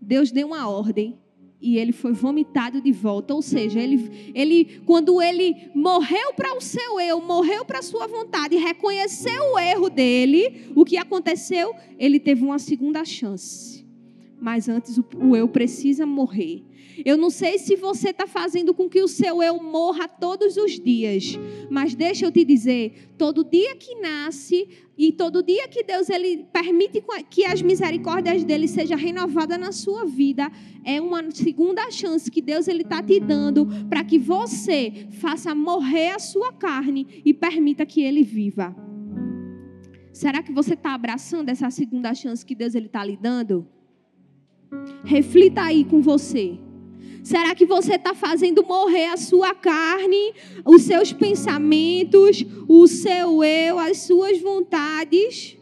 Deus 0.01 0.31
deu 0.31 0.49
uma 0.49 0.69
ordem 0.69 1.19
e 1.61 1.77
ele 1.77 1.93
foi 1.93 2.13
vomitado 2.13 2.81
de 2.81 2.91
volta. 2.91 3.35
Ou 3.35 3.43
seja, 3.43 3.79
ele, 3.79 4.33
ele 4.35 4.81
quando 4.87 5.21
ele 5.21 5.55
morreu 5.75 6.33
para 6.35 6.57
o 6.57 6.61
seu 6.61 6.99
eu, 6.99 7.21
morreu 7.21 7.65
para 7.65 7.81
a 7.81 7.83
sua 7.83 8.07
vontade, 8.07 8.57
reconheceu 8.57 9.53
o 9.53 9.59
erro 9.59 9.91
dele, 9.91 10.73
o 10.75 10.85
que 10.85 10.97
aconteceu? 10.97 11.75
Ele 11.99 12.19
teve 12.19 12.43
uma 12.43 12.59
segunda 12.59 13.05
chance. 13.05 13.87
Mas 14.41 14.69
antes 14.69 14.97
o, 14.97 15.05
o 15.21 15.37
eu 15.37 15.47
precisa 15.47 16.07
morrer. 16.07 16.65
Eu 17.05 17.17
não 17.17 17.31
sei 17.31 17.59
se 17.59 17.77
você 17.77 18.11
está 18.11 18.27
fazendo 18.27 18.75
com 18.75 18.89
que 18.89 19.03
o 19.03 19.09
seu 19.09 19.43
eu 19.43 19.63
morra 19.63 20.07
todos 20.09 20.57
os 20.57 20.79
dias, 20.79 21.39
mas 21.71 21.95
deixa 21.95 22.27
eu 22.27 22.33
te 22.33 22.45
dizer, 22.45 23.13
todo 23.17 23.45
dia 23.45 23.77
que 23.77 23.95
nasce 23.97 24.69
e 24.97 25.13
todo 25.13 25.43
dia 25.43 25.67
que 25.69 25.83
Deus 25.83 26.11
ele 26.11 26.45
permite 26.53 27.03
que 27.31 27.45
as 27.45 27.63
misericórdias 27.63 28.45
dele 28.45 28.69
seja 28.69 28.97
renovada 28.97 29.57
na 29.57 29.73
sua 29.73 30.05
vida, 30.05 30.51
é 30.85 31.01
uma 31.01 31.31
segunda 31.31 31.91
chance 31.91 32.31
que 32.31 32.43
Deus 32.43 32.69
ele 32.69 32.83
está 32.83 33.03
te 33.03 33.19
dando 33.19 33.67
para 33.89 34.05
que 34.05 34.19
você 34.19 35.07
faça 35.13 35.55
morrer 35.55 36.11
a 36.11 36.19
sua 36.19 36.53
carne 36.53 37.23
e 37.25 37.33
permita 37.33 37.87
que 37.87 38.03
ele 38.03 38.23
viva. 38.23 38.77
Será 40.13 40.43
que 40.43 40.53
você 40.53 40.75
está 40.75 40.93
abraçando 40.93 41.49
essa 41.49 41.71
segunda 41.71 42.13
chance 42.15 42.45
que 42.45 42.55
Deus 42.55 42.75
ele 42.75 42.87
está 42.87 43.03
lhe 43.03 43.17
dando? 43.17 43.67
Reflita 45.05 45.63
aí 45.63 45.85
com 45.85 46.01
você. 46.03 46.59
Será 47.23 47.55
que 47.55 47.67
você 47.67 47.95
está 47.95 48.15
fazendo 48.15 48.65
morrer 48.65 49.07
a 49.07 49.17
sua 49.17 49.55
carne, 49.55 50.33
os 50.65 50.83
seus 50.83 51.13
pensamentos, 51.13 52.45
o 52.69 52.87
seu 52.87 53.45
eu, 53.45 53.79
as 53.79 53.99
suas 53.99 54.41
vontades? 54.41 55.57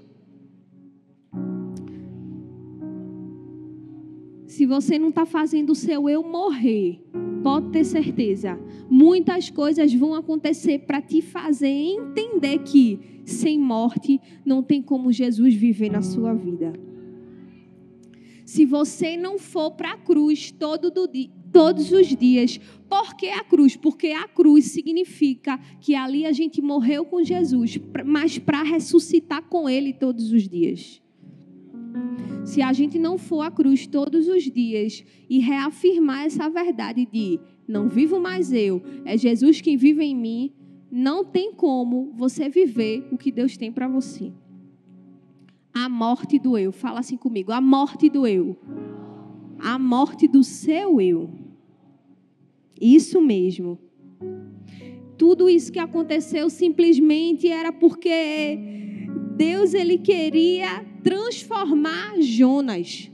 Se 4.46 4.66
você 4.66 4.98
não 4.98 5.10
está 5.10 5.24
fazendo 5.24 5.70
o 5.70 5.74
seu 5.74 6.08
eu 6.08 6.22
morrer, 6.22 7.00
pode 7.42 7.70
ter 7.70 7.84
certeza, 7.84 8.58
muitas 8.90 9.50
coisas 9.50 9.92
vão 9.94 10.14
acontecer 10.14 10.80
para 10.80 11.00
te 11.00 11.22
fazer 11.22 11.68
entender 11.68 12.58
que 12.60 13.22
sem 13.24 13.58
morte 13.58 14.20
não 14.44 14.62
tem 14.62 14.82
como 14.82 15.12
Jesus 15.12 15.54
viver 15.54 15.90
na 15.90 16.02
sua 16.02 16.34
vida. 16.34 16.72
Se 18.48 18.64
você 18.64 19.14
não 19.14 19.38
for 19.38 19.72
para 19.72 19.92
a 19.92 19.96
cruz 19.98 20.50
todo 20.50 20.90
do 20.90 21.06
todos 21.52 21.92
os 21.92 22.06
dias. 22.16 22.58
Por 22.88 23.14
que 23.14 23.28
a 23.28 23.44
cruz? 23.44 23.76
Porque 23.76 24.06
a 24.06 24.26
cruz 24.26 24.72
significa 24.72 25.58
que 25.82 25.94
ali 25.94 26.24
a 26.24 26.32
gente 26.32 26.62
morreu 26.62 27.04
com 27.04 27.22
Jesus, 27.22 27.78
mas 28.06 28.38
para 28.38 28.62
ressuscitar 28.62 29.42
com 29.42 29.68
Ele 29.68 29.92
todos 29.92 30.32
os 30.32 30.48
dias. 30.48 31.02
Se 32.42 32.62
a 32.62 32.72
gente 32.72 32.98
não 32.98 33.18
for 33.18 33.42
à 33.42 33.50
cruz 33.50 33.86
todos 33.86 34.26
os 34.26 34.44
dias 34.44 35.04
e 35.28 35.40
reafirmar 35.40 36.24
essa 36.24 36.48
verdade 36.48 37.04
de 37.04 37.38
não 37.68 37.86
vivo 37.86 38.18
mais 38.18 38.50
eu, 38.50 38.82
é 39.04 39.18
Jesus 39.18 39.60
quem 39.60 39.76
vive 39.76 40.02
em 40.02 40.16
mim, 40.16 40.54
não 40.90 41.22
tem 41.22 41.52
como 41.52 42.14
você 42.16 42.48
viver 42.48 43.06
o 43.12 43.18
que 43.18 43.30
Deus 43.30 43.58
tem 43.58 43.70
para 43.70 43.86
você. 43.86 44.32
A 45.74 45.88
morte 45.88 46.38
do 46.38 46.56
eu. 46.58 46.72
Fala 46.72 47.00
assim 47.00 47.16
comigo. 47.16 47.52
A 47.52 47.60
morte 47.60 48.08
do 48.08 48.26
eu 48.26 48.56
a 49.58 49.78
morte 49.78 50.28
do 50.28 50.44
seu 50.44 51.00
eu. 51.00 51.30
Isso 52.80 53.20
mesmo. 53.20 53.78
Tudo 55.16 55.48
isso 55.48 55.72
que 55.72 55.80
aconteceu 55.80 56.48
simplesmente 56.48 57.48
era 57.48 57.72
porque 57.72 58.58
Deus 59.36 59.74
ele 59.74 59.98
queria 59.98 60.84
transformar 61.02 62.20
Jonas. 62.20 63.10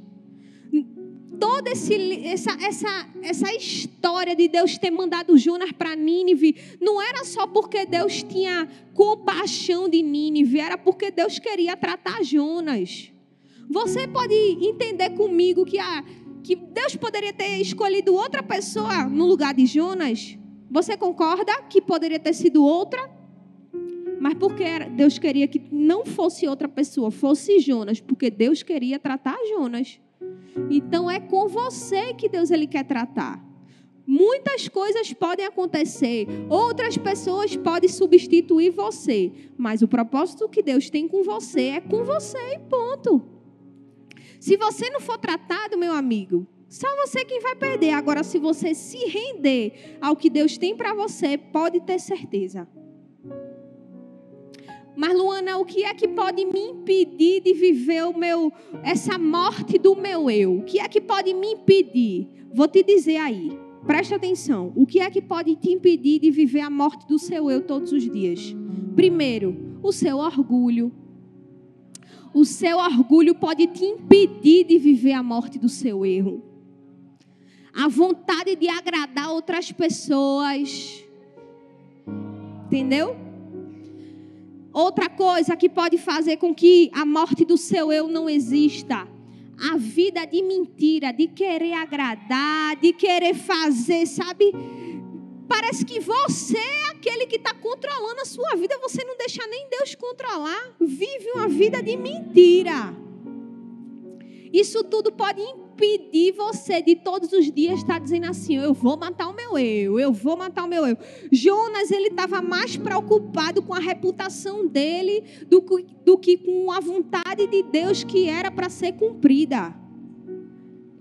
Toda 1.39 1.71
esse, 1.71 2.27
essa, 2.27 2.53
essa, 2.61 3.09
essa 3.23 3.53
história 3.55 4.35
de 4.35 4.49
Deus 4.49 4.79
ter 4.79 4.91
mandado 4.91 5.37
Jonas 5.37 5.73
para 5.73 5.97
Nínive 5.97 6.57
não 6.81 7.01
era 7.01 7.25
só 7.25 7.47
porque 7.47 7.87
Deus 7.87 8.23
tinha 8.23 8.69
compaixão 8.95 9.89
de 9.89 10.03
Nínive, 10.03 10.61
era 10.61 10.79
porque 10.79 11.11
Deus 11.11 11.39
queria 11.39 11.77
tratar 11.77 12.23
Jonas. 12.23 13.11
Você 13.69 14.07
pode 14.07 14.35
entender 14.35 15.11
comigo 15.11 15.65
que 15.65 15.79
a 15.79 16.05
que 16.45 16.55
Deus 16.55 16.95
poderia 16.95 17.33
ter 17.33 17.57
escolhido 17.57 18.15
outra 18.15 18.43
pessoa 18.43 19.05
no 19.05 19.25
lugar 19.25 19.55
de 19.55 19.65
Jonas? 19.65 20.37
Você 20.71 20.95
concorda 20.95 21.63
que 21.71 21.81
poderia 21.81 22.19
ter 22.19 22.35
sido 22.35 22.63
outra? 22.63 23.11
Mas 24.21 24.35
porque 24.35 24.65
Deus 24.91 25.19
queria 25.19 25.49
que 25.49 25.61
não 25.73 26.05
fosse 26.05 26.47
outra 26.47 26.69
pessoa, 26.69 27.11
fosse 27.11 27.59
Jonas, 27.61 27.99
porque 28.01 28.31
Deus 28.31 28.63
queria 28.63 28.99
tratar 28.99 29.37
Jonas. 29.49 29.99
Então 30.71 31.11
é 31.11 31.21
com 31.21 31.49
você 31.49 32.15
que 32.15 32.29
Deus 32.29 32.51
ele 32.51 32.67
quer 32.67 32.85
tratar. 32.85 33.43
Muitas 34.07 34.69
coisas 34.69 35.13
podem 35.15 35.47
acontecer, 35.47 36.27
outras 36.51 36.99
pessoas 36.99 37.57
podem 37.57 37.89
substituir 37.89 38.71
você, 38.71 39.33
mas 39.57 39.81
o 39.81 39.89
propósito 39.89 40.49
que 40.49 40.63
Deus 40.63 40.91
tem 40.91 41.09
com 41.09 41.23
você 41.23 41.69
é 41.69 41.81
com 41.81 42.05
você 42.05 42.39
e 42.55 42.59
ponto. 42.59 43.23
Se 44.39 44.59
você 44.59 44.91
não 44.91 45.01
for 45.01 45.17
tratado, 45.17 45.79
meu 45.79 45.93
amigo, 45.93 46.47
só 46.69 46.87
você 46.97 47.25
quem 47.25 47.41
vai 47.41 47.55
perder. 47.55 47.91
Agora, 47.93 48.23
se 48.23 48.39
você 48.39 48.75
se 48.75 48.99
render 49.07 49.97
ao 50.03 50.15
que 50.15 50.29
Deus 50.29 50.59
tem 50.59 50.77
para 50.77 50.93
você, 50.93 51.39
pode 51.39 51.81
ter 51.81 51.99
certeza. 51.99 52.69
Mas 54.97 55.17
Luana, 55.17 55.59
o 55.59 55.65
que 55.65 55.83
é 55.85 55.93
que 55.93 56.07
pode 56.07 56.45
me 56.45 56.61
impedir 56.61 57.41
de 57.41 57.53
viver 57.53 58.05
o 58.05 58.17
meu 58.17 58.53
essa 58.83 59.19
morte 59.19 59.79
do 59.79 59.97
meu 59.97 60.31
eu? 60.31 60.59
O 60.59 60.63
que 60.63 60.79
é 60.79 60.89
que 60.89 61.01
pode 61.01 61.35
me 61.35 61.55
impedir? 61.55 62.29
Vou 62.53 62.69
te 62.69 62.83
dizer 62.83 63.17
aí. 63.17 63.59
Preste 63.87 64.15
atenção. 64.15 64.73
O 64.77 64.87
que 64.87 65.01
é 65.01 65.11
que 65.11 65.21
pode 65.21 65.57
te 65.57 65.71
impedir 65.71 66.21
de 66.21 66.31
viver 66.31 66.61
a 66.61 66.71
morte 66.71 67.07
do 67.07 67.19
seu 67.19 67.51
eu 67.51 67.63
todos 67.63 67.93
os 67.93 68.03
dias? 68.11 68.55
Primeiro, 68.95 69.79
o 69.83 69.93
seu 69.93 70.19
orgulho. 70.19 70.93
O 72.33 72.45
seu 72.45 72.79
orgulho 72.79 73.35
pode 73.35 73.67
te 73.67 73.85
impedir 73.85 74.65
de 74.65 74.79
viver 74.79 75.13
a 75.13 75.23
morte 75.23 75.59
do 75.59 75.69
seu 75.69 76.07
erro. 76.07 76.43
A 77.75 77.89
vontade 77.89 78.57
de 78.57 78.69
agradar 78.69 79.31
outras 79.31 79.71
pessoas. 79.73 81.05
Entendeu? 82.67 83.24
Outra 84.75 85.09
coisa 85.09 85.57
que 85.57 85.69
pode 85.69 85.97
fazer 85.97 86.37
com 86.37 86.53
que 86.53 86.91
a 86.93 87.07
morte 87.07 87.45
do 87.45 87.57
seu 87.57 87.93
eu 87.93 88.09
não 88.09 88.29
exista 88.29 89.07
a 89.57 89.77
vida 89.77 90.27
de 90.27 90.43
mentira, 90.43 91.13
de 91.13 91.29
querer 91.29 91.75
agradar, 91.75 92.75
de 92.77 92.93
querer 92.93 93.35
fazer, 93.35 94.05
sabe? 94.05 94.53
Parece 95.47 95.85
que 95.85 96.01
você 96.01 96.59
é 96.59 96.91
aquele 96.91 97.27
que 97.27 97.37
está 97.37 97.55
controlando 97.55 98.21
a 98.21 98.25
sua 98.25 98.57
vida, 98.57 98.77
você 98.83 99.05
não 99.05 99.17
deixa 99.17 99.47
nem 99.47 99.69
Deus 99.71 99.95
controlar. 99.95 100.75
Vive 100.81 101.31
uma 101.37 101.49
vida 101.49 101.81
de 101.81 101.97
mentira. 101.97 102.93
Isso 104.53 104.83
tudo 104.83 105.13
pode 105.13 105.41
impedir 105.41 105.64
você 106.37 106.81
de 106.83 106.97
todos 106.97 107.33
os 107.33 107.51
dias 107.51 107.81
estar 107.81 107.99
dizendo 107.99 108.27
assim: 108.27 108.57
eu 108.57 108.73
vou 108.73 108.97
matar 108.97 109.29
o 109.29 109.35
meu 109.35 109.59
eu, 109.59 109.99
eu 109.99 110.13
vou 110.13 110.37
matar 110.37 110.65
o 110.65 110.69
meu 110.69 110.87
eu. 110.87 110.97
Jonas, 111.31 111.91
ele 111.91 112.09
estava 112.09 112.41
mais 112.41 112.77
preocupado 112.77 113.63
com 113.63 113.75
a 113.75 113.79
reputação 113.79 114.67
dele 114.67 115.23
do 115.49 115.63
que, 115.63 115.87
do 116.05 116.19
que 116.19 116.37
com 116.37 116.71
a 116.71 116.81
vontade 116.81 117.47
de 117.47 117.63
Deus 117.63 118.05
que 118.05 118.29
era 118.29 118.51
para 118.51 118.69
ser 118.69 118.93
cumprida. 118.93 119.84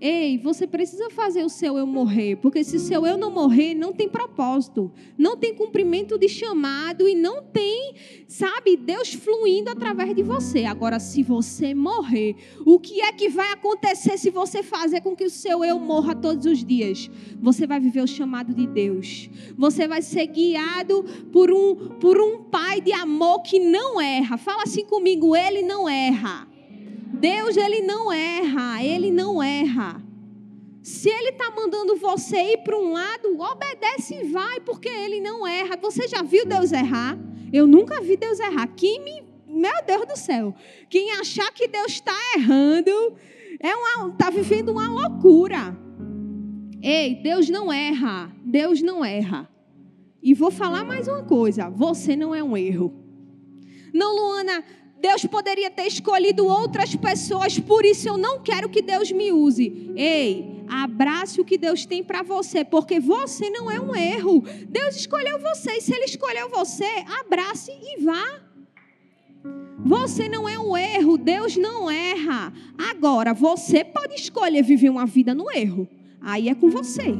Ei, 0.00 0.36
você 0.38 0.66
precisa 0.66 1.08
fazer 1.08 1.44
o 1.44 1.48
seu 1.48 1.78
eu 1.78 1.86
morrer, 1.86 2.36
porque 2.36 2.64
se 2.64 2.76
o 2.76 2.80
seu 2.80 3.06
eu 3.06 3.16
não 3.16 3.30
morrer, 3.30 3.74
não 3.74 3.92
tem 3.92 4.08
propósito, 4.08 4.92
não 5.16 5.36
tem 5.36 5.54
cumprimento 5.54 6.18
de 6.18 6.28
chamado 6.28 7.08
e 7.08 7.14
não 7.14 7.42
tem, 7.42 7.94
sabe, 8.26 8.76
Deus 8.76 9.14
fluindo 9.14 9.70
através 9.70 10.14
de 10.14 10.22
você. 10.22 10.64
Agora, 10.64 10.98
se 10.98 11.22
você 11.22 11.74
morrer, 11.74 12.34
o 12.66 12.78
que 12.78 13.00
é 13.00 13.12
que 13.12 13.28
vai 13.28 13.52
acontecer 13.52 14.18
se 14.18 14.30
você 14.30 14.62
fazer 14.62 15.00
com 15.00 15.14
que 15.14 15.24
o 15.24 15.30
seu 15.30 15.64
eu 15.64 15.78
morra 15.78 16.14
todos 16.14 16.44
os 16.44 16.64
dias? 16.64 17.08
Você 17.40 17.66
vai 17.66 17.78
viver 17.78 18.02
o 18.02 18.08
chamado 18.08 18.52
de 18.52 18.66
Deus. 18.66 19.30
Você 19.56 19.86
vai 19.86 20.02
ser 20.02 20.26
guiado 20.26 21.04
por 21.32 21.52
um, 21.52 21.74
por 22.00 22.20
um 22.20 22.42
pai 22.42 22.80
de 22.80 22.92
amor 22.92 23.42
que 23.42 23.60
não 23.60 24.00
erra. 24.00 24.36
Fala 24.36 24.64
assim 24.64 24.84
comigo, 24.84 25.36
ele 25.36 25.62
não 25.62 25.88
erra. 25.88 26.53
Deus, 27.24 27.56
ele 27.56 27.80
não 27.80 28.12
erra, 28.12 28.84
ele 28.84 29.10
não 29.10 29.42
erra. 29.42 30.02
Se 30.82 31.08
ele 31.08 31.30
está 31.30 31.50
mandando 31.50 31.96
você 31.96 32.36
ir 32.52 32.58
para 32.58 32.76
um 32.76 32.92
lado, 32.92 33.34
obedece 33.40 34.14
e 34.16 34.24
vai, 34.24 34.60
porque 34.60 34.90
ele 34.90 35.22
não 35.22 35.46
erra. 35.46 35.74
Você 35.80 36.06
já 36.06 36.22
viu 36.22 36.44
Deus 36.44 36.70
errar? 36.70 37.18
Eu 37.50 37.66
nunca 37.66 37.98
vi 38.02 38.18
Deus 38.18 38.38
errar. 38.38 38.66
Quem 38.76 39.02
me. 39.02 39.24
Meu 39.48 39.72
Deus 39.86 40.06
do 40.06 40.18
céu. 40.18 40.54
Quem 40.90 41.12
achar 41.12 41.50
que 41.50 41.66
Deus 41.66 41.92
está 41.92 42.12
errando 42.36 42.90
é 43.58 43.70
está 44.10 44.28
vivendo 44.28 44.68
uma 44.72 44.90
loucura. 44.90 45.74
Ei, 46.82 47.14
Deus 47.22 47.48
não 47.48 47.72
erra. 47.72 48.30
Deus 48.44 48.82
não 48.82 49.02
erra. 49.02 49.48
E 50.22 50.34
vou 50.34 50.50
falar 50.50 50.84
mais 50.84 51.08
uma 51.08 51.22
coisa: 51.22 51.70
você 51.70 52.14
não 52.16 52.34
é 52.34 52.42
um 52.42 52.54
erro. 52.54 52.92
Não, 53.94 54.14
Luana, 54.14 54.62
Deus 55.04 55.26
poderia 55.26 55.70
ter 55.70 55.86
escolhido 55.86 56.46
outras 56.46 56.96
pessoas, 56.96 57.58
por 57.58 57.84
isso 57.84 58.08
eu 58.08 58.16
não 58.16 58.40
quero 58.40 58.70
que 58.70 58.80
Deus 58.80 59.12
me 59.12 59.30
use. 59.30 59.92
Ei, 59.94 60.64
abrace 60.66 61.38
o 61.38 61.44
que 61.44 61.58
Deus 61.58 61.84
tem 61.84 62.02
para 62.02 62.22
você, 62.22 62.64
porque 62.64 62.98
você 62.98 63.50
não 63.50 63.70
é 63.70 63.78
um 63.78 63.94
erro. 63.94 64.42
Deus 64.66 64.96
escolheu 64.96 65.38
você, 65.38 65.72
e 65.72 65.82
se 65.82 65.92
Ele 65.92 66.06
escolheu 66.06 66.48
você, 66.48 66.88
abrace 67.20 67.70
e 67.70 68.02
vá. 68.02 68.40
Você 69.84 70.26
não 70.26 70.48
é 70.48 70.58
um 70.58 70.74
erro, 70.74 71.18
Deus 71.18 71.54
não 71.54 71.90
erra. 71.90 72.50
Agora, 72.78 73.34
você 73.34 73.84
pode 73.84 74.14
escolher 74.14 74.62
viver 74.62 74.88
uma 74.88 75.04
vida 75.04 75.34
no 75.34 75.50
erro. 75.50 75.86
Aí 76.18 76.48
é 76.48 76.54
com 76.54 76.70
você. 76.70 77.14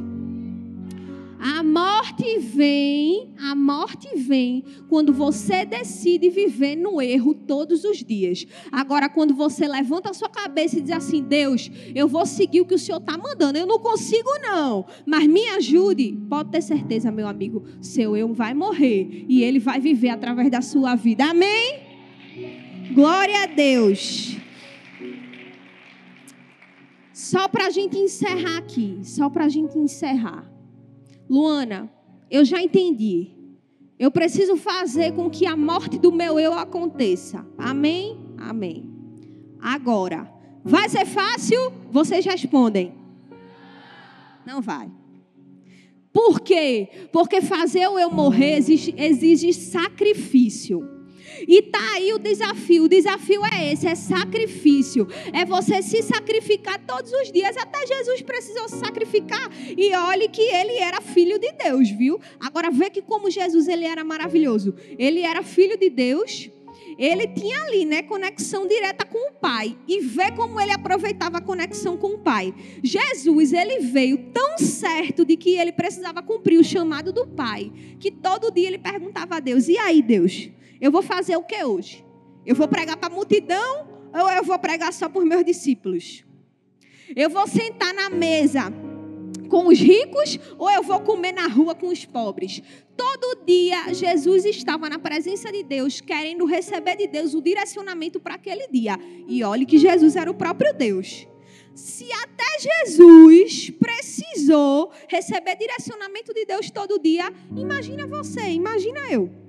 A 1.46 1.62
morte 1.62 2.38
vem, 2.38 3.34
a 3.38 3.54
morte 3.54 4.16
vem 4.16 4.64
quando 4.88 5.12
você 5.12 5.66
decide 5.66 6.30
viver 6.30 6.74
no 6.74 7.02
erro 7.02 7.34
todos 7.34 7.84
os 7.84 7.98
dias. 7.98 8.46
Agora, 8.72 9.10
quando 9.10 9.34
você 9.34 9.68
levanta 9.68 10.08
a 10.08 10.14
sua 10.14 10.30
cabeça 10.30 10.78
e 10.78 10.80
diz 10.80 10.92
assim: 10.92 11.22
Deus, 11.22 11.70
eu 11.94 12.08
vou 12.08 12.24
seguir 12.24 12.62
o 12.62 12.64
que 12.64 12.72
o 12.72 12.78
Senhor 12.78 12.96
está 12.96 13.18
mandando. 13.18 13.58
Eu 13.58 13.66
não 13.66 13.78
consigo, 13.78 14.30
não, 14.40 14.86
mas 15.04 15.26
me 15.26 15.46
ajude. 15.50 16.16
Pode 16.30 16.50
ter 16.50 16.62
certeza, 16.62 17.12
meu 17.12 17.28
amigo, 17.28 17.62
seu 17.78 18.16
eu 18.16 18.32
vai 18.32 18.54
morrer 18.54 19.26
e 19.28 19.42
ele 19.42 19.58
vai 19.58 19.78
viver 19.78 20.08
através 20.08 20.50
da 20.50 20.62
sua 20.62 20.94
vida. 20.94 21.26
Amém? 21.26 21.78
Glória 22.94 23.42
a 23.42 23.46
Deus. 23.46 24.38
Só 27.12 27.48
para 27.48 27.66
a 27.66 27.70
gente 27.70 27.98
encerrar 27.98 28.56
aqui, 28.56 29.00
só 29.02 29.28
para 29.28 29.44
a 29.44 29.48
gente 29.50 29.78
encerrar. 29.78 30.53
Luana, 31.28 31.90
eu 32.30 32.44
já 32.44 32.62
entendi. 32.62 33.30
Eu 33.98 34.10
preciso 34.10 34.56
fazer 34.56 35.12
com 35.12 35.30
que 35.30 35.46
a 35.46 35.56
morte 35.56 35.98
do 35.98 36.12
meu 36.12 36.38
eu 36.38 36.52
aconteça. 36.54 37.46
Amém? 37.56 38.18
Amém. 38.36 38.90
Agora, 39.60 40.30
vai 40.64 40.88
ser 40.88 41.06
fácil? 41.06 41.72
Vocês 41.90 42.24
respondem. 42.24 42.92
Não 44.44 44.60
vai. 44.60 44.90
Por 46.12 46.40
quê? 46.40 47.08
Porque 47.12 47.40
fazer 47.40 47.88
o 47.88 47.98
eu 47.98 48.10
morrer 48.10 48.58
exige, 48.58 48.94
exige 48.96 49.52
sacrifício. 49.52 50.93
E 51.46 51.62
tá 51.62 51.92
aí 51.94 52.12
o 52.12 52.18
desafio. 52.18 52.84
O 52.84 52.88
desafio 52.88 53.42
é 53.44 53.72
esse, 53.72 53.86
é 53.86 53.94
sacrifício. 53.94 55.06
É 55.32 55.44
você 55.44 55.82
se 55.82 56.02
sacrificar 56.02 56.80
todos 56.86 57.12
os 57.12 57.32
dias. 57.32 57.56
Até 57.56 57.86
Jesus 57.86 58.22
precisou 58.22 58.68
se 58.68 58.78
sacrificar. 58.78 59.50
E 59.76 59.94
olhe 59.94 60.28
que 60.28 60.42
ele 60.42 60.76
era 60.78 61.00
filho 61.00 61.38
de 61.38 61.52
Deus, 61.52 61.90
viu? 61.90 62.20
Agora 62.40 62.70
vê 62.70 62.90
que 62.90 63.02
como 63.02 63.30
Jesus 63.30 63.68
ele 63.68 63.84
era 63.84 64.04
maravilhoso. 64.04 64.74
Ele 64.98 65.20
era 65.20 65.42
filho 65.42 65.78
de 65.78 65.90
Deus. 65.90 66.50
Ele 66.98 67.26
tinha 67.26 67.58
ali, 67.64 67.84
né, 67.84 68.02
conexão 68.02 68.66
direta 68.66 69.04
com 69.04 69.30
o 69.30 69.32
Pai 69.32 69.76
e 69.88 70.00
vê 70.00 70.30
como 70.32 70.60
ele 70.60 70.72
aproveitava 70.72 71.38
a 71.38 71.40
conexão 71.40 71.96
com 71.96 72.14
o 72.14 72.18
Pai. 72.18 72.54
Jesus, 72.82 73.52
ele 73.52 73.80
veio 73.80 74.30
tão 74.32 74.58
certo 74.58 75.24
de 75.24 75.36
que 75.36 75.56
ele 75.56 75.72
precisava 75.72 76.22
cumprir 76.22 76.58
o 76.58 76.64
chamado 76.64 77.12
do 77.12 77.26
Pai, 77.26 77.72
que 77.98 78.10
todo 78.10 78.52
dia 78.52 78.68
ele 78.68 78.78
perguntava 78.78 79.36
a 79.36 79.40
Deus: 79.40 79.68
"E 79.68 79.76
aí, 79.78 80.02
Deus? 80.02 80.50
Eu 80.84 80.90
vou 80.90 81.00
fazer 81.00 81.34
o 81.34 81.42
que 81.42 81.64
hoje? 81.64 82.04
Eu 82.44 82.54
vou 82.54 82.68
pregar 82.68 82.98
para 82.98 83.10
a 83.10 83.16
multidão 83.16 83.88
ou 84.12 84.28
eu 84.28 84.44
vou 84.44 84.58
pregar 84.58 84.92
só 84.92 85.08
para 85.08 85.22
os 85.22 85.26
meus 85.26 85.42
discípulos? 85.42 86.26
Eu 87.16 87.30
vou 87.30 87.48
sentar 87.48 87.94
na 87.94 88.10
mesa 88.10 88.70
com 89.48 89.68
os 89.68 89.78
ricos 89.78 90.38
ou 90.58 90.70
eu 90.70 90.82
vou 90.82 91.00
comer 91.00 91.32
na 91.32 91.46
rua 91.46 91.74
com 91.74 91.86
os 91.86 92.04
pobres? 92.04 92.60
Todo 92.94 93.46
dia 93.46 93.94
Jesus 93.94 94.44
estava 94.44 94.90
na 94.90 94.98
presença 94.98 95.50
de 95.50 95.62
Deus, 95.62 96.02
querendo 96.02 96.44
receber 96.44 96.98
de 96.98 97.06
Deus 97.06 97.32
o 97.32 97.40
direcionamento 97.40 98.20
para 98.20 98.34
aquele 98.34 98.68
dia. 98.68 98.98
E 99.26 99.42
olhe 99.42 99.64
que 99.64 99.78
Jesus 99.78 100.16
era 100.16 100.30
o 100.30 100.34
próprio 100.34 100.74
Deus. 100.74 101.26
Se 101.74 102.12
até 102.12 102.44
Jesus 102.60 103.70
precisou 103.70 104.92
receber 105.08 105.56
direcionamento 105.56 106.34
de 106.34 106.44
Deus 106.44 106.70
todo 106.70 107.00
dia, 107.00 107.32
imagina 107.56 108.06
você, 108.06 108.42
imagina 108.50 109.00
eu. 109.10 109.43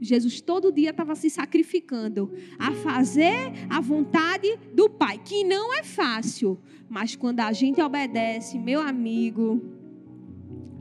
Jesus 0.00 0.40
todo 0.40 0.72
dia 0.72 0.90
estava 0.90 1.14
se 1.14 1.28
sacrificando 1.28 2.32
a 2.58 2.72
fazer 2.72 3.52
a 3.68 3.80
vontade 3.80 4.58
do 4.72 4.88
Pai, 4.88 5.18
que 5.18 5.44
não 5.44 5.74
é 5.74 5.82
fácil, 5.82 6.58
mas 6.88 7.16
quando 7.16 7.40
a 7.40 7.52
gente 7.52 7.80
obedece, 7.80 8.58
meu 8.58 8.80
amigo, 8.80 9.62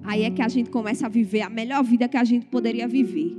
aí 0.03 0.23
é 0.23 0.29
que 0.29 0.41
a 0.41 0.47
gente 0.47 0.69
começa 0.69 1.05
a 1.05 1.09
viver 1.09 1.41
a 1.41 1.49
melhor 1.49 1.83
vida 1.83 2.07
que 2.07 2.17
a 2.17 2.23
gente 2.23 2.45
poderia 2.45 2.87
viver. 2.87 3.35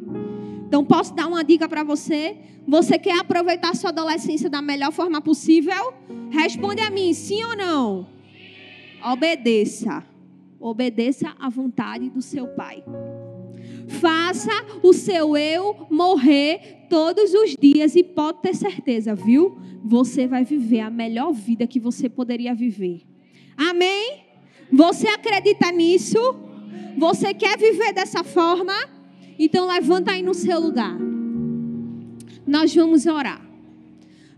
Então, 0.66 0.84
posso 0.84 1.14
dar 1.14 1.26
uma 1.26 1.42
dica 1.42 1.66
para 1.66 1.82
você? 1.82 2.36
Você 2.66 2.98
quer 2.98 3.18
aproveitar 3.18 3.74
sua 3.74 3.88
adolescência 3.88 4.50
da 4.50 4.60
melhor 4.60 4.92
forma 4.92 5.18
possível? 5.18 5.94
Responde 6.30 6.82
a 6.82 6.90
mim, 6.90 7.14
sim 7.14 7.42
ou 7.42 7.56
não? 7.56 8.06
Obedeça. 9.02 10.04
Obedeça 10.60 11.34
à 11.38 11.48
vontade 11.48 12.10
do 12.10 12.20
seu 12.20 12.48
pai. 12.48 12.84
Faça 13.88 14.50
o 14.82 14.92
seu 14.92 15.36
eu 15.36 15.86
morrer 15.90 16.86
todos 16.88 17.32
os 17.34 17.56
dias 17.58 17.96
e 17.96 18.02
pode 18.02 18.42
ter 18.42 18.54
certeza, 18.54 19.14
viu? 19.14 19.58
Você 19.84 20.26
vai 20.26 20.44
viver 20.44 20.80
a 20.80 20.90
melhor 20.90 21.32
vida 21.32 21.66
que 21.66 21.80
você 21.80 22.08
poderia 22.08 22.54
viver. 22.54 23.02
Amém? 23.56 24.24
Você 24.70 25.08
acredita 25.08 25.72
nisso? 25.72 26.18
Você 26.96 27.32
quer 27.32 27.56
viver 27.58 27.92
dessa 27.92 28.22
forma? 28.22 28.74
Então 29.38 29.66
levanta 29.66 30.12
aí 30.12 30.22
no 30.22 30.34
seu 30.34 30.60
lugar. 30.60 30.96
Nós 32.46 32.74
vamos 32.74 33.06
orar. 33.06 33.40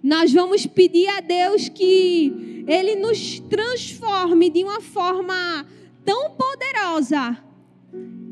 Nós 0.02 0.32
vamos 0.32 0.66
pedir 0.66 1.08
a 1.08 1.20
Deus 1.20 1.68
que 1.68 2.64
Ele 2.66 2.96
nos 2.96 3.40
transforme 3.40 4.48
de 4.48 4.64
uma 4.64 4.80
forma 4.80 5.66
tão 6.04 6.30
poderosa 6.30 7.49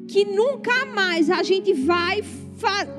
que 0.09 0.24
nunca 0.24 0.86
mais 0.86 1.30
a 1.30 1.42
gente 1.42 1.72
vai 1.72 2.22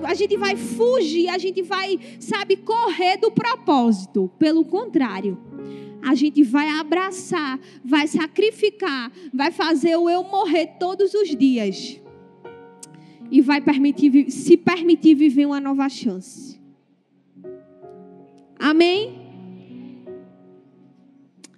a 0.08 0.14
gente 0.14 0.38
vai 0.38 0.56
fugir, 0.56 1.28
a 1.28 1.38
gente 1.38 1.62
vai, 1.62 2.00
sabe, 2.18 2.56
correr 2.56 3.18
do 3.18 3.30
propósito. 3.30 4.32
Pelo 4.40 4.64
contrário, 4.64 5.38
a 6.02 6.16
gente 6.16 6.44
vai 6.44 6.70
abraçar, 6.70 7.60
vai 7.84 8.08
sacrificar, 8.08 9.12
vai 9.34 9.52
fazer 9.52 9.98
o 9.98 10.10
eu 10.10 10.24
morrer 10.24 10.78
todos 10.80 11.14
os 11.14 11.36
dias. 11.36 12.00
E 13.30 13.42
vai 13.42 13.60
permitir, 13.60 14.32
se 14.32 14.56
permitir 14.56 15.14
viver 15.14 15.46
uma 15.46 15.60
nova 15.60 15.90
chance. 15.90 16.60
Amém? 18.58 19.20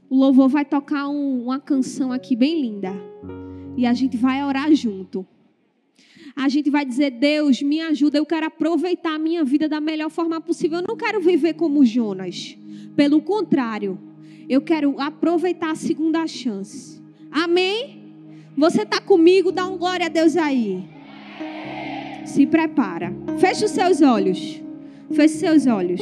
O 0.10 0.16
louvor 0.16 0.50
vai 0.50 0.66
tocar 0.66 1.08
um, 1.08 1.44
uma 1.44 1.60
canção 1.60 2.12
aqui 2.12 2.36
bem 2.36 2.60
linda. 2.60 2.92
E 3.78 3.86
a 3.86 3.94
gente 3.94 4.18
vai 4.18 4.44
orar 4.44 4.74
junto. 4.74 5.26
A 6.36 6.48
gente 6.50 6.70
vai 6.70 6.86
dizer: 6.86 7.12
Deus, 7.12 7.62
me 7.62 7.82
ajuda. 7.82 8.18
Eu 8.18 8.26
quero 8.26 8.46
aproveitar 8.46 9.16
a 9.16 9.20
minha 9.20 9.44
vida 9.44 9.68
da 9.68 9.82
melhor 9.82 10.10
forma 10.10 10.40
possível. 10.40 10.80
Eu 10.80 10.86
não 10.88 10.98
quero 10.98 11.22
viver 11.22 11.54
como 11.54 11.86
Jonas. 11.86 12.58
Pelo 12.96 13.22
contrário, 13.22 14.00
eu 14.50 14.62
quero 14.62 15.00
aproveitar 15.00 15.72
a 15.72 15.76
segunda 15.76 16.26
chance. 16.28 17.02
Amém? 17.32 18.14
Você 18.58 18.84
está 18.84 19.00
comigo? 19.00 19.52
Dá 19.52 19.66
um 19.66 19.78
glória 19.78 20.06
a 20.06 20.10
Deus 20.10 20.36
aí. 20.38 20.84
Se 22.26 22.46
prepara. 22.46 23.14
Feche 23.40 23.66
os 23.66 23.72
seus 23.72 24.02
olhos. 24.02 24.62
Feche 25.12 25.34
os 25.34 25.40
seus 25.40 25.68
olhos. 25.68 26.02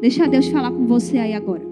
Deixa 0.00 0.28
Deus 0.28 0.48
falar 0.48 0.70
com 0.70 0.86
você 0.86 1.18
aí 1.18 1.32
agora. 1.32 1.65